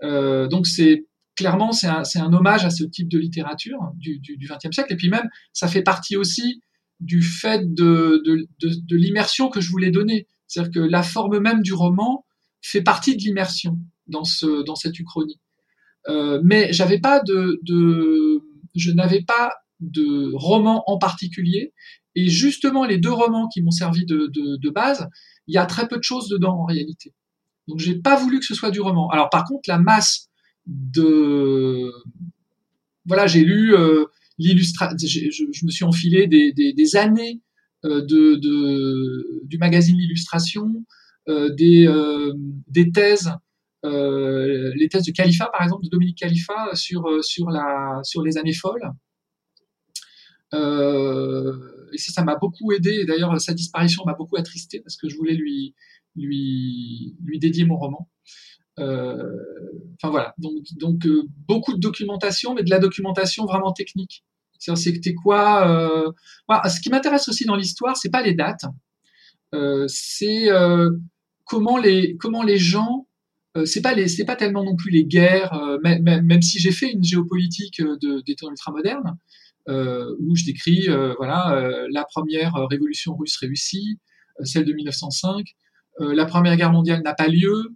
Euh, 0.03 0.49
donc 0.49 0.67
c'est 0.67 1.07
clairement 1.37 1.73
c'est 1.73 1.89
un, 1.89 2.03
un, 2.17 2.33
hommage 2.33 2.65
à 2.65 2.71
ce 2.71 2.85
type 2.85 3.09
de 3.09 3.19
littérature 3.19 3.79
du 3.97 4.21
XXe 4.41 4.73
siècle. 4.73 4.93
Et 4.93 4.97
puis 4.97 5.11
même, 5.11 5.29
ça 5.53 5.69
fait 5.69 5.83
partie 5.83 6.17
aussi 6.17 6.63
du 7.01 7.23
fait 7.23 7.73
de, 7.75 8.23
de, 8.25 8.49
de, 8.61 8.75
de 8.83 8.97
l'immersion 8.97 9.49
que 9.49 9.61
je 9.61 9.71
voulais 9.71 9.91
donner. 9.91 10.27
C'est-à-dire 10.47 10.73
que 10.73 10.81
la 10.81 11.03
forme 11.03 11.39
même 11.39 11.63
du 11.63 11.73
roman 11.73 12.25
fait 12.61 12.83
partie 12.83 13.17
de 13.17 13.23
l'immersion 13.23 13.79
dans, 14.07 14.25
ce, 14.25 14.65
dans 14.65 14.75
cette 14.75 14.99
uchronie. 14.99 15.39
Euh, 16.09 16.41
mais 16.45 16.73
j'avais 16.73 17.01
pas 17.01 17.21
de, 17.21 17.61
de 17.63 18.41
je 18.75 18.93
n'avais 18.93 19.23
pas 19.23 19.53
de 19.81 20.31
roman 20.35 20.85
en 20.87 20.99
particulier. 20.99 21.73
Et 22.15 22.29
justement, 22.29 22.85
les 22.85 22.99
deux 22.99 23.13
romans 23.13 23.49
qui 23.49 23.63
m'ont 23.63 23.71
servi 23.71 24.05
de, 24.05 24.31
de, 24.33 24.57
de, 24.57 24.71
base, 24.71 25.09
il 25.47 25.55
y 25.55 25.59
a 25.59 25.67
très 25.67 25.87
peu 25.87 25.97
de 25.99 26.03
choses 26.03 26.29
dedans 26.29 26.59
en 26.61 26.65
réalité. 26.65 27.15
Donc, 27.69 27.79
j'ai 27.79 27.97
pas 27.97 28.17
voulu 28.17 28.41
que 28.41 28.47
ce 28.47 28.55
soit 28.55 28.71
du 28.71 28.81
roman. 28.81 29.09
Alors, 29.11 29.31
par 29.31 29.45
contre, 29.45 29.69
la 29.69 29.79
masse 29.79 30.29
de, 30.67 31.93
voilà, 33.05 33.27
j'ai 33.27 33.45
lu 33.45 33.75
euh, 33.75 34.07
l'illustration, 34.39 34.97
je, 35.01 35.31
je, 35.31 35.67
me 35.67 35.71
suis 35.71 35.85
enfilé 35.85 36.27
des, 36.27 36.53
des, 36.53 36.73
des 36.73 36.97
années 36.97 37.41
euh, 37.85 38.05
de, 38.05 38.35
de, 38.37 39.41
du 39.45 39.59
magazine 39.59 39.97
L'Illustration, 39.97 40.85
euh, 41.29 41.51
des, 41.51 41.87
euh, 41.87 42.33
des 42.69 42.91
thèses 42.91 43.31
les 43.85 44.89
thèses 44.89 45.05
de 45.05 45.13
Khalifa, 45.13 45.47
par 45.47 45.63
exemple, 45.63 45.85
de 45.85 45.91
Dominique 45.91 46.19
Khalifa 46.19 46.75
sur, 46.75 47.07
euh, 47.07 47.23
sur, 47.23 47.51
la, 47.51 48.01
sur 48.03 48.23
les 48.23 48.39
années 48.39 48.55
folles. 48.55 48.91
Euh, 50.55 51.53
et 51.93 51.99
ça, 51.99 52.13
ça 52.13 52.25
m'a 52.25 52.37
beaucoup 52.37 52.73
aidé. 52.73 53.05
d'ailleurs, 53.05 53.41
sa 53.41 53.55
disparition 53.55 54.05
m'a 54.07 54.15
beaucoup 54.15 54.37
attristé 54.37 54.81
parce 54.81 54.97
que 54.97 55.09
je 55.09 55.17
voulais 55.17 55.35
lui, 55.35 55.75
lui, 56.17 57.17
lui 57.23 57.39
dédier 57.39 57.65
mon 57.65 57.77
roman. 57.77 58.09
Euh, 58.79 59.33
enfin 59.97 60.11
voilà, 60.11 60.35
donc, 60.39 60.65
donc 60.77 61.05
euh, 61.07 61.25
beaucoup 61.49 61.75
de 61.75 61.81
documentation, 61.81 62.55
mais 62.55 62.63
de 62.63 62.71
la 62.71 62.79
documentation 62.79 63.45
vraiment 63.45 63.73
technique. 63.73 64.25
C'est 64.61 65.15
quoi 65.15 65.69
euh... 65.69 66.11
voilà, 66.49 66.69
Ce 66.69 66.81
qui 66.81 66.91
m'intéresse 66.91 67.29
aussi 67.29 67.45
dans 67.45 67.55
l'histoire, 67.55 67.97
c'est 67.97 68.11
pas 68.11 68.23
les 68.23 68.35
dates, 68.35 68.65
c'est 69.87 70.49
comment 71.45 71.79
les 71.79 72.17
comment 72.17 72.43
les 72.43 72.59
gens 72.59 73.08
euh, 73.08 73.08
c'est 73.65 73.83
pas 73.83 73.95
les, 73.95 74.09
c'est 74.09 74.25
pas 74.25 74.37
tellement 74.37 74.65
non 74.65 74.77
plus 74.77 74.91
les 74.91 75.05
guerres, 75.05 75.53
euh, 75.55 75.79
même, 75.83 76.03
même, 76.03 76.43
si 76.43 76.59
j'ai 76.59 76.73
fait 76.73 76.91
une 76.91 77.05
géopolitique 77.05 77.81
euh, 77.81 77.97
de, 78.01 78.23
des 78.27 78.35
temps 78.35 78.51
ultramodernes, 78.51 79.17
euh, 79.69 80.15
où 80.21 80.37
je 80.37 80.45
décris 80.45 80.89
voilà 81.19 81.61
la 81.91 82.05
première 82.05 82.55
révolution 82.71 83.15
russe 83.15 83.37
réussie, 83.37 83.99
celle 84.43 84.65
de 84.65 84.73
1905, 84.73 85.45
la 86.01 86.25
première 86.25 86.57
guerre 86.57 86.73
mondiale 86.73 87.03
n'a 87.03 87.13
pas 87.13 87.29
lieu, 87.29 87.75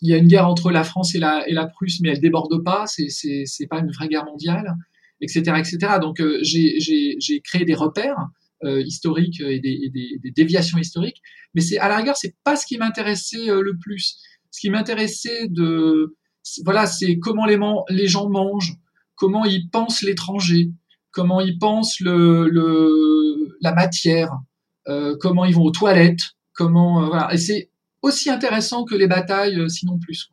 il 0.00 0.08
y 0.08 0.14
a 0.14 0.16
une 0.16 0.26
guerre 0.26 0.48
entre 0.48 0.70
la 0.70 0.84
France 0.84 1.14
et 1.14 1.18
la, 1.18 1.46
et 1.48 1.52
la 1.52 1.66
Prusse, 1.66 2.00
mais 2.00 2.10
elle 2.10 2.20
déborde 2.20 2.64
pas, 2.64 2.86
c'est, 2.86 3.10
c'est, 3.10 3.42
c'est 3.44 3.66
pas 3.66 3.80
une 3.80 3.90
vraie 3.92 4.08
guerre 4.08 4.24
mondiale, 4.24 4.74
etc., 5.20 5.40
etc. 5.58 5.98
Donc 6.00 6.22
j'ai, 6.40 6.80
j'ai, 6.80 7.16
j'ai 7.20 7.40
créé 7.40 7.66
des 7.66 7.74
repères 7.74 8.28
historiques 8.64 9.40
et 9.40 9.60
des, 9.60 9.80
et 9.82 9.90
des, 9.90 10.18
des, 10.22 10.30
déviations 10.30 10.78
historiques, 10.78 11.20
mais 11.54 11.60
c'est 11.60 11.76
à 11.76 11.88
la 11.90 11.98
rigueur 11.98 12.16
c'est 12.16 12.36
pas 12.42 12.56
ce 12.56 12.64
qui 12.64 12.78
m'intéressait 12.78 13.48
le 13.48 13.76
plus 13.76 14.16
ce 14.52 14.60
qui 14.60 14.70
m'intéressait 14.70 15.48
voilà, 16.64 16.86
c'est 16.86 17.18
comment 17.18 17.46
les, 17.46 18.08
gens 18.08 18.28
mangent, 18.28 18.76
comment 19.14 19.44
ils 19.44 19.68
pensent 19.70 20.02
l'étranger, 20.02 20.70
comment 21.10 21.40
ils 21.40 21.58
pensent 21.58 22.00
la 22.00 23.72
matière, 23.74 24.30
euh, 24.88 25.16
comment 25.20 25.44
ils 25.44 25.54
vont 25.54 25.62
aux 25.62 25.70
toilettes, 25.70 26.20
comment, 26.54 27.14
euh. 27.14 27.28
Et 27.28 27.38
c'est 27.38 27.70
aussi 28.02 28.30
intéressant 28.30 28.84
que 28.84 28.94
les 28.94 29.06
batailles, 29.06 29.58
euh, 29.58 29.68
sinon 29.68 29.98
plus. 29.98 30.28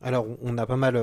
Alors, 0.00 0.26
on 0.42 0.56
a 0.58 0.66
pas 0.66 0.76
mal 0.76 1.00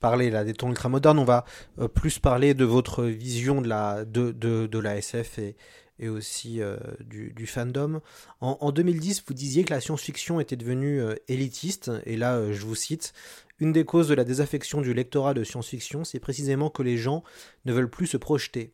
parlé 0.00 0.30
là 0.30 0.44
des 0.44 0.52
temps 0.52 0.68
ultramodernes. 0.68 1.18
On 1.18 1.24
va 1.24 1.46
plus 1.94 2.18
parler 2.18 2.52
de 2.52 2.66
votre 2.66 3.04
vision 3.04 3.62
de 3.62 3.68
la 3.68 4.04
de 4.04 4.78
la 4.78 4.98
SF 4.98 5.38
et, 5.38 5.56
et 5.98 6.08
aussi 6.08 6.60
euh, 6.60 6.76
du, 7.00 7.46
fandom. 7.46 8.00
En, 8.40 8.58
en, 8.60 8.72
2010, 8.72 9.24
vous 9.26 9.34
disiez 9.34 9.64
que 9.64 9.72
la 9.72 9.80
science-fiction 9.80 10.40
était 10.40 10.56
devenue 10.56 11.00
euh, 11.00 11.14
élitiste, 11.28 11.90
et 12.04 12.16
là, 12.16 12.36
euh, 12.36 12.52
je 12.52 12.64
vous 12.64 12.74
cite, 12.74 13.12
une 13.60 13.72
des 13.72 13.84
causes 13.84 14.08
de 14.08 14.14
la 14.14 14.24
désaffection 14.24 14.80
du 14.80 14.94
lectorat 14.94 15.34
de 15.34 15.44
science-fiction, 15.44 16.04
c'est 16.04 16.18
précisément 16.18 16.70
que 16.70 16.82
les 16.82 16.96
gens 16.96 17.22
ne 17.64 17.72
veulent 17.72 17.90
plus 17.90 18.06
se 18.06 18.16
projeter. 18.16 18.72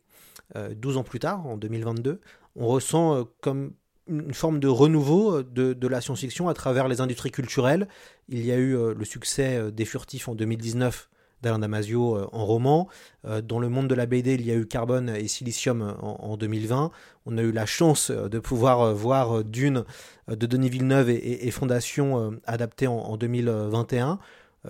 12 0.55 0.97
ans 0.97 1.03
plus 1.03 1.19
tard, 1.19 1.47
en 1.47 1.55
2022, 1.55 2.19
on 2.57 2.67
ressent 2.67 3.25
comme 3.39 3.71
une 4.09 4.33
forme 4.33 4.59
de 4.59 4.67
renouveau 4.67 5.43
de, 5.43 5.71
de 5.71 5.87
la 5.87 6.01
science-fiction 6.01 6.49
à 6.49 6.53
travers 6.53 6.89
les 6.89 6.99
industries 6.99 7.31
culturelles. 7.31 7.87
Il 8.27 8.45
y 8.45 8.51
a 8.51 8.57
eu 8.57 8.93
le 8.93 9.05
succès 9.05 9.71
des 9.71 9.85
Furtifs 9.85 10.27
en 10.27 10.35
2019 10.35 11.09
d'Alain 11.41 11.59
Damasio 11.59 12.15
euh, 12.15 12.27
en 12.31 12.45
roman. 12.45 12.87
Euh, 13.25 13.41
dans 13.41 13.59
le 13.59 13.69
monde 13.69 13.87
de 13.87 13.95
la 13.95 14.05
BD, 14.05 14.35
il 14.35 14.45
y 14.45 14.51
a 14.51 14.55
eu 14.55 14.65
Carbone 14.65 15.09
et 15.09 15.27
Silicium 15.27 15.81
euh, 15.81 15.93
en, 16.01 16.37
2020. 16.37 16.91
On 17.25 17.37
a 17.37 17.41
eu 17.41 17.51
la 17.51 17.65
chance 17.65 18.11
de 18.11 18.39
pouvoir 18.39 18.93
voir 18.95 19.43
Dune 19.43 19.83
de 20.27 20.45
Denis 20.45 20.69
Villeneuve 20.69 21.09
et, 21.09 21.51
Fondation 21.51 22.33
adapté 22.45 22.87
en, 22.87 23.15
2021. 23.15 24.17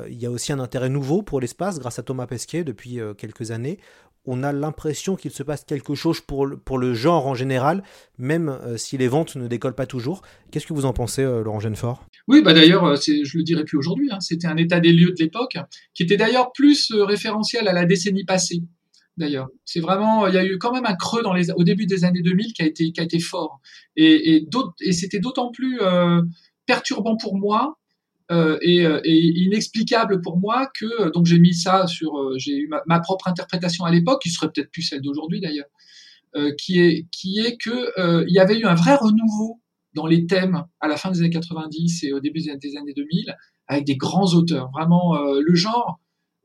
Il 0.10 0.22
y 0.22 0.26
a 0.26 0.32
aussi 0.32 0.52
un 0.52 0.60
intérêt 0.60 0.90
nouveau 0.90 1.22
pour 1.22 1.40
l'espace 1.40 1.80
grâce 1.80 1.98
à 1.98 2.04
Thomas 2.04 2.28
Pesquet 2.28 2.66
depuis 2.66 3.00
quelques 3.18 3.52
années 3.52 3.80
on 4.26 4.44
a 4.44 4.54
l'impression 4.54 5.16
qu'il 5.16 5.32
se 5.32 5.44
passe 5.44 5.64
quelque 5.64 5.96
chose 5.96 6.22
pour 6.22 6.46
le, 6.46 6.58
pour 6.58 6.78
le 6.78 6.94
genre 6.94 7.28
en 7.28 7.34
général, 7.34 7.84
même 8.18 8.58
si 8.78 8.98
les 8.98 9.08
ventes 9.08 9.36
ne 9.36 9.48
décollent 9.48 9.76
pas 9.76 9.88
toujours. 9.88 10.22
Qu'est-ce 10.52 10.68
que 10.68 10.74
vous 10.74 10.86
en 10.86 10.94
pensez, 10.94 11.24
Laurent 11.24 11.60
Genefort? 11.60 12.06
Oui, 12.28 12.42
bah 12.42 12.54
d'ailleurs, 12.54 12.86
euh, 12.86 12.96
je 12.96 13.38
le 13.38 13.44
dirai 13.44 13.64
plus 13.64 13.78
aujourd'hui. 13.78 14.10
Hein, 14.12 14.20
c'était 14.20 14.48
un 14.48 14.58
état 14.58 14.80
des 14.80 14.94
lieux 14.94 15.12
de 15.12 15.22
l'époque, 15.22 15.58
qui 15.94 16.04
était 16.04 16.18
d'ailleurs 16.18 16.52
plus 16.54 16.92
euh, 16.92 17.04
référentiel 17.04 17.68
à 17.68 17.74
la 17.74 17.86
décennie 17.86 18.26
passée. 18.26 18.64
D'ailleurs, 19.18 19.50
c'est 19.66 19.82
vraiment, 19.82 20.28
il 20.28 20.36
y 20.36 20.38
a 20.38 20.46
eu 20.46 20.58
quand 20.58 20.72
même 20.72 20.86
un 20.86 20.96
creux 20.96 21.24
au 21.56 21.64
début 21.64 21.86
des 21.86 22.06
années 22.06 22.22
2000 22.22 22.54
qui 22.54 22.62
a 22.62 22.66
été, 22.66 22.92
qui 22.92 23.02
a 23.02 23.04
été 23.04 23.20
fort, 23.20 23.60
et, 23.98 24.46
et, 24.82 24.92
c'était 24.94 25.20
d'autant 25.20 25.52
plus 25.52 25.82
euh, 25.82 26.22
perturbant 26.66 27.18
pour 27.18 27.36
moi 27.36 27.78
euh, 28.32 28.58
et, 28.62 28.86
euh, 28.86 29.02
et, 29.04 29.44
inexplicable 29.44 30.22
pour 30.22 30.38
moi 30.40 30.70
que 30.80 31.12
donc 31.12 31.26
j'ai 31.26 31.40
mis 31.40 31.54
ça 31.54 31.88
sur, 31.88 32.14
j'ai 32.38 32.58
eu 32.58 32.70
ma, 32.88 33.00
propre 33.00 33.28
interprétation 33.28 33.86
à 33.86 33.92
l'époque, 33.92 34.22
qui 34.22 34.30
serait 34.30 34.52
peut-être 34.52 34.72
plus 34.72 34.84
celle 34.84 35.02
d'aujourd'hui 35.02 35.42
d'ailleurs, 35.42 35.68
qui 36.58 36.80
est 36.80 37.08
qui 37.12 37.40
est 37.40 37.58
que 37.58 38.24
il 38.28 38.34
y 38.34 38.40
avait 38.40 38.58
eu 38.58 38.66
un 38.66 38.76
vrai 38.76 38.96
renouveau 38.96 39.62
dans 39.94 40.08
les 40.08 40.26
thèmes 40.26 40.64
à 40.80 40.88
la 40.88 40.98
fin 40.98 41.12
des 41.12 41.20
années 41.20 41.30
90 41.30 42.04
et 42.04 42.14
au 42.14 42.20
début 42.20 42.40
des 42.40 42.78
années 42.78 42.94
2000 42.94 43.36
avec 43.68 43.86
des 43.86 43.96
grands 43.96 44.34
auteurs. 44.34 44.70
Vraiment, 44.72 45.16
euh, 45.16 45.42
le 45.42 45.56
genre, 45.56 46.00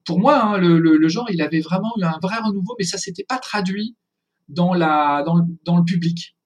pour 0.05 0.21
moi, 0.21 0.43
hein, 0.43 0.59
le, 0.59 0.79
le, 0.79 1.09
genre, 1.09 1.29
il 1.31 1.43
avait 1.43 1.61
vraiment 1.61 1.93
eu 1.99 2.05
un 2.05 2.19
vrai 2.23 2.37
renouveau, 2.39 2.77
mais 2.79 2.85
ça 2.85 2.99
s'était 2.99 3.25
pas 3.25 3.39
traduit 3.39 3.97
dans 4.49 4.75
la 4.75 5.25
dans 5.27 5.35
le, 5.35 5.43
dans 5.65 5.77
le 5.77 5.85
public. 5.85 6.37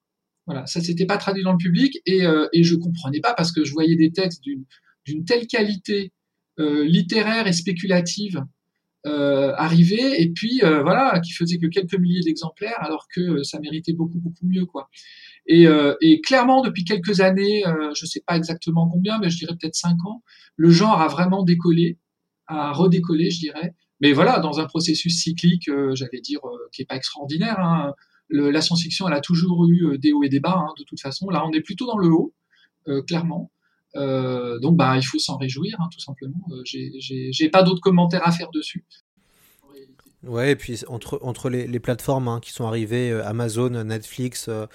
Voilà, 0.47 0.66
ça 0.66 0.80
s'était 0.80 1.07
pas 1.07 1.18
traduit 1.18 1.43
dans 1.43 1.53
le 1.53 1.59
public 1.59 1.99
et, 2.07 2.24
euh, 2.24 2.49
et 2.53 2.64
je 2.64 2.74
comprenais 2.74 3.20
pas 3.20 3.34
parce 3.34 3.53
que 3.53 3.62
je 3.62 3.72
voyais 3.72 3.95
des 3.95 4.11
textes 4.11 4.43
d'une 4.43 4.64
d'une 5.05 5.25
telle 5.25 5.47
qualité 5.47 6.13
euh, 6.59 6.85
littéraire 6.85 7.47
et 7.47 7.53
spéculative 7.53 8.45
euh, 9.07 9.55
arriver 9.57 10.21
et 10.21 10.31
puis 10.31 10.61
euh, 10.63 10.83
voilà 10.83 11.21
qui 11.21 11.33
faisait 11.33 11.57
que 11.57 11.67
quelques 11.67 11.95
milliers 11.95 12.21
d'exemplaires 12.21 12.77
alors 12.81 13.07
que 13.09 13.43
ça 13.43 13.59
méritait 13.59 13.95
beaucoup 13.95 14.19
beaucoup 14.19 14.47
mieux 14.47 14.67
quoi. 14.67 14.91
Et, 15.47 15.67
euh, 15.67 15.95
et, 16.01 16.21
clairement, 16.21 16.63
depuis 16.63 16.85
quelques 16.85 17.21
années, 17.21 17.67
euh, 17.67 17.93
je 17.95 18.07
sais 18.07 18.23
pas 18.25 18.37
exactement 18.37 18.89
combien, 18.89 19.19
mais 19.19 19.31
je 19.31 19.39
dirais 19.39 19.55
peut-être 19.61 19.75
cinq 19.75 19.97
ans, 20.07 20.23
le 20.57 20.71
genre 20.71 21.01
a 21.01 21.09
vraiment 21.09 21.43
décollé, 21.43 21.99
a 22.47 22.73
redécollé, 22.73 23.31
je 23.31 23.41
dirais. 23.41 23.75
Mais 24.01 24.13
voilà, 24.13 24.39
dans 24.39 24.61
un 24.61 24.67
processus 24.67 25.21
cyclique, 25.21 25.69
euh, 25.69 25.95
j'allais 25.95 26.21
dire, 26.21 26.41
euh, 26.45 26.69
qui 26.73 26.83
est 26.83 26.85
pas 26.85 26.97
extraordinaire. 26.97 27.59
Hein. 27.59 27.95
Le, 28.29 28.51
la 28.51 28.61
science-fiction, 28.61 29.09
elle 29.09 29.15
a 29.15 29.21
toujours 29.21 29.67
eu 29.69 29.99
des 29.99 30.13
hauts 30.13 30.23
et 30.23 30.29
des 30.29 30.41
bas, 30.41 30.57
hein, 30.57 30.73
de 30.79 30.85
toute 30.85 31.01
façon. 31.01 31.29
Là, 31.31 31.45
on 31.45 31.51
est 31.53 31.63
plutôt 31.63 31.87
dans 31.87 31.99
le 31.99 32.09
haut, 32.09 32.33
clairement. 33.09 33.51
Donc, 33.95 34.76
bah, 34.76 34.97
il 34.97 35.03
faut 35.03 35.18
s'en 35.18 35.36
réjouir, 35.36 35.76
hein, 35.80 35.88
tout 35.93 36.01
simplement. 36.01 36.41
J'ai 36.64 37.49
pas 37.49 37.62
d'autres 37.62 37.80
commentaires 37.80 38.26
à 38.26 38.32
faire 38.32 38.51
dessus. 38.51 38.84
Ouais, 40.22 40.53
et 40.53 40.57
puis 40.57 40.82
entre, 40.86 41.18
entre 41.22 41.49
les, 41.49 41.66
les 41.66 41.80
plateformes 41.80 42.28
hein, 42.28 42.41
qui 42.41 42.53
sont 42.53 42.66
arrivées, 42.66 43.11
euh, 43.11 43.26
Amazon, 43.26 43.70
Netflix, 43.84 44.49
euh, 44.49 44.66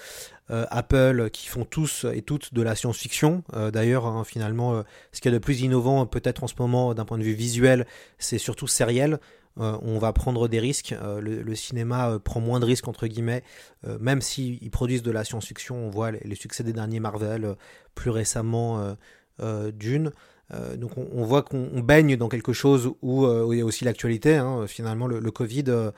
euh, 0.51 0.65
Apple, 0.69 1.31
qui 1.31 1.47
font 1.47 1.65
tous 1.65 2.05
et 2.13 2.21
toutes 2.21 2.53
de 2.53 2.61
la 2.61 2.75
science-fiction. 2.75 3.43
Euh, 3.55 3.71
d'ailleurs, 3.71 4.05
hein, 4.05 4.23
finalement, 4.23 4.83
ce 5.11 5.19
qu'il 5.19 5.31
y 5.31 5.35
a 5.35 5.37
de 5.37 5.43
plus 5.43 5.61
innovant 5.61 6.05
peut-être 6.05 6.43
en 6.43 6.47
ce 6.47 6.53
moment 6.59 6.93
d'un 6.93 7.05
point 7.05 7.17
de 7.17 7.23
vue 7.23 7.33
visuel, 7.33 7.87
c'est 8.19 8.37
surtout 8.37 8.67
sériel. 8.67 9.19
on 9.57 9.97
va 9.97 10.13
prendre 10.13 10.47
des 10.47 10.59
risques. 10.59 10.93
Le, 11.01 11.55
cinéma 11.55 12.19
prend 12.19 12.41
moins 12.41 12.59
de 12.59 12.65
risques, 12.65 12.87
entre 12.87 13.07
guillemets, 13.07 13.43
même 13.99 14.21
s'ils 14.21 14.59
si 14.59 14.69
produisent 14.69 15.03
de 15.03 15.11
la 15.11 15.23
science-fiction. 15.23 15.75
On 15.75 15.89
voit 15.89 16.11
les, 16.11 16.19
les, 16.23 16.35
succès 16.35 16.63
des 16.63 16.73
derniers 16.73 16.99
Marvel, 16.99 17.55
plus 17.95 18.11
récemment 18.11 18.95
Dune. 19.73 20.11
donc 20.75 20.91
on, 20.97 21.23
voit 21.23 21.41
qu'on 21.41 21.79
baigne 21.79 22.17
dans 22.17 22.29
quelque 22.29 22.53
chose 22.53 22.91
où, 23.01 23.25
il 23.51 23.57
y 23.57 23.61
a 23.61 23.65
aussi 23.65 23.85
l'actualité. 23.85 24.35
Hein. 24.35 24.67
Finalement, 24.67 25.07
le, 25.07 25.31
Covid, 25.31 25.91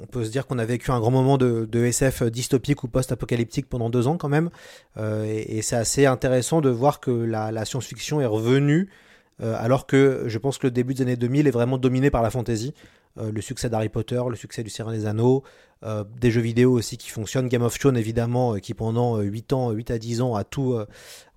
on 0.00 0.06
peut 0.06 0.24
se 0.24 0.30
dire 0.30 0.46
qu'on 0.46 0.58
a 0.58 0.64
vécu 0.64 0.90
un 0.90 1.00
grand 1.00 1.10
moment 1.10 1.38
de, 1.38 1.68
SF 1.72 2.24
dystopique 2.24 2.82
ou 2.84 2.88
post-apocalyptique 2.88 3.68
pendant 3.68 3.90
deux 3.90 4.06
ans 4.06 4.16
quand 4.16 4.28
même. 4.28 4.50
et, 4.98 5.60
c'est 5.62 5.76
assez 5.76 6.06
intéressant 6.06 6.60
de 6.60 6.70
voir 6.70 7.00
que 7.00 7.10
la, 7.10 7.64
science-fiction 7.64 8.20
est 8.20 8.26
revenue 8.26 8.90
alors 9.40 9.86
que 9.86 10.24
je 10.26 10.38
pense 10.38 10.58
que 10.58 10.66
le 10.66 10.70
début 10.70 10.94
des 10.94 11.02
années 11.02 11.16
2000 11.16 11.46
est 11.46 11.50
vraiment 11.50 11.78
dominé 11.78 12.10
par 12.10 12.22
la 12.22 12.30
fantasy. 12.30 12.74
le 13.16 13.40
succès 13.40 13.68
d'Harry 13.68 13.88
Potter, 13.88 14.22
le 14.28 14.36
succès 14.36 14.62
du 14.62 14.70
Seigneur 14.70 14.92
des 14.92 15.06
Anneaux, 15.06 15.42
euh, 15.84 16.04
des 16.20 16.30
jeux 16.30 16.40
vidéo 16.40 16.72
aussi 16.72 16.96
qui 16.96 17.10
fonctionnent. 17.10 17.48
Game 17.48 17.62
of 17.62 17.76
Thrones, 17.76 17.96
évidemment, 17.96 18.54
euh, 18.54 18.58
qui 18.58 18.72
pendant 18.72 19.18
8 19.18 19.52
euh, 19.52 19.56
ans, 19.56 19.70
8 19.70 19.90
à 19.90 19.98
10 19.98 20.20
ans, 20.20 20.36
a 20.36 20.44
tout. 20.44 20.76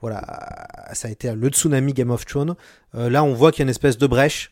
Voilà, 0.06 0.68
ça 0.94 1.08
a 1.08 1.12
été 1.12 1.34
le 1.34 1.50
tsunami 1.50 1.94
Game 1.94 2.12
of 2.12 2.28
Thrones. 2.28 2.54
là, 2.94 3.24
on 3.24 3.34
voit 3.34 3.52
qu'il 3.52 3.62
y 3.62 3.64
a 3.64 3.66
une 3.66 3.72
espèce 3.72 3.98
de 3.98 4.06
brèche 4.06 4.52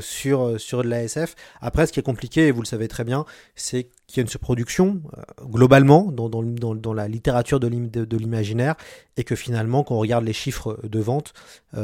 sur, 0.00 0.58
sur 0.58 0.82
de 0.82 0.88
l'ASF. 0.88 1.34
Après, 1.60 1.86
ce 1.86 1.92
qui 1.92 2.00
est 2.00 2.02
compliqué, 2.02 2.46
et 2.46 2.50
vous 2.50 2.62
le 2.62 2.66
savez 2.66 2.88
très 2.88 3.04
bien, 3.04 3.26
c'est 3.56 3.88
qu'il 4.06 4.16
y 4.16 4.20
a 4.20 4.22
une 4.22 4.28
surproduction, 4.28 5.02
globalement, 5.42 6.10
dans, 6.10 6.30
dans, 6.30 6.42
dans, 6.74 6.94
la 6.94 7.08
littérature 7.08 7.60
de 7.60 8.16
l'imaginaire, 8.16 8.74
et 9.18 9.24
que 9.24 9.36
finalement, 9.36 9.84
quand 9.84 9.96
on 9.96 9.98
regarde 9.98 10.24
les 10.24 10.32
chiffres 10.32 10.78
de 10.82 10.98
vente, 10.98 11.34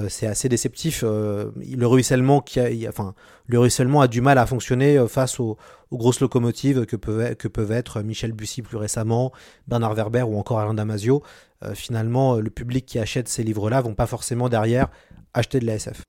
c'est 0.08 0.26
assez 0.26 0.48
déceptif. 0.48 1.02
le 1.02 1.86
ruissellement 1.86 2.40
qui 2.40 2.60
a, 2.60 2.70
enfin, 2.88 3.14
le 3.46 3.58
ruissellement 3.58 4.00
a 4.00 4.08
du 4.08 4.22
mal 4.22 4.38
à 4.38 4.46
fonctionner 4.46 5.06
face 5.06 5.38
aux 5.38 5.58
aux 5.90 5.98
grosses 5.98 6.20
locomotives 6.20 6.86
que 6.86 6.96
peuvent, 6.96 7.34
que 7.36 7.48
peuvent 7.48 7.72
être 7.72 8.02
Michel 8.02 8.32
Bussy 8.32 8.62
plus 8.62 8.76
récemment, 8.76 9.32
Bernard 9.66 9.94
Werber 9.94 10.22
ou 10.22 10.38
encore 10.38 10.60
Alain 10.60 10.74
Damasio, 10.74 11.22
euh, 11.64 11.74
finalement, 11.74 12.36
le 12.36 12.50
public 12.50 12.86
qui 12.86 12.98
achète 12.98 13.28
ces 13.28 13.42
livres-là 13.42 13.80
vont 13.80 13.94
pas 13.94 14.06
forcément 14.06 14.48
derrière 14.48 14.88
acheter 15.34 15.60
de 15.60 15.66
la 15.66 15.74
SF. 15.74 16.02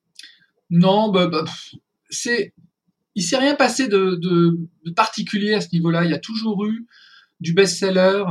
Non, 0.70 1.12
bah, 1.12 1.28
bah, 1.28 1.44
c'est, 2.10 2.54
il 3.16 3.24
s'est 3.24 3.38
rien 3.38 3.56
passé 3.56 3.88
de, 3.88 4.58
particulier 4.96 5.54
à 5.54 5.62
ce 5.62 5.70
niveau-là. 5.74 6.06
Il 6.06 6.12
y 6.12 6.16
a 6.16 6.20
toujours 6.20 6.66
eu 6.66 6.86
du 7.40 7.54
best-seller 7.54 8.24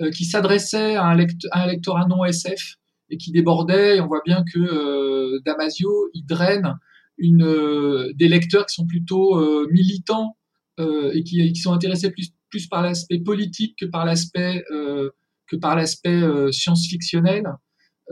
euh, 0.00 0.10
qui 0.10 0.24
s'adressait 0.24 0.96
à, 0.96 1.04
un 1.04 1.66
lectorat 1.66 2.06
non 2.06 2.24
SF 2.24 2.76
et 3.10 3.16
qui 3.16 3.32
débordait. 3.32 4.00
On 4.00 4.06
voit 4.06 4.22
bien 4.24 4.44
que 4.44 4.58
euh, 4.58 5.40
Damasio, 5.44 6.10
il 6.14 6.24
draine 6.26 6.74
des 7.18 8.28
lecteurs 8.28 8.66
qui 8.66 8.74
sont 8.74 8.86
plutôt 8.86 9.66
militants 9.70 10.36
euh, 10.78 11.10
et 11.14 11.24
qui, 11.24 11.54
sont 11.56 11.72
intéressés 11.72 12.10
plus, 12.10 12.66
par 12.66 12.82
l'aspect 12.82 13.18
politique 13.18 13.76
que 13.80 13.86
par 13.86 14.04
l'aspect 14.04 14.62
euh, 14.70 15.10
que 15.48 15.56
par 15.56 15.76
l'aspect 15.76 16.22
euh, 16.22 16.50
science-fictionnel. 16.52 17.44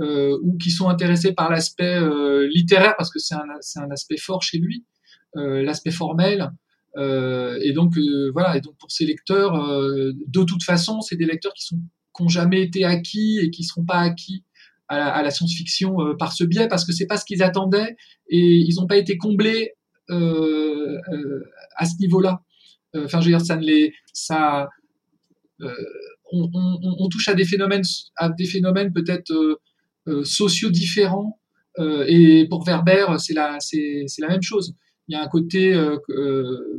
Euh, 0.00 0.36
ou 0.42 0.58
qui 0.58 0.72
sont 0.72 0.88
intéressés 0.88 1.34
par 1.34 1.48
l'aspect 1.52 1.94
euh, 1.94 2.48
littéraire 2.52 2.94
parce 2.98 3.12
que 3.12 3.20
c'est 3.20 3.36
un, 3.36 3.44
un 3.76 3.90
aspect 3.92 4.16
fort 4.16 4.42
chez 4.42 4.58
lui, 4.58 4.84
euh, 5.36 5.62
l'aspect 5.62 5.92
formel. 5.92 6.50
et 6.96 7.72
donc 7.72 7.96
voilà. 8.32 8.56
Et 8.56 8.60
donc 8.60 8.76
pour 8.76 8.90
ces 8.90 9.06
lecteurs, 9.06 9.52
de 9.54 10.42
toute 10.42 10.64
façon, 10.64 11.00
c'est 11.00 11.14
des 11.14 11.26
lecteurs 11.26 11.54
qui 11.54 11.64
sont 11.64 11.78
qui 12.16 12.22
ont 12.24 12.28
jamais 12.28 12.62
été 12.62 12.84
acquis 12.84 13.38
et 13.40 13.50
qui 13.50 13.62
seront 13.62 13.84
pas 13.84 13.98
acquis 13.98 14.42
à 14.88 14.98
la, 14.98 15.22
la 15.22 15.30
science-fiction 15.30 16.16
par 16.18 16.32
ce 16.32 16.42
biais 16.42 16.66
parce 16.66 16.84
que 16.84 16.92
c'est 16.92 17.06
pas 17.06 17.16
ce 17.16 17.24
qu'ils 17.24 17.44
attendaient 17.44 17.96
et 18.28 18.40
ils 18.40 18.74
n'ont 18.76 18.88
pas 18.88 18.96
été 18.96 19.16
comblés 19.16 19.74
à 20.08 21.84
ce 21.84 21.96
niveau-là. 22.00 22.42
Euh, 22.94 23.04
enfin, 23.04 23.20
je 23.20 23.26
veux 23.26 23.36
dire, 23.36 23.44
ça 23.44 23.56
ne 23.56 23.64
les, 23.64 23.94
ça, 24.12 24.68
euh, 25.60 25.74
on, 26.32 26.50
on, 26.52 26.96
on, 26.98 27.08
touche 27.08 27.28
à 27.28 27.34
des 27.34 27.44
phénomènes, 27.44 27.84
à 28.16 28.28
des 28.28 28.46
phénomènes 28.46 28.92
peut-être 28.92 29.32
euh, 30.08 30.24
sociaux 30.24 30.70
différents. 30.70 31.38
et 31.78 32.46
pour 32.48 32.64
Werber, 32.64 33.06
c'est 33.18 33.34
la, 33.34 33.58
c'est, 33.60 34.06
la 34.18 34.28
même 34.28 34.42
chose. 34.42 34.74
Il 35.08 35.14
y 35.14 35.16
a 35.16 35.22
un 35.22 35.28
côté 35.28 35.72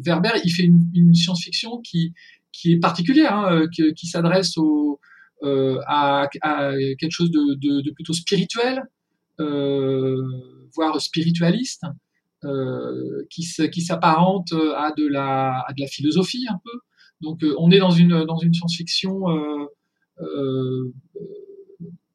Werber, 0.03 0.39
il 0.43 0.51
fait 0.51 0.63
une, 0.63 0.89
une 0.93 1.13
science-fiction 1.13 1.81
qui, 1.81 2.13
qui 2.51 2.73
est 2.73 2.79
particulière, 2.79 3.35
hein, 3.35 3.67
qui, 3.73 3.93
qui 3.93 4.07
s'adresse 4.07 4.57
au, 4.57 4.99
euh, 5.43 5.79
à, 5.85 6.27
à, 6.41 6.71
quelque 6.97 7.11
chose 7.11 7.29
de, 7.29 7.55
de, 7.55 7.81
de 7.81 7.91
plutôt 7.91 8.13
spirituel, 8.13 8.83
euh, 9.39 10.23
voire 10.73 10.99
spiritualiste, 11.01 11.83
euh, 12.45 13.25
qui, 13.29 13.45
qui 13.71 13.81
s'apparente 13.81 14.53
à 14.53 14.91
de 14.97 15.07
la 15.07 15.63
à 15.67 15.73
de 15.73 15.81
la 15.81 15.87
philosophie 15.87 16.45
un 16.49 16.59
peu. 16.63 16.79
Donc 17.21 17.43
euh, 17.43 17.55
on 17.57 17.71
est 17.71 17.79
dans 17.79 17.91
une 17.91 18.25
dans 18.25 18.37
une 18.37 18.53
science-fiction 18.53 19.29
euh, 20.19 20.93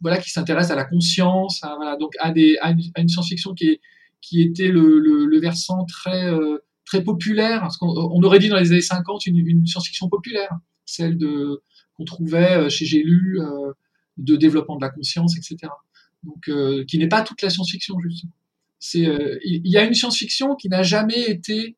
voilà 0.00 0.18
qui 0.18 0.30
s'intéresse 0.30 0.70
à 0.70 0.76
la 0.76 0.84
conscience, 0.84 1.62
à, 1.62 1.74
voilà, 1.76 1.96
donc 1.96 2.14
à 2.18 2.32
des 2.32 2.56
à 2.60 2.70
une, 2.70 3.08
science-fiction 3.08 3.54
qui 3.54 3.68
est 3.68 3.80
qui 4.20 4.42
était 4.42 4.68
le, 4.68 4.98
le, 4.98 5.26
le 5.26 5.40
versant 5.40 5.84
très 5.84 6.30
très 6.84 7.02
populaire. 7.02 7.60
Parce 7.60 7.78
aurait 7.80 8.38
dit 8.38 8.48
dans 8.48 8.58
les 8.58 8.70
années 8.72 8.80
50 8.80 9.26
une, 9.26 9.38
une 9.38 9.66
science-fiction 9.66 10.08
populaire, 10.08 10.50
celle 10.84 11.18
de 11.18 11.62
qu'on 11.94 12.04
trouvait 12.04 12.68
chez 12.70 12.86
J'ai 12.86 13.02
lu 13.02 13.40
de 14.16 14.36
développement 14.36 14.76
de 14.76 14.82
la 14.82 14.90
conscience, 14.90 15.36
etc. 15.36 15.70
Donc 16.22 16.50
qui 16.86 16.98
n'est 16.98 17.08
pas 17.08 17.22
toute 17.22 17.42
la 17.42 17.50
science-fiction 17.50 17.98
justement. 18.00 18.32
C'est, 18.80 19.06
euh, 19.06 19.38
il 19.44 19.70
y 19.70 19.76
a 19.76 19.84
une 19.84 19.92
science-fiction 19.92 20.56
qui 20.56 20.70
n'a 20.70 20.82
jamais 20.82 21.30
été 21.30 21.76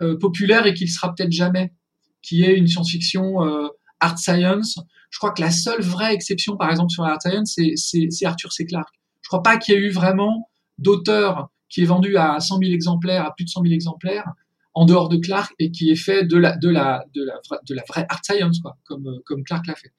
euh, 0.00 0.18
populaire 0.18 0.66
et 0.66 0.72
qui 0.72 0.86
le 0.86 0.90
sera 0.90 1.14
peut-être 1.14 1.30
jamais, 1.30 1.74
qui 2.22 2.44
est 2.44 2.56
une 2.56 2.66
science-fiction 2.66 3.44
euh, 3.44 3.68
art 4.00 4.18
science. 4.18 4.78
Je 5.10 5.18
crois 5.18 5.32
que 5.32 5.40
la 5.40 5.50
seule 5.50 5.82
vraie 5.82 6.14
exception, 6.14 6.56
par 6.56 6.70
exemple, 6.70 6.90
sur 6.90 7.04
art 7.04 7.20
science, 7.22 7.58
c'est 7.76 8.26
Arthur 8.26 8.52
C. 8.52 8.66
Clarke. 8.66 8.94
Je 9.22 9.28
crois 9.28 9.42
pas 9.42 9.56
qu'il 9.56 9.74
y 9.74 9.76
ait 9.76 9.80
eu 9.80 9.90
vraiment 9.90 10.50
d'auteur 10.78 11.50
qui 11.68 11.82
est 11.82 11.86
vendu 11.86 12.16
à 12.16 12.40
100 12.40 12.58
000 12.58 12.72
exemplaires, 12.72 13.26
à 13.26 13.34
plus 13.34 13.44
de 13.44 13.50
100 13.50 13.62
000 13.62 13.74
exemplaires, 13.74 14.32
en 14.74 14.86
dehors 14.86 15.08
de 15.08 15.16
Clarke 15.16 15.54
et 15.58 15.70
qui 15.70 15.90
est 15.90 15.96
fait 15.96 16.24
de 16.24 16.36
la 16.36 16.56
de 16.56 16.68
la 16.68 17.04
de 17.14 17.24
la 17.24 17.40
de 17.66 17.74
la 17.74 17.82
vraie 17.88 18.06
art 18.08 18.24
science 18.24 18.60
quoi, 18.60 18.76
comme 18.84 19.20
comme 19.24 19.42
Clarke 19.42 19.66
l'a 19.66 19.74
fait. 19.74 19.92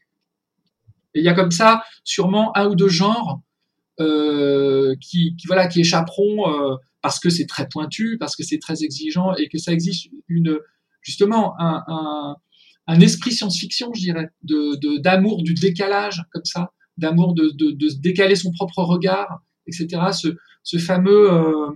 Et 1.14 1.20
il 1.20 1.24
y 1.24 1.30
a 1.30 1.34
comme 1.34 1.52
ça 1.52 1.84
sûrement 2.04 2.56
un 2.58 2.68
ou 2.68 2.76
deux 2.76 2.88
genres 2.88 3.42
euh, 4.00 4.96
qui, 5.02 5.36
voilà 5.46 5.68
qui 5.68 5.82
échapperont 5.82 6.50
euh, 6.50 6.76
parce 7.02 7.20
que 7.20 7.30
c'est 7.30 7.46
très 7.46 7.68
pointu, 7.68 8.18
parce 8.18 8.36
que 8.36 8.44
c'est 8.44 8.60
très 8.60 8.84
exigeant 8.84 9.34
et 9.36 9.50
que 9.50 9.58
ça 9.58 9.74
existe 9.74 10.08
une 10.28 10.58
justement 11.02 11.54
un, 11.60 12.36
esprit 13.02 13.32
science-fiction, 13.32 13.92
je 13.94 14.02
dirais, 14.02 14.30
de 14.44 14.98
d'amour 14.98 15.44
du 15.44 15.54
décalage 15.54 16.24
comme 16.32 16.46
ça, 16.46 16.72
d'amour 17.00 17.34
de, 17.34 17.52
de, 17.56 18.00
décaler 18.00 18.36
son 18.36 18.52
propre 18.52 18.84
regard, 18.84 19.42
etc. 19.68 20.12
Ce, 20.64 20.78
fameux 20.78 21.32
euh, 21.32 21.72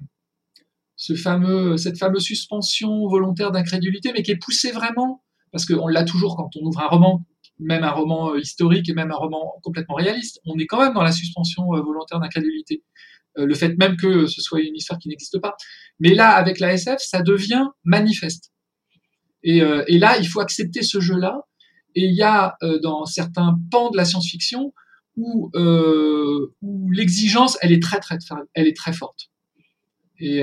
ce 0.95 1.15
fameuse 1.15 1.89
suspension 2.19 3.07
volontaire 3.07 3.51
d'incrédulité, 3.51 4.11
mais 4.13 4.21
qui 4.24 4.32
est 4.32 4.38
poussée 4.38 4.71
vraiment 4.71 5.24
parce 5.51 5.65
qu'on 5.65 5.88
l'a 5.88 6.03
toujours 6.03 6.36
quand 6.36 6.49
on 6.55 6.65
ouvre 6.65 6.80
un 6.82 6.88
roman 6.88 7.26
même 7.59 7.84
un 7.84 7.91
roman 7.91 8.32
euh, 8.32 8.39
historique 8.39 8.89
et 8.89 8.93
même 8.93 9.11
un 9.11 9.15
roman 9.15 9.53
complètement 9.61 9.95
réaliste, 9.95 10.39
on 10.45 10.57
est 10.57 10.65
quand 10.65 10.82
même 10.84 10.93
dans 10.93 11.03
la 11.03 11.11
suspension 11.11 11.63
euh, 11.76 11.82
volontaire 11.82 12.19
d'incrédulité. 12.19 12.84
Le 13.36 13.55
fait 13.55 13.76
même 13.78 13.97
que 13.97 14.28
ce 14.28 14.41
soit 14.41 14.61
une 14.61 14.76
histoire 14.76 14.99
qui 14.99 15.09
n'existe 15.09 15.39
pas. 15.39 15.55
Mais 15.99 16.13
là, 16.13 16.30
avec 16.36 16.59
la 16.59 16.74
SF, 16.74 16.99
ça 16.99 17.24
devient 17.24 17.65
manifeste. 17.84 18.53
Et, 19.43 19.57
et 19.59 19.99
là, 19.99 20.17
il 20.17 20.27
faut 20.27 20.39
accepter 20.39 20.83
ce 20.83 20.99
jeu-là. 20.99 21.41
Et 21.95 22.05
il 22.05 22.15
y 22.15 22.23
a 22.23 22.57
dans 22.81 23.05
certains 23.05 23.59
pans 23.69 23.91
de 23.91 23.97
la 23.97 24.05
science-fiction 24.05 24.73
où, 25.15 25.51
où 26.61 26.91
l'exigence, 26.91 27.57
elle 27.61 27.71
est 27.71 27.81
très 27.81 27.99
très, 27.99 28.17
elle 28.53 28.67
est 28.67 28.75
très 28.75 28.93
forte. 28.93 29.29
Et, 30.19 30.41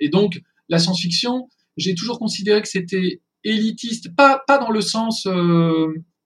et 0.00 0.08
donc, 0.08 0.40
la 0.68 0.78
science-fiction, 0.78 1.48
j'ai 1.76 1.94
toujours 1.94 2.18
considéré 2.18 2.60
que 2.60 2.68
c'était 2.68 3.20
élitiste, 3.44 4.14
pas 4.14 4.42
pas 4.46 4.58
dans 4.58 4.70
le 4.70 4.80
sens 4.80 5.26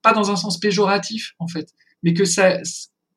pas 0.03 0.12
dans 0.12 0.30
un 0.30 0.37
sens 0.37 0.59
péjoratif 0.59 1.35
en 1.39 1.49
fait, 1.49 1.72
mais 2.03 2.12
que 2.12 2.24
ça, 2.24 2.59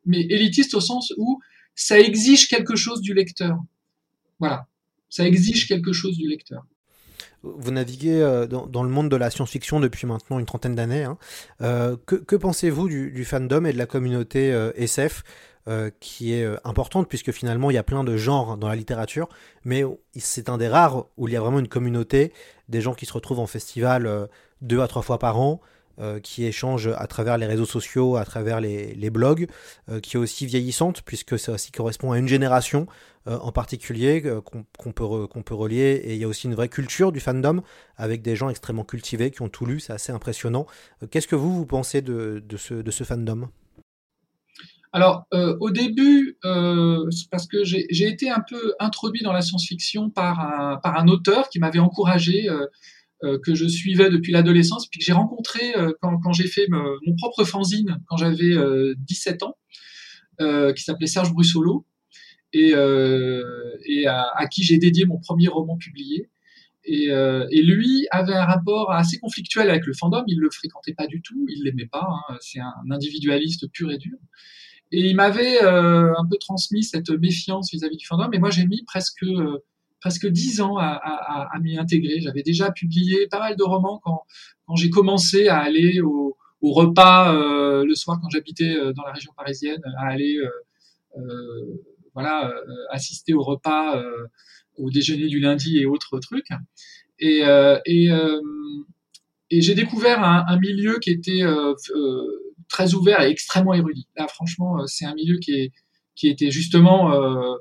mais 0.05 0.21
élitiste 0.21 0.73
au 0.73 0.81
sens 0.81 1.13
où 1.17 1.39
ça 1.75 1.99
exige 1.99 2.47
quelque 2.47 2.75
chose 2.75 3.01
du 3.01 3.13
lecteur. 3.13 3.57
Voilà, 4.39 4.67
ça 5.09 5.27
exige 5.27 5.67
quelque 5.67 5.93
chose 5.93 6.17
du 6.17 6.27
lecteur. 6.27 6.65
Vous 7.43 7.71
naviguez 7.71 8.21
euh, 8.21 8.47
dans, 8.47 8.83
le 8.83 8.89
monde 8.89 9.09
de 9.09 9.15
la 9.15 9.29
science-fiction 9.29 9.79
depuis 9.79 10.07
maintenant 10.07 10.39
une 10.39 10.45
trentaine 10.45 10.75
d'années. 10.75 11.03
Hein. 11.03 11.17
Euh, 11.61 11.95
que, 12.05 12.35
pensez-vous 12.35 12.87
du, 12.87 13.25
fandom 13.25 13.65
et 13.65 13.73
de 13.73 13.77
la 13.77 13.85
communauté 13.85 14.51
euh, 14.53 14.71
SF 14.75 15.23
qui 15.99 16.31
est 16.31 16.47
importante 16.63 17.09
puisque 17.09 17.33
finalement 17.33 17.69
il 17.69 17.73
y 17.73 17.77
a 17.77 17.83
plein 17.83 18.05
de 18.05 18.15
genres 18.15 18.55
dans 18.55 18.69
la 18.69 18.77
littérature, 18.77 19.27
mais 19.65 19.83
c'est 20.15 20.47
un 20.47 20.57
des 20.57 20.69
rares 20.69 21.07
où 21.17 21.27
il 21.27 21.33
y 21.33 21.35
a 21.35 21.41
vraiment 21.41 21.59
une 21.59 21.67
communauté, 21.67 22.31
des 22.69 22.79
gens 22.79 22.93
qui 22.93 23.05
se 23.05 23.11
retrouvent 23.11 23.41
en 23.41 23.47
festival 23.47 24.29
deux 24.61 24.79
à 24.79 24.87
trois 24.87 25.01
fois 25.01 25.19
par 25.19 25.41
an, 25.41 25.59
qui 26.23 26.45
échange 26.45 26.87
à 26.87 27.05
travers 27.07 27.37
les 27.37 27.45
réseaux 27.45 27.65
sociaux, 27.65 28.15
à 28.15 28.23
travers 28.23 28.61
les, 28.61 29.09
blogs, 29.09 29.47
qui 30.01 30.15
est 30.15 30.19
aussi 30.21 30.45
vieillissante, 30.45 31.01
puisque 31.01 31.37
ça 31.37 31.51
aussi 31.51 31.73
correspond 31.73 32.13
à 32.13 32.17
une 32.17 32.29
génération 32.29 32.87
euh, 33.27 33.37
en 33.39 33.51
particulier 33.51 34.23
qu'on 34.43 34.91
peut, 34.91 35.27
qu'on 35.27 35.43
peut 35.43 35.55
relier. 35.55 36.01
Et 36.03 36.15
il 36.15 36.19
y 36.19 36.23
a 36.23 36.27
aussi 36.27 36.47
une 36.47 36.55
vraie 36.55 36.69
culture 36.69 37.11
du 37.11 37.19
fandom, 37.19 37.61
avec 37.95 38.21
des 38.21 38.35
gens 38.35 38.49
extrêmement 38.49 38.85
cultivés 38.85 39.31
qui 39.31 39.41
ont 39.41 39.49
tout 39.49 39.65
lu, 39.65 39.79
c'est 39.79 39.93
assez 39.93 40.11
impressionnant. 40.11 40.65
Qu'est-ce 41.11 41.27
que 41.27 41.35
vous, 41.35 41.53
vous 41.53 41.65
pensez 41.65 42.01
de, 42.01 42.43
de, 42.45 42.57
ce, 42.57 42.73
de 42.73 42.91
ce 42.91 43.03
fandom? 43.03 43.49
Alors, 44.93 45.27
euh, 45.33 45.55
au 45.59 45.69
début, 45.69 46.37
euh, 46.45 47.07
parce 47.29 47.45
que 47.47 47.63
j'ai 47.63 48.07
été 48.07 48.29
un 48.29 48.43
peu 48.47 48.73
introduit 48.79 49.21
dans 49.21 49.33
la 49.33 49.41
science-fiction 49.41 50.09
par 50.09 50.39
un, 50.39 50.77
par 50.77 50.97
un 50.97 51.07
auteur 51.07 51.49
qui 51.49 51.59
m'avait 51.59 51.79
encouragé, 51.79 52.49
euh, 53.23 53.39
que 53.43 53.55
je 53.55 53.67
suivais 53.67 54.09
depuis 54.09 54.31
l'adolescence, 54.31 54.87
puis 54.87 54.99
que 54.99 55.05
j'ai 55.05 55.13
rencontré 55.13 55.73
quand, 56.01 56.17
quand 56.19 56.33
j'ai 56.33 56.47
fait 56.47 56.67
mon 56.69 57.15
propre 57.17 57.43
fanzine 57.43 57.99
quand 58.07 58.17
j'avais 58.17 58.55
17 58.95 59.43
ans, 59.43 59.57
qui 60.39 60.83
s'appelait 60.83 61.07
Serge 61.07 61.33
Brussolo, 61.33 61.85
et, 62.53 62.73
et 63.85 64.07
à, 64.07 64.23
à, 64.35 64.47
qui 64.47 64.63
j'ai 64.63 64.77
dédié 64.77 65.05
mon 65.05 65.17
premier 65.19 65.47
roman 65.47 65.77
publié. 65.77 66.29
Et, 66.83 67.07
et, 67.07 67.61
lui 67.63 68.07
avait 68.11 68.33
un 68.33 68.45
rapport 68.45 68.91
assez 68.91 69.19
conflictuel 69.19 69.69
avec 69.69 69.85
le 69.85 69.93
fandom. 69.93 70.23
Il 70.27 70.39
le 70.39 70.49
fréquentait 70.49 70.93
pas 70.93 71.07
du 71.07 71.21
tout, 71.21 71.45
il 71.49 71.63
l'aimait 71.63 71.87
pas. 71.87 72.07
Hein, 72.29 72.37
C'est 72.39 72.59
un 72.59 72.91
individualiste 72.91 73.69
pur 73.71 73.91
et 73.91 73.97
dur. 73.97 74.17
Et 74.91 75.01
il 75.09 75.15
m'avait 75.15 75.61
euh, 75.63 76.13
un 76.17 76.25
peu 76.25 76.37
transmis 76.37 76.83
cette 76.83 77.09
méfiance 77.09 77.71
vis-à-vis 77.71 77.97
du 77.97 78.05
fandom. 78.05 78.31
Et 78.31 78.39
moi, 78.39 78.49
j'ai 78.49 78.65
mis 78.65 78.83
presque 78.83 79.23
euh, 79.23 79.57
presque 79.99 80.27
dix 80.27 80.61
ans 80.61 80.77
à, 80.77 80.85
à, 80.85 81.49
à 81.53 81.59
m'y 81.59 81.77
intégrer. 81.77 82.21
J'avais 82.21 82.43
déjà 82.43 82.71
publié 82.71 83.27
pas 83.27 83.39
mal 83.39 83.57
de 83.57 83.63
romans 83.63 83.99
quand, 84.03 84.23
quand 84.65 84.75
j'ai 84.75 84.89
commencé 84.89 85.47
à 85.49 85.57
aller 85.57 85.99
au, 86.01 86.37
au 86.61 86.71
repas 86.73 87.33
euh, 87.33 87.85
le 87.85 87.95
soir 87.95 88.19
quand 88.21 88.29
j'habitais 88.29 88.75
euh, 88.75 88.93
dans 88.93 89.03
la 89.03 89.11
région 89.11 89.31
parisienne, 89.35 89.81
à 89.97 90.07
aller 90.07 90.37
euh, 91.17 91.83
voilà 92.17 92.51
assister 92.89 93.33
au 93.33 93.43
repas, 93.43 94.03
au 94.75 94.89
déjeuner 94.89 95.27
du 95.27 95.39
lundi 95.39 95.77
et 95.77 95.85
autres 95.85 96.19
trucs. 96.19 96.49
Et, 97.19 97.43
et, 97.85 98.09
et 99.49 99.61
j'ai 99.61 99.75
découvert 99.75 100.23
un, 100.23 100.59
milieu 100.59 100.97
qui 100.99 101.11
était 101.11 101.43
très 102.67 102.93
ouvert 102.93 103.21
et 103.21 103.29
extrêmement 103.29 103.73
érudit. 103.73 104.07
Là, 104.15 104.27
franchement, 104.27 104.79
euh, 104.79 104.83
c'est 104.87 105.05
un 105.05 105.13
milieu 105.13 105.37
qui, 105.39 105.51
est, 105.51 105.71
qui 106.15 106.27
était 106.27 106.51
justement 106.51 107.13
euh, 107.13 107.55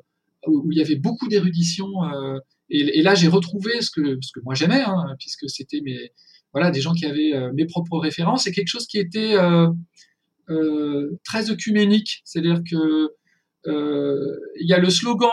où, 0.46 0.70
il 0.70 0.78
y 0.78 0.80
avait 0.80 0.96
beaucoup 0.96 1.28
d'érudition. 1.28 1.86
Euh, 2.04 2.38
et, 2.70 2.98
et, 2.98 3.02
là, 3.02 3.14
j'ai 3.14 3.28
retrouvé 3.28 3.80
ce 3.80 3.90
que, 3.90 4.18
ce 4.20 4.32
que 4.32 4.40
moi 4.44 4.54
j'aimais, 4.54 4.82
hein, 4.82 5.14
puisque 5.18 5.48
c'était 5.48 5.80
mes, 5.80 6.12
voilà, 6.52 6.70
des 6.70 6.80
gens 6.80 6.94
qui 6.94 7.06
avaient 7.06 7.32
mes 7.52 7.66
propres 7.66 7.98
références. 7.98 8.44
C'est 8.44 8.52
quelque 8.52 8.68
chose 8.68 8.86
qui 8.86 8.98
était 8.98 9.36
très 11.24 11.50
œcuménique, 11.50 12.22
c'est-à-dire 12.24 12.62
que 12.68 13.10
il 13.66 14.66
y 14.66 14.72
a 14.72 14.78
le 14.78 14.90
slogan, 14.90 15.30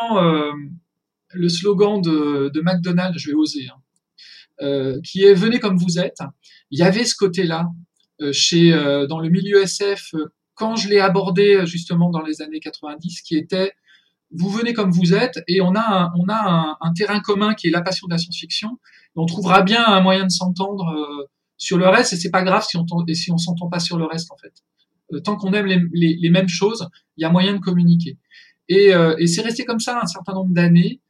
le 1.34 1.50
slogan 1.50 2.02
de, 2.02 2.62
McDonald's, 2.62 3.20
je 3.20 3.30
vais 3.30 3.36
oser, 3.36 3.68
hein, 3.70 5.00
qui 5.04 5.24
est 5.24 5.34
venez 5.34 5.60
comme 5.60 5.78
vous 5.78 6.00
êtes. 6.00 6.20
Il 6.72 6.80
y 6.80 6.84
avait 6.84 7.06
ce 7.06 7.16
côté-là 7.16 7.70
euh, 8.22 8.32
chez, 8.32 8.72
euh, 8.74 9.08
dans 9.08 9.20
le 9.20 9.30
milieu 9.30 9.62
SF 9.62 10.14
euh, 10.14 10.32
quand 10.54 10.76
je 10.76 10.88
l'ai 10.88 11.00
abordé 11.00 11.66
justement 11.66 12.12
dans 12.12 12.22
les 12.22 12.42
années 12.44 12.60
90, 12.60 13.22
qui 13.22 13.36
était 13.36 13.74
vous 14.32 14.50
venez 14.50 14.74
comme 14.74 14.92
vous 14.92 15.14
êtes 15.14 15.40
et 15.48 15.62
on 15.62 15.76
a 15.76 15.82
un, 15.82 16.12
on 16.16 16.30
a 16.30 16.78
un 16.80 16.94
terrain 16.94 17.20
commun 17.20 17.54
qui 17.54 17.68
est 17.68 17.72
la 17.72 17.82
passion 17.82 18.08
de 18.08 18.14
la 18.14 18.18
science-fiction. 18.20 18.80
On 19.16 19.26
trouvera 19.26 19.62
bien 19.64 19.84
un 19.86 20.02
moyen 20.02 20.26
de 20.26 20.32
s'entendre 20.32 21.28
sur 21.58 21.78
le 21.78 21.88
reste 21.88 22.14
et 22.14 22.16
c'est 22.16 22.32
pas 22.32 22.44
grave 22.44 22.64
si 22.68 22.78
on 22.78 22.86
et 23.08 23.16
si 23.16 23.32
on 23.32 23.38
s'entend 23.38 23.68
pas 23.68 23.80
sur 23.80 23.98
le 23.98 24.06
reste 24.06 24.32
en 24.32 24.38
fait. 24.38 24.54
Tant 25.20 25.36
qu'on 25.36 25.53
aime 25.53 25.68
les, 25.93 26.30
mêmes 26.30 26.47
choses, 26.47 26.88
il 27.18 27.22
y 27.22 27.26
a 27.26 27.30
moyen 27.30 27.53
de 27.53 27.59
communiquer. 27.59 28.18
Et, 28.70 28.91
et 29.20 29.28
c'est 29.28 29.41
resté 29.41 29.66
comme 29.66 29.80
ça 29.80 29.99
un 30.01 30.07
certain 30.07 30.34
nombre 30.34 30.53
d'années. 30.53 31.01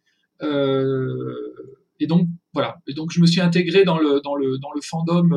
et 0.42 2.08
donc 2.08 2.28
voilà. 2.54 2.78
Et 2.88 2.94
donc 2.94 3.12
je 3.12 3.20
me 3.22 3.26
suis 3.26 3.42
intégré 3.42 3.84
dans 3.84 3.98
le 3.98 4.22
dans 4.22 4.36
le 4.36 4.58
dans 4.58 4.72
le 4.74 4.82
fandom 4.82 5.30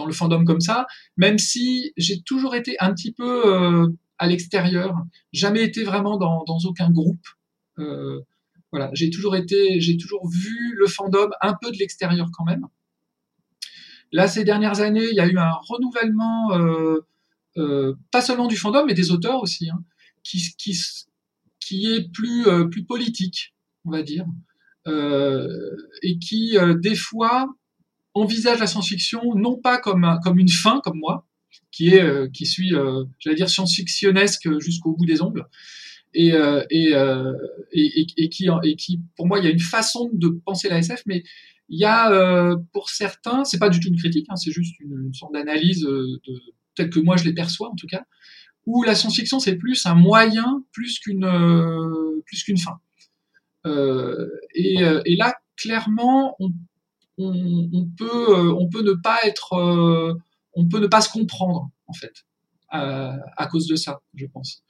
dans 0.00 0.06
le 0.06 0.12
fandom 0.12 0.44
comme 0.44 0.60
ça, 0.60 0.86
même 1.16 1.38
si 1.38 1.92
j'ai 1.96 2.22
toujours 2.22 2.54
été 2.54 2.76
un 2.80 2.92
petit 2.94 3.12
peu 3.12 3.46
euh, 3.46 3.88
à 4.18 4.26
l'extérieur, 4.26 4.94
jamais 5.32 5.62
été 5.62 5.84
vraiment 5.84 6.16
dans, 6.16 6.42
dans 6.44 6.58
aucun 6.64 6.90
groupe. 6.90 7.26
Euh, 7.78 8.20
voilà, 8.72 8.90
j'ai 8.94 9.10
toujours 9.10 9.36
été, 9.36 9.80
j'ai 9.80 9.96
toujours 9.98 10.28
vu 10.28 10.74
le 10.76 10.86
fandom 10.86 11.28
un 11.42 11.54
peu 11.60 11.70
de 11.70 11.76
l'extérieur 11.76 12.28
quand 12.32 12.44
même. 12.44 12.66
Là, 14.12 14.26
ces 14.26 14.42
dernières 14.42 14.80
années, 14.80 15.06
il 15.10 15.14
y 15.14 15.20
a 15.20 15.26
eu 15.26 15.36
un 15.38 15.52
renouvellement, 15.68 16.52
euh, 16.52 16.58
euh 16.58 17.00
pas 17.54 18.20
seulement 18.20 18.46
du 18.46 18.56
fandom, 18.56 18.84
mais 18.86 18.94
des 18.94 19.10
auteurs 19.10 19.42
aussi, 19.42 19.70
hein, 19.70 19.82
qui, 20.22 20.42
qui, 20.56 20.78
qui 21.58 21.86
est 21.92 22.10
plus, 22.12 22.46
euh, 22.46 22.64
plus 22.64 22.84
politique, 22.84 23.54
on 23.84 23.90
va 23.90 24.02
dire, 24.02 24.26
et 24.86 26.18
qui, 26.18 26.56
des 26.78 26.94
fois, 26.94 27.48
envisage 28.14 28.58
la 28.58 28.66
science-fiction 28.66 29.34
non 29.36 29.56
pas 29.56 29.78
comme, 29.78 30.18
comme 30.22 30.38
une 30.38 30.48
fin, 30.48 30.80
comme 30.82 30.98
moi, 30.98 31.26
qui 31.70 31.94
est 31.94 32.02
euh, 32.02 32.28
qui 32.28 32.44
euh, 32.74 33.04
j'allais 33.18 33.36
dire 33.36 33.48
science-fictionnesque 33.48 34.48
jusqu'au 34.60 34.92
bout 34.92 35.06
des 35.06 35.22
ongles, 35.22 35.46
et, 36.14 36.32
euh, 36.32 36.64
et, 36.70 36.94
euh, 36.94 37.32
et, 37.72 38.06
et, 38.16 38.28
qui 38.28 38.48
et 38.64 38.76
qui 38.76 39.00
pour 39.16 39.26
moi 39.26 39.38
il 39.38 39.44
y 39.44 39.48
a 39.48 39.50
une 39.50 39.60
façon 39.60 40.10
de 40.12 40.28
penser 40.44 40.68
la 40.68 40.78
SF, 40.78 41.02
mais 41.06 41.22
il 41.68 41.78
y 41.78 41.84
a 41.84 42.10
euh, 42.10 42.56
pour 42.72 42.90
certains, 42.90 43.44
c'est 43.44 43.58
pas 43.58 43.68
du 43.68 43.78
tout 43.78 43.88
une 43.88 43.96
critique, 43.96 44.26
hein, 44.28 44.36
c'est 44.36 44.50
juste 44.50 44.74
une, 44.80 45.04
une 45.06 45.14
sorte 45.14 45.32
d'analyse 45.32 45.82
de 45.82 46.20
telle 46.74 46.90
que 46.90 47.00
moi 47.00 47.16
je 47.16 47.24
les 47.24 47.34
perçois 47.34 47.68
en 47.68 47.76
tout 47.76 47.86
cas, 47.86 48.04
où 48.66 48.82
la 48.82 48.94
science-fiction 48.94 49.40
c'est 49.40 49.56
plus 49.56 49.86
un 49.86 49.94
moyen 49.94 50.64
plus 50.72 50.98
qu'une 50.98 51.28
plus 52.26 52.44
qu'une 52.44 52.58
fin. 52.58 52.78
et, 54.54 54.76
et 55.04 55.16
là 55.16 55.34
clairement 55.56 56.36
on 56.40 56.52
on, 57.22 57.86
peut, 57.96 58.30
euh, 58.30 58.54
on 58.58 58.68
peut 58.68 58.82
ne 58.82 58.92
pas 58.92 59.18
être, 59.24 59.54
euh, 59.54 60.14
on 60.54 60.68
peut 60.68 60.80
ne 60.80 60.86
pas 60.86 61.00
se 61.00 61.10
comprendre 61.10 61.70
en 61.86 61.92
fait 61.92 62.12
à, 62.72 63.48
cause 63.50 63.66
de 63.66 63.74
ça, 63.74 64.00
je 64.14 64.26
pense. 64.26 64.62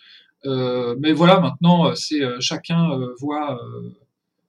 Euh, 0.47 0.97
mais 1.01 1.13
voilà, 1.13 1.39
maintenant, 1.39 1.95
c'est 1.95 2.23
chacun 2.41 2.99
voit. 3.21 3.61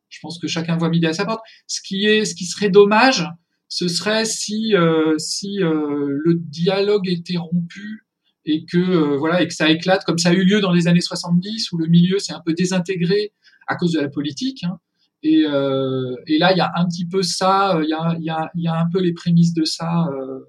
je 0.08 0.20
pense 0.22 0.40
que 0.40 0.48
chacun 0.48 0.78
voit 0.78 0.88
midi 0.88 1.06
à 1.06 1.12
sa 1.12 1.26
porte. 1.26 1.42
Ce 1.68 1.82
qui 1.82 2.06
est, 2.06 2.24
ce 2.24 2.34
qui 2.34 2.46
serait 2.46 2.70
dommage, 2.70 3.28
ce 3.74 3.88
serait 3.88 4.26
si 4.26 4.74
si 5.18 5.60
le 5.60 6.34
dialogue 6.36 7.08
était 7.08 7.38
rompu 7.38 8.06
et 8.44 8.66
que 8.66 9.16
voilà 9.16 9.42
et 9.42 9.48
que 9.48 9.54
ça 9.54 9.70
éclate 9.70 10.04
comme 10.04 10.18
ça 10.18 10.30
a 10.30 10.34
eu 10.34 10.44
lieu 10.44 10.60
dans 10.60 10.74
les 10.74 10.90
années 10.90 11.00
70 11.00 11.72
où 11.72 11.78
le 11.78 11.88
milieu 11.88 12.20
s'est 12.20 12.34
un 12.34 12.42
peu 12.46 12.54
désintégré 12.54 13.32
à 13.68 13.76
cause 13.76 13.94
de 13.94 14.02
la 14.02 14.10
politique. 14.10 14.64
Hein. 14.64 14.80
Et, 15.24 15.44
euh, 15.46 16.16
et 16.28 16.38
là, 16.38 16.52
il 16.52 16.58
y 16.58 16.62
a 16.62 16.72
un 16.76 16.86
petit 16.88 17.06
peu 17.06 17.22
ça, 17.22 17.78
euh, 17.78 17.84
il 17.84 17.90
y 17.90 17.94
a, 17.94 18.18
y, 18.20 18.30
a, 18.30 18.52
y 18.56 18.68
a, 18.68 18.80
un 18.80 18.90
peu 18.90 19.00
les 19.00 19.14
prémices 19.14 19.54
de 19.54 19.64
ça. 19.64 20.08
Euh, 20.08 20.40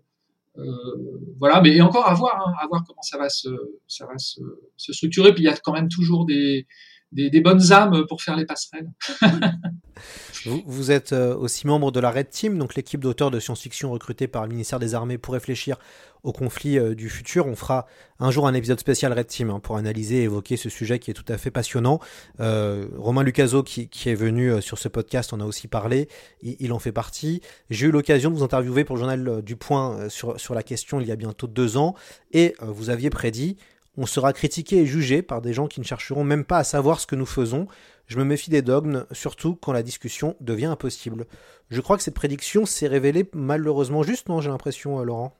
euh, 0.58 1.34
voilà, 1.38 1.60
mais 1.60 1.80
encore 1.80 2.08
à 2.08 2.14
voir, 2.14 2.46
hein, 2.46 2.54
à 2.60 2.66
voir 2.66 2.82
comment 2.86 3.02
ça 3.02 3.18
va 3.18 3.28
se, 3.28 3.48
ça 3.86 4.06
va 4.06 4.18
se, 4.18 4.40
se 4.76 4.92
structurer. 4.92 5.32
Puis 5.34 5.42
il 5.42 5.46
y 5.46 5.50
a 5.50 5.56
quand 5.56 5.72
même 5.72 5.88
toujours 5.88 6.24
des, 6.24 6.66
des, 7.12 7.40
bonnes 7.40 7.72
âmes 7.72 8.06
pour 8.08 8.22
faire 8.22 8.36
les 8.36 8.46
passerelles. 8.46 8.90
vous, 10.66 10.90
êtes 10.90 11.12
aussi 11.12 11.66
membre 11.66 11.92
de 11.92 12.00
la 12.00 12.10
Red 12.10 12.30
Team, 12.30 12.58
donc 12.58 12.74
l'équipe 12.74 13.00
d'auteurs 13.00 13.30
de 13.30 13.38
science-fiction 13.38 13.90
recrutée 13.90 14.26
par 14.26 14.42
le 14.42 14.50
ministère 14.50 14.78
des 14.78 14.94
Armées 14.94 15.18
pour 15.18 15.34
réfléchir 15.34 15.76
au 16.22 16.32
conflit 16.32 16.78
euh, 16.78 16.94
du 16.94 17.08
futur. 17.08 17.46
On 17.46 17.56
fera 17.56 17.86
un 18.18 18.30
jour 18.30 18.46
un 18.46 18.54
épisode 18.54 18.78
spécial 18.78 19.12
Red 19.12 19.26
Team 19.26 19.50
hein, 19.50 19.60
pour 19.60 19.76
analyser 19.76 20.18
et 20.18 20.22
évoquer 20.22 20.56
ce 20.56 20.68
sujet 20.68 20.98
qui 20.98 21.10
est 21.10 21.14
tout 21.14 21.24
à 21.28 21.38
fait 21.38 21.50
passionnant. 21.50 22.00
Euh, 22.40 22.86
Romain 22.96 23.22
Lucaso 23.22 23.62
qui, 23.62 23.88
est 24.06 24.14
venu 24.14 24.50
euh, 24.50 24.60
sur 24.60 24.78
ce 24.78 24.88
podcast, 24.88 25.32
on 25.32 25.40
a 25.40 25.44
aussi 25.44 25.68
parlé, 25.68 26.08
il, 26.42 26.56
il 26.60 26.72
en 26.72 26.78
fait 26.78 26.92
partie. 26.92 27.40
J'ai 27.70 27.86
eu 27.86 27.90
l'occasion 27.90 28.30
de 28.30 28.36
vous 28.36 28.44
interviewer 28.44 28.84
pour 28.84 28.96
le 28.96 29.00
journal 29.00 29.28
euh, 29.28 29.42
du 29.42 29.56
Point 29.56 30.08
sur, 30.08 30.38
sur 30.40 30.54
la 30.54 30.62
question 30.62 31.00
il 31.00 31.06
y 31.06 31.12
a 31.12 31.16
bientôt 31.16 31.46
deux 31.46 31.76
ans 31.76 31.94
et 32.32 32.54
vous 32.60 32.90
aviez 32.90 33.10
prédit 33.10 33.56
on 33.96 34.06
sera 34.06 34.32
critiqué 34.32 34.78
et 34.78 34.86
jugé 34.86 35.22
par 35.22 35.42
des 35.42 35.52
gens 35.52 35.66
qui 35.66 35.80
ne 35.80 35.84
chercheront 35.84 36.24
même 36.24 36.44
pas 36.44 36.58
à 36.58 36.64
savoir 36.64 37.00
ce 37.00 37.06
que 37.06 37.16
nous 37.16 37.26
faisons. 37.26 37.66
Je 38.06 38.18
me 38.18 38.24
méfie 38.24 38.50
des 38.50 38.62
dogmes, 38.62 39.06
surtout 39.12 39.54
quand 39.54 39.72
la 39.72 39.82
discussion 39.82 40.36
devient 40.40 40.66
impossible. 40.66 41.26
Je 41.70 41.80
crois 41.80 41.96
que 41.96 42.02
cette 42.02 42.14
prédiction 42.14 42.66
s'est 42.66 42.88
révélée 42.88 43.28
malheureusement 43.34 44.02
juste, 44.02 44.28
non 44.28 44.40
J'ai 44.40 44.50
l'impression, 44.50 45.02
Laurent? 45.02 45.36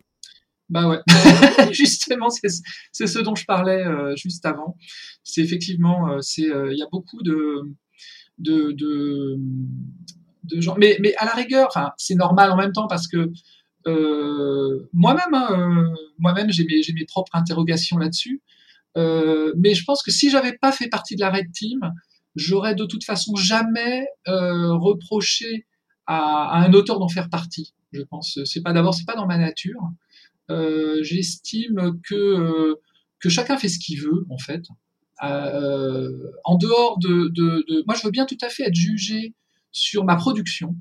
Bah 0.68 0.88
ouais, 0.88 1.00
justement, 1.72 2.30
c'est 2.30 2.48
ce 3.06 3.18
dont 3.18 3.34
je 3.34 3.44
parlais 3.44 3.84
euh, 3.84 4.16
juste 4.16 4.46
avant. 4.46 4.76
C'est 5.22 5.42
effectivement, 5.42 6.08
euh, 6.10 6.20
c'est 6.22 6.48
euh, 6.48 6.72
il 6.72 6.78
y 6.78 6.82
a 6.82 6.88
beaucoup 6.90 7.22
de 7.22 7.62
de, 8.38 8.72
de, 8.72 9.38
de 10.44 10.60
gens, 10.60 10.74
mais, 10.78 10.96
mais 11.00 11.14
à 11.16 11.26
la 11.26 11.32
rigueur, 11.32 11.68
c'est 11.98 12.14
normal 12.14 12.50
en 12.50 12.56
même 12.56 12.72
temps 12.72 12.88
parce 12.88 13.06
que 13.06 13.18
euh, 13.18 13.30
moi-même, 13.86 15.34
hein, 15.34 15.94
moi-même, 16.18 16.50
j'ai 16.50 16.64
mes, 16.64 17.04
propres 17.06 17.34
interrogations 17.34 17.98
là-dessus. 17.98 18.42
mais 18.96 19.74
je 19.74 19.84
pense 19.84 20.02
que 20.02 20.10
si 20.10 20.30
j'avais 20.30 20.56
pas 20.56 20.72
fait 20.72 20.88
partie 20.88 21.16
de 21.16 21.20
la 21.20 21.30
Red 21.30 21.52
Team, 21.52 21.80
j'aurais 22.36 22.74
de 22.74 22.84
toute 22.84 23.04
façon 23.04 23.36
jamais 23.36 24.06
reproché 24.26 25.66
à, 26.06 26.64
un 26.64 26.72
auteur 26.72 26.98
d'en 26.98 27.08
faire 27.08 27.28
partie. 27.28 27.74
Je 27.92 28.02
pense, 28.02 28.38
c'est 28.44 28.62
pas 28.62 28.72
d'abord, 28.72 28.94
c'est 28.94 29.04
pas 29.04 29.14
dans 29.14 29.26
ma 29.26 29.38
nature. 29.38 29.80
Euh, 30.50 31.02
j'estime 31.02 32.00
que, 32.08 32.14
euh, 32.14 32.74
que 33.20 33.28
chacun 33.28 33.56
fait 33.56 33.68
ce 33.68 33.78
qu'il 33.78 34.00
veut, 34.00 34.26
en 34.30 34.38
fait. 34.38 34.64
Euh, 35.22 36.10
en 36.44 36.56
dehors 36.56 36.98
de, 36.98 37.28
de, 37.28 37.64
de, 37.68 37.84
Moi, 37.86 37.94
je 37.96 38.04
veux 38.04 38.10
bien 38.10 38.26
tout 38.26 38.38
à 38.40 38.48
fait 38.48 38.64
être 38.64 38.74
jugé 38.74 39.34
sur 39.70 40.04
ma 40.04 40.16
production. 40.16 40.74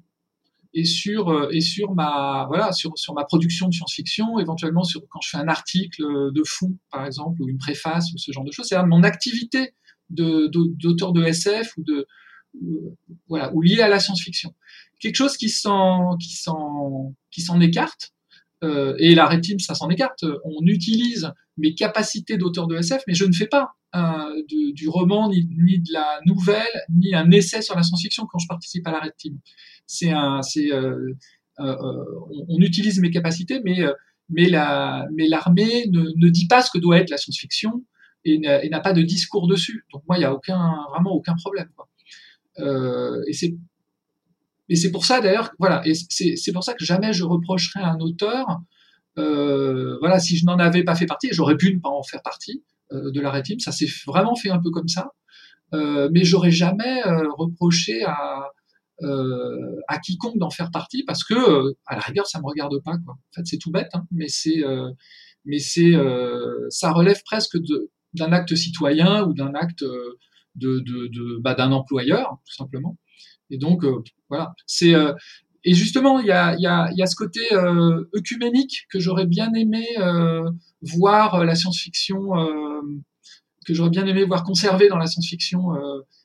Et 0.74 0.86
sur 0.86 1.30
euh, 1.30 1.50
et 1.52 1.62
sur 1.62 1.94
ma 1.94 2.46
voilà 2.48 2.72
sur 2.72 2.98
sur 2.98 3.14
ma 3.14 3.26
production 3.26 3.68
de 3.68 3.74
science-fiction, 3.74 4.40
éventuellement 4.40 4.84
sur 4.84 5.02
quand 5.10 5.20
je 5.22 5.30
fais 5.30 5.38
un 5.38 5.48
article 5.48 6.04
de 6.32 6.44
fond 6.46 6.78
par 6.92 7.06
exemple 7.06 7.42
ou 7.42 7.50
une 7.50 7.58
préface 7.58 8.12
ou 8.14 8.18
ce 8.18 8.32
genre 8.32 8.46
de 8.46 8.52
choses. 8.52 8.68
C'est 8.68 8.82
mon 8.84 9.04
activité 9.04 9.74
de 10.10 10.50
d'auteur 10.52 11.12
de 11.12 11.24
SF 11.24 11.78
ou 11.78 11.84
de 11.84 12.08
voilà 13.28 13.54
ou 13.54 13.62
lié 13.62 13.82
à 13.82 13.88
la 13.88 14.00
science-fiction. 14.00 14.54
Quelque 15.00 15.16
chose 15.16 15.36
qui 15.36 15.50
s'en 15.50 16.18
qui 16.18 16.36
s'en 16.36 17.16
qui 17.32 17.42
s'en 17.42 17.60
écarte. 17.60 18.12
Euh, 18.64 18.94
et 19.00 19.16
la 19.16 19.26
rétime, 19.26 19.60
ça 19.60 19.74
s'en 19.74 19.90
écarte. 19.90 20.24
On 20.46 20.66
utilise 20.68 21.32
mes 21.58 21.74
capacités 21.74 22.38
d'auteur 22.38 22.68
de 22.68 22.78
SF, 22.78 23.02
mais 23.08 23.16
je 23.16 23.26
ne 23.26 23.34
fais 23.34 23.48
pas 23.48 23.74
euh, 23.94 24.44
du 24.48 24.88
roman, 24.88 25.30
ni, 25.30 25.50
ni, 25.58 25.80
de 25.80 25.92
la 25.92 26.20
nouvelle, 26.26 26.86
ni 26.90 27.14
un 27.14 27.30
essai 27.32 27.62
sur 27.62 27.76
la 27.76 27.84
science-fiction 27.84 28.26
quand 28.26 28.40
je 28.40 28.48
participe 28.48 28.88
à 28.88 28.92
la 28.92 29.00
rétime 29.00 29.38
c'est 29.86 30.12
un, 30.12 30.42
c'est, 30.42 30.72
euh, 30.72 31.14
euh, 31.60 31.76
on, 32.48 32.60
utilise 32.60 33.00
mes 33.02 33.12
capacités, 33.12 33.60
mais 33.66 33.80
mais 34.30 34.48
la, 34.48 35.06
mais 35.14 35.28
l'armée 35.28 35.88
ne, 35.88 36.04
ne, 36.16 36.30
dit 36.30 36.48
pas 36.48 36.62
ce 36.62 36.72
que 36.72 36.78
doit 36.78 36.98
être 37.00 37.10
la 37.10 37.18
science-fiction 37.18 37.84
et 38.24 38.40
n'a 38.40 38.80
pas 38.80 38.94
de 38.94 39.02
discours 39.02 39.48
dessus. 39.50 39.84
Donc 39.92 40.04
moi, 40.08 40.18
il 40.18 40.22
y 40.22 40.24
a 40.24 40.34
aucun, 40.34 40.86
vraiment 40.92 41.12
aucun 41.12 41.36
problème. 41.36 41.70
Et 43.28 43.34
c'est 43.34 43.54
et 44.70 44.76
c'est 44.78 44.92
pour 44.92 45.04
ça 45.04 45.20
d'ailleurs, 45.20 45.52
voilà, 45.60 45.82
et 45.86 45.94
c'est, 45.94 46.38
c'est 46.38 46.54
pour 46.54 46.64
ça 46.64 46.74
que 46.74 46.86
jamais 46.86 47.12
je 47.12 47.26
reprocherais 47.26 47.82
à 47.82 47.90
un 47.90 48.00
auteur, 48.00 48.62
voilà, 49.18 50.20
si 50.20 50.38
je 50.38 50.46
n'en 50.46 50.58
avais 50.58 50.86
pas 50.86 50.96
fait 50.96 51.08
partie, 51.08 51.28
j'aurais 51.34 51.58
pu 51.58 51.76
ne 51.76 51.80
pas 51.82 51.90
en 51.90 52.04
faire 52.04 52.22
partie 52.22 52.64
de 52.92 53.22
la 53.22 53.32
rétime, 53.32 53.60
ça 53.60 53.72
s'est 53.72 53.88
vraiment 54.06 54.36
fait 54.36 54.50
un 54.50 54.60
peu 54.60 54.70
comme 54.70 54.88
ça, 54.88 55.12
mais 55.74 56.24
j'aurais 56.24 56.52
jamais 56.52 57.02
reproché 57.38 58.04
à, 58.04 58.50
euh, 59.04 59.80
à 59.88 59.98
quiconque 59.98 60.38
d'en 60.38 60.52
faire 60.52 60.70
partie 60.70 61.04
parce 61.04 61.24
que 61.24 61.34
euh, 61.34 61.74
à 61.88 61.96
la 61.96 62.02
rigueur 62.02 62.28
ça 62.28 62.40
me 62.40 62.46
regarde 62.46 62.78
pas 62.84 62.98
quoi. 63.04 63.16
En 63.16 63.34
fait 63.34 63.42
c'est 63.46 63.58
tout 63.58 63.72
bête, 63.72 63.90
hein, 63.94 64.06
mais 64.12 64.28
c'est 64.28 64.64
euh, 64.64 64.92
mais 65.44 65.58
c'est 65.58 65.94
ça 66.70 66.92
relève 66.92 67.20
presque 67.26 67.58
d'un 68.14 68.32
acte 68.32 68.56
citoyen 68.56 69.24
ou 69.24 69.34
d'un 69.34 69.56
acte 69.56 69.84
de, 69.84 70.20
de, 70.56 71.08
de 71.08 71.40
bah, 71.40 71.56
d'un 71.56 71.72
employeur 71.72 72.38
tout 72.46 72.54
simplement. 72.54 72.96
Et 73.50 73.58
donc 73.58 73.84
voilà 74.30 74.54
c'est 74.68 74.94
et 75.64 75.74
justement, 75.74 76.20
il 76.20 76.28
y 76.28 76.32
a, 76.32 76.56
y, 76.58 76.66
a, 76.66 76.90
y 76.94 77.02
a, 77.02 77.06
ce 77.06 77.16
côté 77.16 77.42
euh, 77.54 78.04
œcuménique 78.16 78.88
que 78.90 79.00
j'aurais 79.00 79.28
bien 79.28 79.54
aimé 79.54 79.86
euh, 80.00 80.50
voir 80.82 81.46
la 81.46 81.56
science-fiction, 81.56 82.38
euh, 82.40 82.82
que 83.66 83.74
j'aurais 83.74 83.92
bien 83.92 84.06
aimé 84.08 84.24
voir 84.26 84.44
conserver 84.44 84.88
dans 84.88 84.98
la 84.98 85.08
science-fiction 85.08 85.74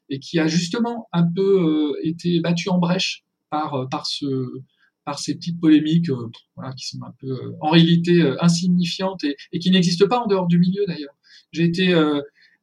et 0.09 0.19
qui 0.21 0.39
a 0.39 0.47
justement 0.47 1.09
un 1.13 1.25
peu 1.25 1.95
euh, 1.95 2.01
été 2.03 2.41
battu 2.41 2.69
en 2.69 2.79
brèche 2.79 3.25
par 3.51 3.75
euh, 3.75 3.87
par 3.87 4.07
ce 4.07 4.27
par 5.05 5.19
ces 5.19 5.37
petites 5.37 5.61
polémiques 5.61 6.11
euh, 6.11 6.31
voilà, 6.57 6.73
qui 6.73 6.87
sont 6.87 6.99
un 7.03 7.15
peu 7.21 7.55
en 7.61 7.71
réalité 7.71 8.23
insignifiantes 8.41 9.23
et, 9.25 9.37
et 9.53 9.59
qui 9.59 9.71
n'existent 9.71 10.09
pas 10.09 10.21
en 10.21 10.27
dehors 10.27 10.47
du 10.47 10.59
milieu 10.59 10.85
d'ailleurs. 10.87 11.15
J'ai 11.53 11.65
été 11.65 11.95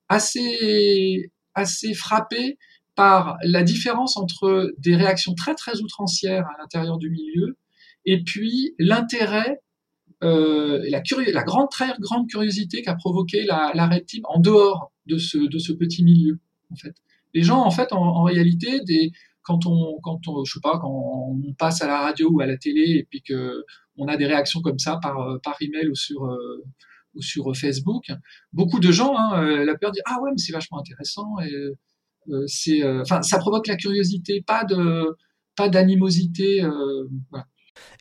assez 0.09 1.31
assez 1.55 1.93
frappé 1.93 2.57
par 2.95 3.37
la 3.43 3.63
différence 3.63 4.17
entre 4.17 4.73
des 4.77 4.95
réactions 4.95 5.33
très 5.33 5.55
très 5.55 5.81
outrancières 5.81 6.45
à 6.47 6.61
l'intérieur 6.61 6.97
du 6.97 7.09
milieu 7.09 7.57
et 8.05 8.23
puis 8.23 8.75
l'intérêt 8.79 9.61
euh, 10.23 10.81
la, 10.89 11.01
la 11.31 11.43
grande 11.43 11.69
très 11.69 11.93
grande 11.99 12.29
curiosité 12.29 12.81
qu'a 12.81 12.95
provoqué 12.95 13.43
la, 13.43 13.71
la 13.73 13.87
rétime 13.87 14.23
en 14.25 14.39
dehors 14.39 14.91
de 15.05 15.17
ce 15.17 15.37
de 15.37 15.59
ce 15.59 15.73
petit 15.73 16.03
milieu 16.03 16.39
en 16.73 16.75
fait. 16.75 16.95
Les 17.33 17.43
gens, 17.43 17.61
en 17.63 17.71
fait, 17.71 17.91
en, 17.93 18.23
réalité, 18.23 18.81
des, 18.81 19.11
quand 19.41 19.65
on, 19.65 19.99
quand 20.03 20.27
on, 20.27 20.43
je 20.45 20.53
sais 20.53 20.59
pas, 20.61 20.77
quand 20.79 20.91
on 20.91 21.53
passe 21.53 21.81
à 21.81 21.87
la 21.87 21.99
radio 22.01 22.29
ou 22.31 22.41
à 22.41 22.45
la 22.45 22.57
télé 22.57 22.97
et 22.97 23.07
puis 23.09 23.21
que 23.21 23.63
on 23.97 24.07
a 24.07 24.17
des 24.17 24.25
réactions 24.25 24.61
comme 24.61 24.79
ça 24.79 24.99
par, 25.01 25.39
par 25.43 25.55
email 25.61 25.87
ou 25.87 25.95
sur, 25.95 26.25
euh, 26.25 26.63
ou 27.15 27.21
sur 27.21 27.55
Facebook, 27.55 28.11
beaucoup 28.53 28.79
de 28.79 28.91
gens, 28.91 29.15
hein, 29.17 29.43
euh, 29.43 29.65
la 29.65 29.75
peur 29.75 29.91
dire 29.91 30.03
ah 30.05 30.17
ouais, 30.21 30.31
mais 30.31 30.37
c'est 30.37 30.53
vachement 30.53 30.79
intéressant 30.79 31.39
et 31.41 31.53
c'est, 32.47 32.83
enfin, 33.01 33.21
ça 33.21 33.39
provoque 33.39 33.67
la 33.67 33.75
curiosité, 33.75 34.41
pas 34.45 34.63
de, 34.63 35.15
pas 35.55 35.69
d'animosité. 35.69 36.61
Voilà. 37.29 37.45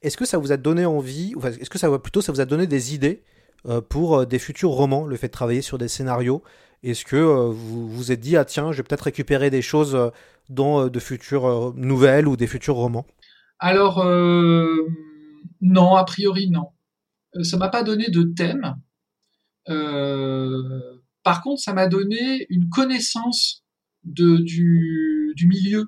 Est-ce 0.02 0.16
que 0.16 0.24
ça 0.24 0.38
vous 0.38 0.52
a 0.52 0.56
donné 0.56 0.84
envie, 0.84 1.34
ou 1.34 1.46
est-ce 1.46 1.70
que 1.70 1.78
ça 1.78 1.98
plutôt 1.98 2.20
ça 2.20 2.32
vous 2.32 2.40
a 2.40 2.44
donné 2.44 2.66
des 2.66 2.94
idées 2.94 3.22
pour 3.88 4.26
des 4.26 4.38
futurs 4.38 4.70
romans, 4.70 5.06
le 5.06 5.16
fait 5.16 5.28
de 5.28 5.32
travailler 5.32 5.62
sur 5.62 5.78
des 5.78 5.88
scénarios? 5.88 6.42
Est-ce 6.82 7.04
que 7.04 7.16
euh, 7.16 7.50
vous 7.50 7.88
vous 7.88 8.10
êtes 8.10 8.20
dit, 8.20 8.36
ah 8.36 8.44
tiens, 8.44 8.72
je 8.72 8.78
vais 8.78 8.82
peut-être 8.82 9.02
récupérer 9.02 9.50
des 9.50 9.62
choses 9.62 9.94
euh, 9.94 10.10
dans 10.48 10.86
euh, 10.86 10.90
de 10.90 10.98
futures 10.98 11.72
nouvelles 11.76 12.26
ou 12.26 12.36
des 12.36 12.48
futurs 12.48 12.74
romans? 12.74 13.06
Alors, 13.60 14.04
non, 15.60 15.94
a 15.94 16.04
priori, 16.04 16.50
non. 16.50 16.70
Ça 17.42 17.56
m'a 17.56 17.68
pas 17.68 17.84
donné 17.84 18.08
de 18.08 18.24
thème. 18.24 18.74
par 21.22 21.42
contre, 21.42 21.62
ça 21.62 21.72
m'a 21.72 21.86
donné 21.86 22.44
une 22.50 22.68
connaissance 22.68 23.61
de, 24.04 24.38
du, 24.38 25.46
milieu. 25.46 25.86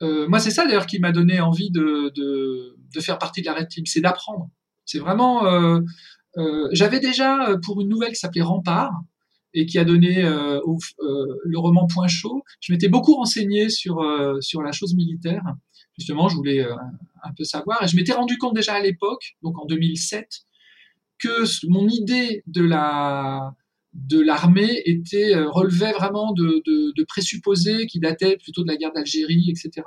moi, 0.00 0.38
c'est 0.40 0.50
ça 0.50 0.66
d'ailleurs 0.66 0.86
qui 0.86 0.98
m'a 0.98 1.12
donné 1.12 1.40
envie 1.40 1.70
de, 1.70 2.12
de, 2.14 3.00
faire 3.00 3.18
partie 3.18 3.40
de 3.40 3.46
la 3.46 3.54
Red 3.54 3.68
Team, 3.68 3.86
c'est 3.86 4.00
d'apprendre. 4.00 4.50
C'est 4.84 4.98
vraiment. 4.98 5.42
J'avais 6.72 7.00
déjà 7.00 7.56
pour 7.64 7.80
une 7.80 7.88
nouvelle 7.88 8.10
qui 8.10 8.20
s'appelait 8.20 8.42
Rempart, 8.42 8.92
et 9.54 9.66
qui 9.66 9.78
a 9.78 9.84
donné 9.84 10.24
euh, 10.24 10.58
euh, 10.58 11.40
le 11.44 11.58
roman 11.58 11.86
Point 11.86 12.08
chaud. 12.08 12.42
Je 12.60 12.72
m'étais 12.72 12.88
beaucoup 12.88 13.14
renseigné 13.14 13.68
sur 13.68 14.00
euh, 14.00 14.40
sur 14.40 14.62
la 14.62 14.72
chose 14.72 14.94
militaire. 14.94 15.42
Justement, 15.98 16.28
je 16.28 16.36
voulais 16.36 16.64
un 16.64 17.32
peu 17.36 17.44
savoir 17.44 17.82
et 17.82 17.88
je 17.88 17.96
m'étais 17.96 18.12
rendu 18.12 18.38
compte 18.38 18.54
déjà 18.54 18.74
à 18.74 18.80
l'époque, 18.80 19.36
donc 19.42 19.58
en 19.58 19.66
2007, 19.66 20.46
que 21.18 21.68
mon 21.68 21.86
idée 21.88 22.42
de 22.46 22.62
la 22.62 23.52
de 23.92 24.20
l'armée 24.20 24.82
était 24.84 25.34
relevait 25.36 25.92
vraiment 25.92 26.32
de, 26.32 27.04
présupposés 27.04 27.86
qui 27.86 27.98
dataient 27.98 28.36
plutôt 28.36 28.62
de 28.62 28.68
la 28.68 28.76
guerre 28.76 28.92
d'Algérie, 28.92 29.50
etc. 29.50 29.86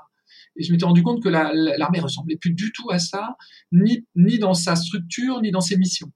Et 0.55 0.63
je 0.63 0.71
m'étais 0.71 0.85
rendu 0.85 1.03
compte 1.03 1.23
que 1.23 1.29
l'armée 1.29 1.99
ressemblait 1.99 2.35
plus 2.35 2.53
du 2.53 2.71
tout 2.71 2.89
à 2.91 2.99
ça, 2.99 3.35
ni, 3.71 4.05
dans 4.39 4.53
sa 4.53 4.75
structure, 4.75 5.41
ni 5.41 5.51
dans 5.51 5.61
ses 5.61 5.77
missions. 5.77 6.11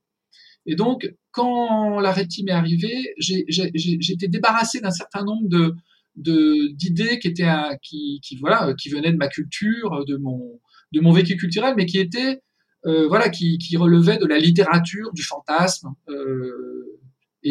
Et 0.66 0.76
donc, 0.76 1.10
quand 1.32 2.00
la 2.00 2.12
rétime 2.12 2.50
est 2.50 2.52
arrivée, 2.52 3.14
été 3.18 4.28
débarrassé 4.28 4.82
d'un 4.82 4.92
certain 4.92 5.24
nombre 5.24 5.48
de 5.50 5.76
d'idées 6.16 7.20
qui 7.20 7.28
étaient 7.28 7.48
qui, 7.84 8.20
voilà 8.40 8.74
qui 8.74 8.90
venaient 8.90 9.12
de 9.12 9.18
ma 9.18 9.28
culture, 9.28 10.04
de 10.06 10.18
mon 10.18 10.60
de 10.92 11.00
mon 11.00 11.12
vécu 11.12 11.38
culturel, 11.38 11.76
mais 11.78 11.86
qui 11.86 12.00
étaient 12.00 12.42
euh, 12.86 13.08
voilà 13.08 13.30
qui, 13.30 13.58
qui 13.58 13.76
relevaient 13.78 14.18
de 14.18 14.26
la 14.26 14.40
littérature, 14.40 15.12
du 15.14 15.24
fantasme 15.24 15.90
euh, 16.10 16.87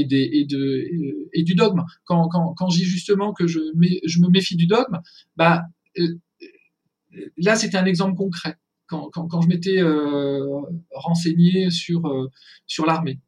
et, 0.01 1.42
du 1.42 1.55
dogme. 1.55 1.82
Quand, 2.05 2.28
quand, 2.28 2.68
je 2.70 2.84
justement 2.84 3.32
que 3.32 3.47
je, 3.47 3.59
me 3.59 4.30
méfie 4.30 4.57
du 4.57 4.66
dogme, 4.66 5.01
bah 5.36 5.64
euh, 5.99 6.18
là 7.36 7.57
c'était 7.57 7.78
un 7.78 7.86
exemple 7.86 8.14
concret 8.16 8.57
quand, 8.86 9.40
je 9.42 9.49
m'étais 9.49 9.78
euh, 9.80 10.61
renseigné 10.92 11.70
sur, 11.70 12.07
euh, 12.07 12.30
sur 12.66 12.86
l'armée 12.86 13.18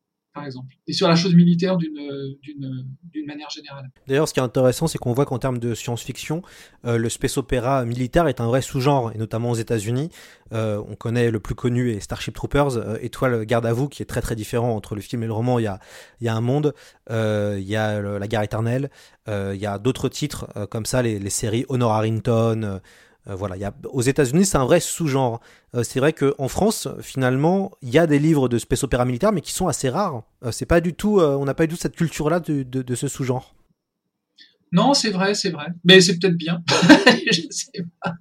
et 0.86 0.92
sur 0.92 1.08
la 1.08 1.16
chose 1.16 1.34
militaire 1.34 1.76
d'une 1.76 3.26
manière 3.26 3.50
générale. 3.50 3.90
D'ailleurs, 4.06 4.28
ce 4.28 4.34
qui 4.34 4.40
est 4.40 4.42
intéressant, 4.42 4.86
c'est 4.86 4.98
qu'on 4.98 5.12
voit 5.12 5.26
qu'en 5.26 5.38
termes 5.38 5.58
de 5.58 5.74
science-fiction, 5.74 6.42
euh, 6.86 6.96
le 6.96 7.08
space 7.08 7.36
opéra 7.36 7.84
militaire 7.84 8.28
est 8.28 8.40
un 8.40 8.46
vrai 8.46 8.62
sous-genre, 8.62 9.12
et 9.14 9.18
notamment 9.18 9.50
aux 9.50 9.56
États-Unis. 9.56 10.10
Euh, 10.52 10.82
on 10.88 10.94
connaît 10.94 11.30
le 11.30 11.40
plus 11.40 11.54
connu 11.54 11.90
est 11.90 12.00
Starship 12.00 12.34
Troopers, 12.34 12.76
euh, 12.76 12.96
Étoile 13.00 13.44
garde 13.44 13.66
à 13.66 13.72
vous, 13.72 13.88
qui 13.88 14.02
est 14.02 14.06
très 14.06 14.20
très 14.20 14.36
différent 14.36 14.74
entre 14.74 14.94
le 14.94 15.00
film 15.00 15.22
et 15.22 15.26
le 15.26 15.32
roman. 15.32 15.58
Il 15.58 15.64
y 15.64 15.66
a, 15.66 15.80
il 16.20 16.26
y 16.26 16.28
a 16.28 16.34
un 16.34 16.40
monde, 16.40 16.74
il 17.10 17.68
y 17.68 17.76
a 17.76 18.00
la 18.00 18.28
guerre 18.28 18.42
éternelle, 18.42 18.90
il 19.26 19.56
y 19.56 19.66
a 19.66 19.78
d'autres 19.78 20.08
titres 20.08 20.46
comme 20.70 20.86
ça, 20.86 21.02
les, 21.02 21.18
les 21.18 21.30
séries 21.30 21.64
Honor 21.68 21.92
Harrington. 21.92 22.80
Euh, 23.28 23.34
voilà, 23.34 23.72
aux 23.90 24.02
États-Unis, 24.02 24.46
c'est 24.46 24.56
un 24.56 24.64
vrai 24.64 24.80
sous-genre. 24.80 25.40
Euh, 25.74 25.82
c'est 25.82 26.00
vrai 26.00 26.12
qu'en 26.12 26.48
France, 26.48 26.88
finalement, 27.00 27.72
il 27.82 27.90
y 27.90 27.98
a 27.98 28.06
des 28.06 28.18
livres 28.18 28.48
de 28.48 28.58
space 28.58 28.84
opéra 28.84 29.04
militaire, 29.04 29.32
mais 29.32 29.40
qui 29.40 29.52
sont 29.52 29.68
assez 29.68 29.90
rares. 29.90 30.22
Euh, 30.44 30.50
c'est 30.50 30.66
pas 30.66 30.80
du 30.80 30.94
tout, 30.94 31.20
on 31.20 31.44
n'a 31.44 31.54
pas 31.54 31.66
du 31.66 31.74
tout 31.74 31.80
cette 31.80 31.96
culture-là 31.96 32.40
de, 32.40 32.94
ce 32.94 33.08
sous-genre. 33.08 33.54
Non, 34.72 34.92
c'est 34.92 35.10
vrai, 35.10 35.34
c'est 35.34 35.50
vrai. 35.50 35.68
Mais 35.84 36.00
c'est 36.00 36.18
peut-être 36.18 36.36
bien. 36.36 36.62
je 37.32 37.42
sais 37.50 37.84
pas. 38.02 38.14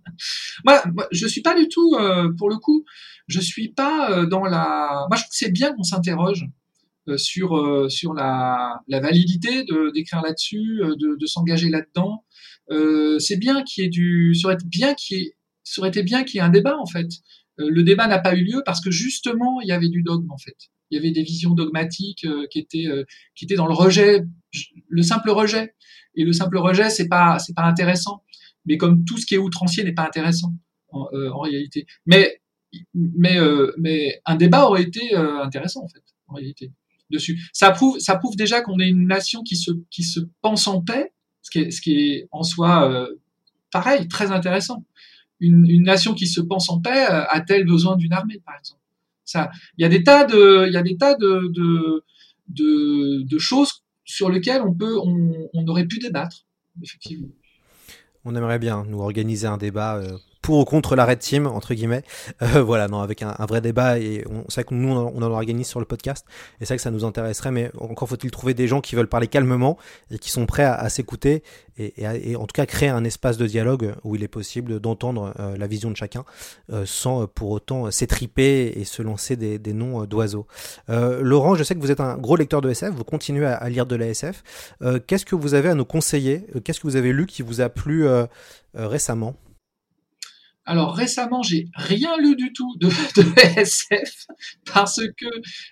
Moi, 0.66 1.08
je 1.12 1.28
suis 1.28 1.42
pas 1.42 1.56
du 1.56 1.68
tout, 1.68 1.98
pour 2.38 2.50
le 2.50 2.58
coup, 2.58 2.86
je 3.28 3.40
suis 3.40 3.70
pas 3.70 4.26
dans 4.26 4.46
la. 4.46 5.06
Moi, 5.10 5.18
je 5.18 5.24
trouve 5.24 5.32
que 5.32 5.38
c'est 5.38 5.52
bien 5.52 5.74
qu'on 5.74 5.84
s'interroge 5.84 6.46
sur 7.18 7.90
sur 7.90 8.14
la, 8.14 8.82
la 8.88 9.00
validité 9.02 9.66
d'écrire 9.94 10.22
là-dessus, 10.22 10.82
de, 10.82 11.18
de 11.20 11.26
s'engager 11.26 11.70
là-dedans. 11.70 12.24
Euh, 12.72 13.20
c'est 13.20 13.38
bien 13.38 13.64
qu'il 13.64 13.84
y 13.84 13.88
ait 13.88 13.90
du, 13.90 14.36
ça 14.36 14.48
aurait, 14.48 14.58
bien 14.66 14.94
qu'il 14.94 15.20
y 15.20 15.32
ça 15.64 15.82
aurait 15.82 15.90
été 15.90 16.04
bien 16.04 16.24
qu'il 16.24 16.38
y 16.38 16.40
ait 16.40 16.46
un 16.46 16.50
débat 16.50 16.78
en 16.78 16.86
fait. 16.86 17.08
Euh, 17.60 17.70
le 17.70 17.84
débat 17.84 18.08
n'a 18.08 18.20
pas 18.20 18.36
eu 18.36 18.44
lieu 18.44 18.62
parce 18.66 18.82
que 18.82 18.92
justement 18.92 19.62
il 19.62 19.68
y 19.68 19.72
avait 19.72 19.90
du 19.90 20.04
dogme 20.04 20.32
en 20.32 20.38
fait. 20.38 20.56
Il 20.90 20.96
y 20.96 21.00
avait 21.00 21.12
des 21.12 21.24
visions 21.24 21.52
dogmatiques 21.52 22.26
euh, 22.26 22.48
qui 22.50 22.60
étaient 22.60 22.88
qui 23.36 23.46
étaient 23.46 23.56
dans 23.56 23.68
le 23.68 23.74
rejet, 23.74 24.24
le 24.90 25.02
simple 25.02 25.30
rejet. 25.30 25.74
Et 26.16 26.24
le 26.24 26.34
simple 26.34 26.58
rejet 26.58 26.90
c'est 26.90 27.08
pas 27.08 27.40
c'est 27.40 27.54
pas 27.54 27.66
intéressant. 27.66 28.24
Mais 28.66 28.78
comme 28.78 29.06
tout 29.06 29.18
ce 29.18 29.26
qui 29.26 29.36
est 29.36 29.40
outrancier 29.40 29.84
n'est 29.84 29.94
pas 29.94 30.06
intéressant 30.06 30.54
en, 30.90 31.08
en 31.14 31.40
réalité. 31.40 31.86
Mais 32.06 32.42
mais 32.94 33.38
mais 33.78 34.22
un 34.26 34.36
débat 34.36 34.66
aurait 34.66 34.84
été 34.84 35.16
intéressant 35.16 35.84
en 35.84 35.88
fait 35.88 36.04
en 36.28 36.36
réalité 36.36 36.72
dessus. 37.10 37.40
Ça 37.54 37.72
prouve 37.72 38.00
ça 38.00 38.18
prouve 38.18 38.36
déjà 38.36 38.62
qu'on 38.62 38.80
est 38.80 38.88
une 38.88 39.08
nation 39.08 39.44
qui 39.44 39.56
se 39.56 39.72
qui 39.90 40.04
se 40.04 40.20
pense 40.42 40.68
en 40.68 40.82
paix, 40.82 41.14
ce 41.52 41.82
qui 41.82 42.00
est 42.00 42.28
en 42.32 42.44
soi 42.44 43.08
pareil 43.72 44.08
très 44.08 44.32
intéressant. 44.32 44.84
Une, 45.40 45.84
nation 45.84 46.14
qui 46.16 46.28
se 46.28 46.42
pense 46.42 46.70
en 46.70 46.80
paix 46.80 47.06
a-t-elle 47.06 47.66
besoin 47.66 47.96
d'une 47.96 48.14
armée 48.14 48.42
par 48.46 48.56
exemple? 48.58 48.82
Ça, 49.24 49.52
il 49.78 49.84
y 49.84 49.86
a 49.86 49.90
des 49.90 50.04
tas 50.04 50.24
de 50.24 50.66
il 50.68 50.74
y 50.74 50.78
a 50.78 50.82
des 50.82 50.98
tas 50.98 51.16
de, 51.16 51.52
de, 52.50 53.24
de 53.24 53.38
choses 53.38 53.84
sur 54.04 54.30
lesquelles 54.30 54.62
on 54.62 54.74
peut 54.74 54.98
on, 54.98 55.50
on 55.54 55.68
aurait 55.68 55.86
pu 55.86 56.00
débattre 56.00 56.46
effectivement. 56.82 57.28
On 58.26 58.36
aimerait 58.36 58.60
bien 58.60 58.84
nous 58.86 59.00
organiser 59.00 59.48
un 59.48 59.58
débat 59.58 59.98
euh, 59.98 60.18
pour 60.48 60.60
ou 60.60 60.64
contre 60.64 60.96
la 60.96 61.06
Red 61.06 61.20
Team, 61.20 61.46
entre 61.46 61.74
guillemets. 61.74 62.04
Euh, 62.44 62.62
voilà, 62.62 62.88
non, 62.88 63.00
avec 63.00 63.24
un, 63.24 63.34
vrai 63.48 63.62
débat. 63.62 64.00
Et 64.00 64.24
on 64.30 64.48
sait 64.50 64.64
que 64.64 64.74
nous, 64.74 64.90
on 64.90 65.22
en 65.22 65.32
organise 65.32 65.68
sur 65.68 65.80
le 65.80 65.86
podcast. 65.86 66.26
Et 66.62 66.66
c'est 66.66 66.68
vrai 66.68 66.76
que 66.76 66.84
ça 66.84 66.92
nous 66.92 67.04
intéresserait. 67.04 67.52
Mais 67.52 67.72
encore 67.80 68.08
faut-il 68.08 68.30
trouver 68.30 68.54
des 68.54 68.68
gens 68.68 68.80
qui 68.80 68.96
veulent 68.96 69.10
parler 69.10 69.28
calmement 69.28 69.78
et 70.12 70.20
qui 70.20 70.30
sont 70.30 70.46
prêts 70.46 70.64
à, 70.64 70.88
s'écouter. 70.90 71.44
Et, 71.78 72.36
en 72.36 72.46
tout 72.46 72.54
cas, 72.54 72.66
créer 72.66 72.90
un 72.90 73.04
espace 73.04 73.38
de 73.38 73.48
dialogue 73.48 73.96
où 74.04 74.16
il 74.16 74.24
est 74.24 74.28
possible 74.28 74.80
d'entendre 74.80 75.34
euh, 75.40 75.58
la 75.58 75.68
vision 75.68 75.90
de 75.90 75.98
chacun 75.98 76.26
euh, 76.72 76.84
sans 76.86 77.24
euh, 77.24 77.28
pour 77.28 77.50
autant 77.50 77.90
s'étriper 77.92 78.68
et 78.76 78.86
se 78.86 79.02
lancer 79.02 79.36
des, 79.36 79.74
noms 79.74 80.06
d'oiseaux. 80.06 80.46
Laurent, 80.88 81.56
je 81.56 81.64
sais 81.64 81.76
que 81.76 81.80
vous 81.80 81.92
êtes 81.92 82.00
un 82.00 82.18
gros 82.18 82.36
lecteur 82.36 82.62
de 82.62 82.70
SF. 82.70 82.94
Vous 82.94 83.04
continuez 83.04 83.46
à, 83.46 83.56
à 83.56 83.70
lire 83.70 83.88
de 83.88 83.96
la 83.96 84.08
SF. 84.08 84.44
Qu'est-ce 85.08 85.26
que 85.26 85.36
vous 85.36 85.56
avez 85.56 85.70
à 85.70 85.76
nous 85.76 85.86
conseiller? 85.86 86.46
Qu'est-ce 86.64 86.80
que 86.80 86.88
vous 86.88 86.96
avez 86.96 87.12
lu 87.12 87.26
qui 87.26 87.42
vous 87.42 87.62
a 87.62 87.70
plu 87.70 88.08
récemment? 88.76 89.36
Alors 90.68 90.94
récemment, 90.94 91.42
j'ai 91.42 91.70
rien 91.76 92.18
lu 92.18 92.36
du 92.36 92.52
tout 92.52 92.76
de, 92.80 92.88
de 93.16 93.60
SF 93.60 94.28
parce 94.74 95.00
que 95.18 95.26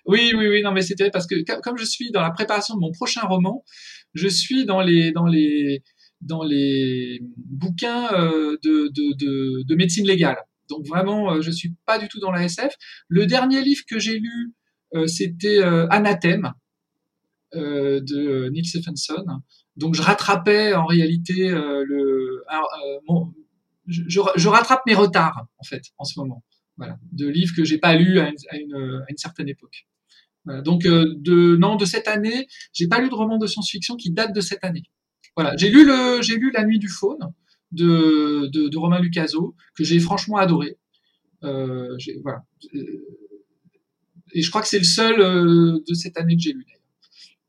oui, 0.06 0.32
oui, 0.36 0.48
oui, 0.48 0.62
non, 0.64 0.72
mais 0.72 0.82
c'était 0.82 1.12
parce 1.12 1.28
que 1.28 1.36
comme 1.60 1.78
je 1.78 1.84
suis 1.84 2.12
dans 2.12 2.22
la 2.22 2.32
préparation 2.32 2.76
de 2.76 2.80
mon 2.80 2.92
prochain 2.92 3.22
roman, 3.22 3.64
je 4.14 4.30
suis 4.30 4.66
dans 4.66 4.82
les 4.82 5.12
dans 5.12 5.26
les 5.26 5.84
dans 6.22 6.44
les 6.44 7.20
bouquins 7.36 8.08
euh, 8.14 8.58
de, 8.64 8.90
de, 8.96 9.16
de, 9.18 9.64
de, 9.68 9.76
médecine 9.76 10.08
légale. 10.08 10.38
Donc 10.70 10.88
vraiment, 10.88 11.34
euh, 11.34 11.42
je 11.42 11.52
suis 11.52 11.76
pas 11.86 12.00
du 12.00 12.08
tout 12.08 12.22
dans 12.22 12.32
la 12.32 12.46
SF. 12.46 12.74
Le 13.10 13.26
dernier 13.26 13.62
livre 13.62 13.84
que 13.88 14.00
j'ai 14.00 14.18
lu, 14.18 14.54
euh, 14.96 15.08
c'était 15.08 15.62
Anathème 15.90 16.54
de 17.54 18.50
Neil 18.50 18.66
Stephenson. 18.66 19.26
Donc 19.76 19.94
je 19.94 20.02
rattrapais 20.02 20.74
en 20.74 20.86
réalité 20.86 21.50
le 21.50 22.44
mon, 23.08 23.34
je, 23.88 24.48
rattrape 24.48 24.82
mes 24.86 24.96
retards 24.96 25.46
en 25.58 25.64
fait 25.64 25.84
en 25.98 26.04
ce 26.04 26.20
moment, 26.20 26.44
voilà, 26.78 26.98
de 27.12 27.28
livres 27.28 27.54
que 27.56 27.64
j'ai 27.64 27.78
pas 27.78 27.96
lus 27.96 28.20
à 28.20 28.30
une, 28.30 29.18
certaine 29.18 29.50
époque. 29.50 29.88
Donc 30.64 30.86
euh, 30.86 31.16
de 31.18 31.56
non 31.56 31.76
de 31.76 31.86
cette 31.86 32.08
année, 32.08 32.48
j'ai 32.72 32.88
pas 32.88 33.02
lu 33.02 33.10
de 33.10 33.16
roman 33.16 33.38
de 33.38 33.48
science-fiction 33.48 33.96
qui 33.96 34.12
date 34.12 34.34
de 34.34 34.42
cette 34.42 34.64
année. 34.64 34.84
Voilà, 35.36 35.58
j'ai 35.58 35.70
lu 35.70 35.86
le 35.86 36.22
j'ai 36.22 36.36
lu 36.36 36.52
La 36.52 36.64
Nuit 36.66 36.78
du 36.78 36.88
Faune 36.88 37.34
de, 37.72 38.48
de, 38.52 38.78
Romain 38.78 39.00
Lucaso 39.00 39.56
que 39.76 39.84
j'ai 39.84 40.00
franchement 40.00 40.38
adoré. 40.38 40.78
Euh, 41.44 41.98
voilà. 42.22 42.44
Et 44.34 44.42
je 44.42 44.50
crois 44.50 44.62
que 44.62 44.68
c'est 44.68 44.78
le 44.78 44.86
seul 44.86 45.20
euh, 45.20 45.80
de 45.88 45.94
cette 45.94 46.18
année 46.18 46.36
que 46.36 46.42
j'ai 46.42 46.54
lu 46.54 46.66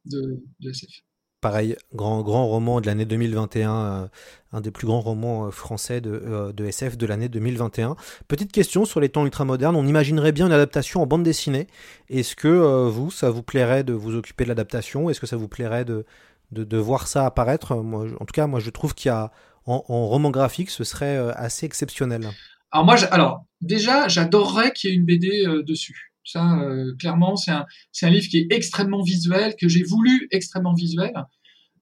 de, 0.07 0.43
de 0.61 0.71
SF 0.71 1.03
pareil, 1.41 1.77
grand, 1.95 2.23
grand 2.23 2.47
roman 2.47 2.81
de 2.81 2.87
l'année 2.87 3.05
2021, 3.05 3.75
euh, 3.75 4.07
un 4.53 4.61
des 4.61 4.71
plus 4.71 4.87
grands 4.87 5.01
romans 5.01 5.47
euh, 5.47 5.51
français 5.51 6.01
de, 6.01 6.11
euh, 6.11 6.53
de 6.53 6.65
SF 6.65 6.97
de 6.97 7.07
l'année 7.07 7.29
2021. 7.29 7.97
Petite 8.29 8.53
question 8.53 8.85
sur 8.85 9.01
les 9.01 9.09
temps 9.09 9.25
ultramodernes, 9.25 9.77
on 9.77 9.87
imaginerait 9.87 10.33
bien 10.33 10.47
une 10.47 10.53
adaptation 10.53 11.03
en 11.03 11.07
bande 11.07 11.23
dessinée. 11.23 11.67
Est-ce 12.09 12.37
que 12.37 12.89
vous, 12.89 13.11
ça 13.11 13.31
vous 13.31 13.43
plairait 13.43 13.85
de 13.85 13.93
vous 13.93 14.17
occuper 14.17 14.45
de 14.45 14.49
l'adaptation? 14.49 15.11
Est-ce 15.11 15.21
que 15.21 15.27
ça 15.27 15.37
vous 15.37 15.49
plairait 15.49 15.85
de, 15.85 16.07
de, 16.53 16.77
voir 16.79 17.07
ça 17.07 17.27
apparaître? 17.27 17.77
Moi, 17.77 18.07
En 18.21 18.25
tout 18.25 18.33
cas, 18.33 18.47
moi 18.47 18.61
je 18.61 18.71
trouve 18.71 18.95
qu'il 18.95 19.11
y 19.11 19.13
a, 19.13 19.31
en, 19.67 19.85
en, 19.89 20.07
roman 20.07 20.31
graphique, 20.31 20.71
ce 20.71 20.85
serait 20.85 21.17
assez 21.35 21.67
exceptionnel. 21.67 22.29
Alors 22.71 22.85
moi, 22.85 22.97
alors 23.11 23.45
déjà, 23.61 24.09
j'adorerais 24.09 24.73
qu'il 24.73 24.91
y 24.91 24.93
ait 24.93 24.97
une 24.97 25.05
BD 25.05 25.45
dessus. 25.67 26.06
Ça, 26.27 26.59
euh, 26.59 26.93
clairement, 26.99 27.37
c'est 27.37 27.53
un, 27.53 28.11
livre 28.11 28.27
qui 28.29 28.39
est 28.39 28.49
extrêmement 28.51 29.03
visuel, 29.03 29.55
que 29.59 29.69
j'ai 29.69 29.85
voulu 29.85 30.27
extrêmement 30.33 30.75
visuel. 30.75 31.13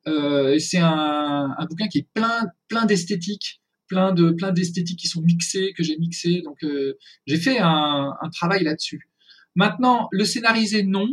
Euh, 0.06 0.58
c'est 0.58 0.78
un, 0.78 1.56
bouquin 1.68 1.88
qui 1.88 1.98
est 1.98 2.08
plein, 2.12 2.48
plein 2.68 2.84
d'esthétique, 2.84 3.62
plein 3.88 4.12
de, 4.12 4.32
plein 4.32 4.52
d'esthétiques 4.52 4.98
qui 4.98 5.08
sont 5.08 5.22
mixées, 5.22 5.72
que 5.74 5.82
j'ai 5.82 5.96
mixées. 5.96 6.42
Donc, 6.44 6.62
euh, 6.62 6.98
j'ai 7.26 7.38
fait 7.38 7.58
un, 7.58 8.12
un 8.20 8.28
travail 8.28 8.64
là-dessus. 8.64 9.08
Maintenant, 9.54 10.08
le 10.12 10.26
scénariser, 10.26 10.82
non, 10.82 11.08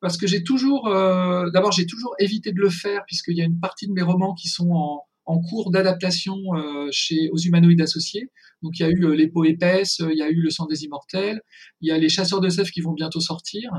parce 0.00 0.18
que 0.18 0.26
j'ai 0.26 0.44
toujours, 0.44 0.90
d'abord, 0.90 1.72
j'ai 1.72 1.86
toujours 1.86 2.14
évité 2.18 2.52
de 2.52 2.60
le 2.60 2.68
faire, 2.68 3.04
puisqu'il 3.06 3.38
y 3.38 3.40
a 3.40 3.44
une 3.44 3.60
partie 3.60 3.86
de 3.86 3.92
mes 3.92 4.02
romans 4.02 4.34
qui 4.34 4.48
sont 4.48 4.70
en, 4.72 5.04
en 5.26 5.40
cours 5.40 5.70
d'adaptation 5.70 6.36
euh, 6.54 6.88
chez 6.90 7.30
aux 7.30 7.38
humanoïdes 7.38 7.80
associés. 7.80 8.30
Donc 8.62 8.78
il 8.78 8.82
y 8.82 8.86
a 8.86 8.90
eu 8.90 9.04
euh, 9.04 9.14
les 9.14 9.28
peaux 9.28 9.44
épaisses, 9.44 10.00
il 10.00 10.18
y 10.18 10.22
a 10.22 10.28
eu 10.28 10.40
le 10.40 10.50
sang 10.50 10.66
des 10.66 10.84
immortels, 10.84 11.40
il 11.80 11.88
y 11.88 11.92
a 11.92 11.98
les 11.98 12.08
chasseurs 12.08 12.40
de 12.40 12.48
sève 12.48 12.70
qui 12.70 12.80
vont 12.80 12.92
bientôt 12.92 13.20
sortir, 13.20 13.70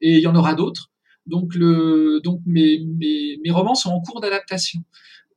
et 0.00 0.16
il 0.16 0.20
y 0.20 0.26
en 0.26 0.34
aura 0.34 0.54
d'autres. 0.54 0.90
Donc 1.26 1.54
le 1.54 2.20
donc 2.22 2.40
mes, 2.46 2.80
mes, 2.84 3.38
mes 3.44 3.50
romans 3.50 3.74
sont 3.74 3.90
en 3.90 4.00
cours 4.00 4.20
d'adaptation. 4.20 4.80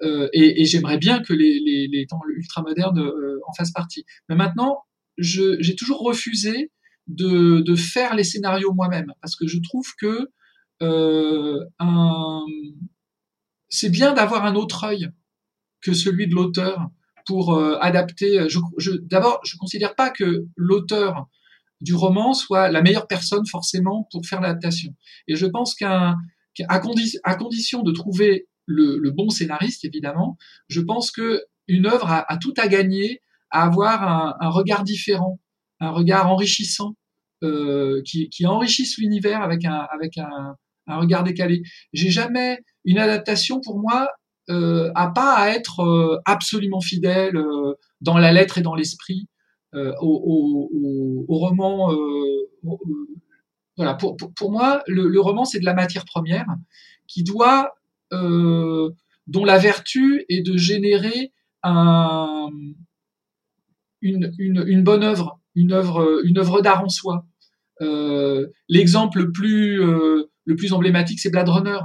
Euh, 0.02 0.28
et, 0.34 0.62
et 0.62 0.66
j'aimerais 0.66 0.98
bien 0.98 1.22
que 1.22 1.34
les, 1.34 1.60
les, 1.60 1.88
les 1.88 2.06
temps 2.06 2.20
ultramodernes 2.36 3.00
euh, 3.00 3.40
en 3.48 3.54
fassent 3.54 3.72
partie. 3.72 4.06
Mais 4.28 4.36
maintenant, 4.36 4.84
j'ai 5.18 5.76
toujours 5.76 6.02
refusé 6.02 6.72
de, 7.08 7.62
de, 7.62 7.76
faire 7.76 8.16
les 8.16 8.24
scénarios 8.24 8.74
moi-même 8.74 9.14
parce 9.22 9.36
que 9.36 9.48
je 9.48 9.60
trouve 9.60 9.88
que 9.98 10.30
euh, 10.82 11.60
c'est 13.70 13.90
bien 13.90 14.14
d'avoir 14.14 14.46
un 14.46 14.56
autre 14.56 14.84
œil 14.84 15.10
que 15.86 15.94
celui 15.94 16.28
de 16.28 16.34
l'auteur 16.34 16.90
pour 17.26 17.54
euh, 17.54 17.78
adapter. 17.80 18.48
Je, 18.50 18.92
D'abord, 19.04 19.40
je 19.46 19.56
considère 19.58 19.96
pas 19.96 20.10
que 20.10 20.46
l'auteur 20.56 21.28
du 21.82 21.94
roman 21.94 22.34
soit 22.34 22.70
la 22.70 22.82
meilleure 22.82 23.08
personne 23.08 23.46
forcément 23.46 24.08
pour 24.12 24.26
faire 24.26 24.42
l'adaptation. 24.42 24.94
Et 25.28 25.36
je 25.36 25.46
pense 25.46 25.76
qu'à 25.76 26.16
condition 27.38 27.84
de 27.84 27.92
trouver 27.92 28.48
le, 28.66 29.12
bon 29.12 29.30
scénariste, 29.30 29.86
évidemment, 29.86 30.38
je 30.68 30.82
pense 30.82 31.12
que 31.12 31.44
une 31.68 31.86
œuvre 31.86 32.10
a, 32.10 32.38
tout 32.38 32.54
à 32.58 32.68
gagner 32.68 33.22
à 33.52 33.64
avoir 33.64 34.38
un, 34.42 34.50
regard 34.50 34.84
différent, 34.84 35.40
un 35.80 35.92
regard 35.92 36.32
enrichissant, 36.32 36.96
euh, 37.44 38.02
qui, 38.06 38.30
qui 38.30 38.46
enrichisse 38.46 38.98
l'univers 38.98 39.42
avec 39.42 39.66
un 39.66 40.56
regard 40.88 41.24
décalé. 41.24 41.62
J'ai 41.94 42.10
jamais 42.10 42.60
une 42.86 42.98
adaptation 42.98 43.60
pour 43.60 43.80
moi 43.80 44.08
euh, 44.50 44.92
a 44.96 45.08
pas 45.08 45.36
à 45.36 45.50
être 45.50 45.80
euh, 45.82 46.20
absolument 46.26 46.82
fidèle 46.82 47.38
euh, 47.38 47.74
dans 48.02 48.18
la 48.18 48.32
lettre 48.32 48.58
et 48.58 48.62
dans 48.62 48.76
l'esprit 48.76 49.28
euh, 49.74 49.94
au, 50.02 51.26
roman. 51.28 51.92
Voilà, 53.78 53.94
pour, 53.96 54.16
pour, 54.16 54.52
moi, 54.52 54.84
le, 54.88 55.08
le 55.08 55.20
roman 55.20 55.44
c'est 55.44 55.60
de 55.60 55.66
la 55.66 55.74
matière 55.74 56.06
première 56.06 56.46
qui 57.08 57.24
doit, 57.24 57.76
dont 58.12 59.46
la 59.46 59.58
vertu 59.58 60.24
est 60.30 60.42
de 60.42 60.56
générer 60.56 61.34
un, 61.62 62.50
une, 64.02 64.32
une, 64.38 64.64
une 64.66 64.84
bonne 64.84 65.04
œuvre, 65.04 65.42
une 65.56 65.74
œuvre, 65.74 66.22
une 66.24 66.38
œuvre 66.38 66.62
d'art 66.62 66.84
en 66.84 66.90
soi. 66.90 67.26
L'exemple 68.70 69.20
le 69.20 69.32
plus 69.34 69.78
le 70.46 70.56
plus 70.56 70.72
emblématique, 70.72 71.20
c'est 71.20 71.32
Blade 71.32 71.50
Runner. 71.50 71.80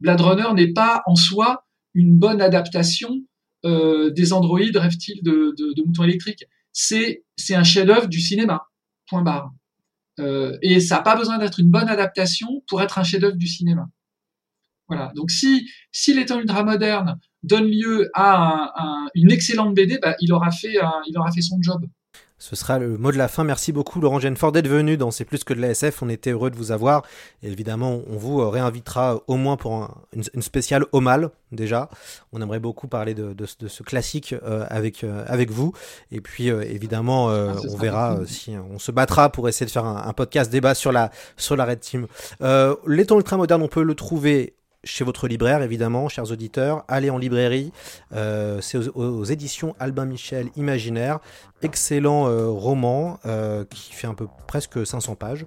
Blade 0.00 0.20
Runner 0.20 0.54
n'est 0.54 0.72
pas 0.72 1.02
en 1.06 1.16
soi 1.16 1.64
une 1.94 2.18
bonne 2.18 2.40
adaptation 2.40 3.22
euh, 3.64 4.10
des 4.10 4.32
androïdes 4.32 4.76
rêvent-ils 4.76 5.22
de, 5.22 5.54
de, 5.56 5.72
de, 5.74 5.82
moutons 5.86 6.02
électriques. 6.02 6.44
C'est 6.72 7.22
un 7.50 7.62
chef-d'œuvre 7.62 8.08
du 8.08 8.20
cinéma. 8.20 8.66
Point 9.08 9.22
barre. 9.22 9.52
Euh, 10.18 10.58
et 10.62 10.80
ça 10.80 10.96
n'a 10.96 11.02
pas 11.02 11.16
besoin 11.16 11.38
d'être 11.38 11.60
une 11.60 11.70
bonne 11.70 11.88
adaptation 11.88 12.62
pour 12.66 12.82
être 12.82 12.98
un 12.98 13.04
chef-d'œuvre 13.04 13.36
du 13.36 13.46
cinéma. 13.46 13.88
Voilà. 14.88 15.12
Donc 15.14 15.30
si 15.30 15.70
si 15.92 16.12
les 16.12 16.26
temps 16.26 16.40
ultramodernes 16.40 17.18
donnent 17.42 17.70
lieu 17.70 18.10
à 18.14 18.36
un, 18.36 18.72
un, 18.76 19.08
une 19.14 19.30
excellente 19.30 19.74
BD, 19.74 19.98
bah, 19.98 20.16
il 20.20 20.32
aura 20.32 20.50
fait 20.50 20.76
il 21.06 21.18
aura 21.18 21.30
fait 21.30 21.40
son 21.40 21.58
job. 21.62 21.86
Ce 22.42 22.56
sera 22.56 22.80
le 22.80 22.98
mot 22.98 23.12
de 23.12 23.16
la 23.16 23.28
fin. 23.28 23.44
Merci 23.44 23.70
beaucoup 23.70 24.00
Laurent 24.00 24.18
Genfort 24.18 24.50
d'être 24.50 24.66
venu 24.66 24.96
dans 24.96 25.12
C'est 25.12 25.24
plus 25.24 25.44
que 25.44 25.54
de 25.54 25.60
la 25.60 25.68
SF. 25.68 26.02
On 26.02 26.08
était 26.08 26.32
heureux 26.32 26.50
de 26.50 26.56
vous 26.56 26.72
avoir. 26.72 27.04
Et 27.44 27.48
évidemment, 27.48 28.02
on 28.10 28.16
vous 28.16 28.50
réinvitera 28.50 29.20
au 29.28 29.36
moins 29.36 29.56
pour 29.56 29.74
un, 29.74 29.94
une, 30.12 30.24
une, 30.34 30.42
spéciale 30.42 30.84
au 30.90 30.98
mal 30.98 31.30
déjà. 31.52 31.88
On 32.32 32.42
aimerait 32.42 32.58
beaucoup 32.58 32.88
parler 32.88 33.14
de, 33.14 33.32
de, 33.32 33.46
de 33.60 33.68
ce 33.68 33.84
classique 33.84 34.34
euh, 34.42 34.66
avec 34.70 35.04
euh, 35.04 35.24
avec 35.28 35.52
vous. 35.52 35.72
Et 36.10 36.20
puis 36.20 36.50
euh, 36.50 36.62
évidemment, 36.62 37.28
ah, 37.28 37.54
on 37.70 37.76
verra 37.76 38.18
si 38.26 38.56
on 38.74 38.80
se 38.80 38.90
battra 38.90 39.30
pour 39.30 39.48
essayer 39.48 39.66
de 39.66 39.70
faire 39.70 39.84
un, 39.84 40.04
un, 40.04 40.12
podcast 40.12 40.50
débat 40.50 40.74
sur 40.74 40.90
la 40.90 41.12
sur 41.36 41.54
la 41.54 41.64
Red 41.64 41.78
Team. 41.78 42.08
les 42.40 43.06
temps 43.06 43.18
ultra 43.18 43.36
modernes, 43.36 43.62
on 43.62 43.68
peut 43.68 43.84
le 43.84 43.94
trouver 43.94 44.56
chez 44.84 45.04
votre 45.04 45.28
libraire, 45.28 45.62
évidemment, 45.62 46.08
chers 46.08 46.30
auditeurs. 46.30 46.84
Allez 46.88 47.10
en 47.10 47.18
librairie. 47.18 47.72
Euh, 48.12 48.60
c'est 48.60 48.78
aux, 48.78 49.24
éditions 49.24 49.74
Albin 49.78 50.06
Michel 50.06 50.48
Imaginaire. 50.56 51.20
Excellent 51.62 52.26
euh, 52.26 52.48
roman 52.48 53.20
euh, 53.24 53.64
qui 53.70 53.92
fait 53.92 54.08
un 54.08 54.14
peu 54.14 54.26
presque 54.48 54.84
500 54.84 55.14
pages, 55.14 55.46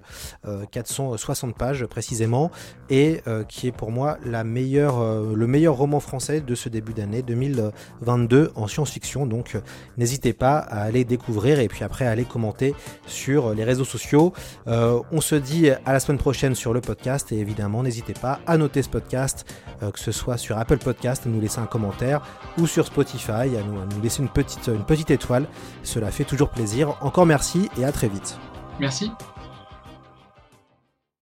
460 0.72 1.56
pages 1.56 1.84
précisément, 1.86 2.50
et 2.90 3.20
qui 3.48 3.68
est 3.68 3.72
pour 3.72 3.92
moi 3.92 4.18
le 4.24 4.42
meilleur 4.42 5.76
roman 5.76 6.00
français 6.00 6.40
de 6.40 6.54
ce 6.54 6.68
début 6.68 6.92
d'année 6.92 7.22
2022 7.22 8.52
en 8.56 8.66
science-fiction. 8.66 9.26
Donc 9.26 9.56
n'hésitez 9.96 10.32
pas 10.32 10.58
à 10.58 10.82
aller 10.82 11.04
découvrir 11.04 11.60
et 11.60 11.68
puis 11.68 11.84
après 11.84 12.06
à 12.06 12.10
aller 12.10 12.24
commenter 12.24 12.74
sur 13.06 13.54
les 13.54 13.62
réseaux 13.62 13.84
sociaux. 13.84 14.32
on 14.66 15.20
se 15.20 15.36
dit 15.36 15.70
à 15.70 15.92
la 15.92 16.00
semaine 16.00 16.18
prochaine 16.18 16.54
sur 16.54 16.72
le 16.72 16.80
podcast 16.80 17.30
et 17.30 17.38
évidemment 17.38 17.82
n'hésitez 17.84 18.14
pas 18.14 18.40
à 18.46 18.56
noter 18.56 18.82
ce 18.82 18.88
euh, 19.82 19.90
que 19.90 19.98
ce 19.98 20.12
soit 20.12 20.36
sur 20.36 20.58
Apple 20.58 20.78
Podcast, 20.78 21.26
à 21.26 21.28
nous 21.28 21.40
laisser 21.40 21.58
un 21.58 21.66
commentaire, 21.66 22.22
ou 22.58 22.66
sur 22.66 22.86
Spotify, 22.86 23.32
à 23.32 23.62
nous, 23.66 23.80
à 23.80 23.86
nous 23.86 24.00
laisser 24.02 24.22
une 24.22 24.28
petite, 24.28 24.68
une 24.68 24.84
petite 24.84 25.10
étoile. 25.10 25.46
Cela 25.82 26.10
fait 26.10 26.24
toujours 26.24 26.50
plaisir. 26.50 26.96
Encore 27.00 27.26
merci 27.26 27.68
et 27.78 27.84
à 27.84 27.92
très 27.92 28.08
vite. 28.08 28.38
Merci. 28.80 29.10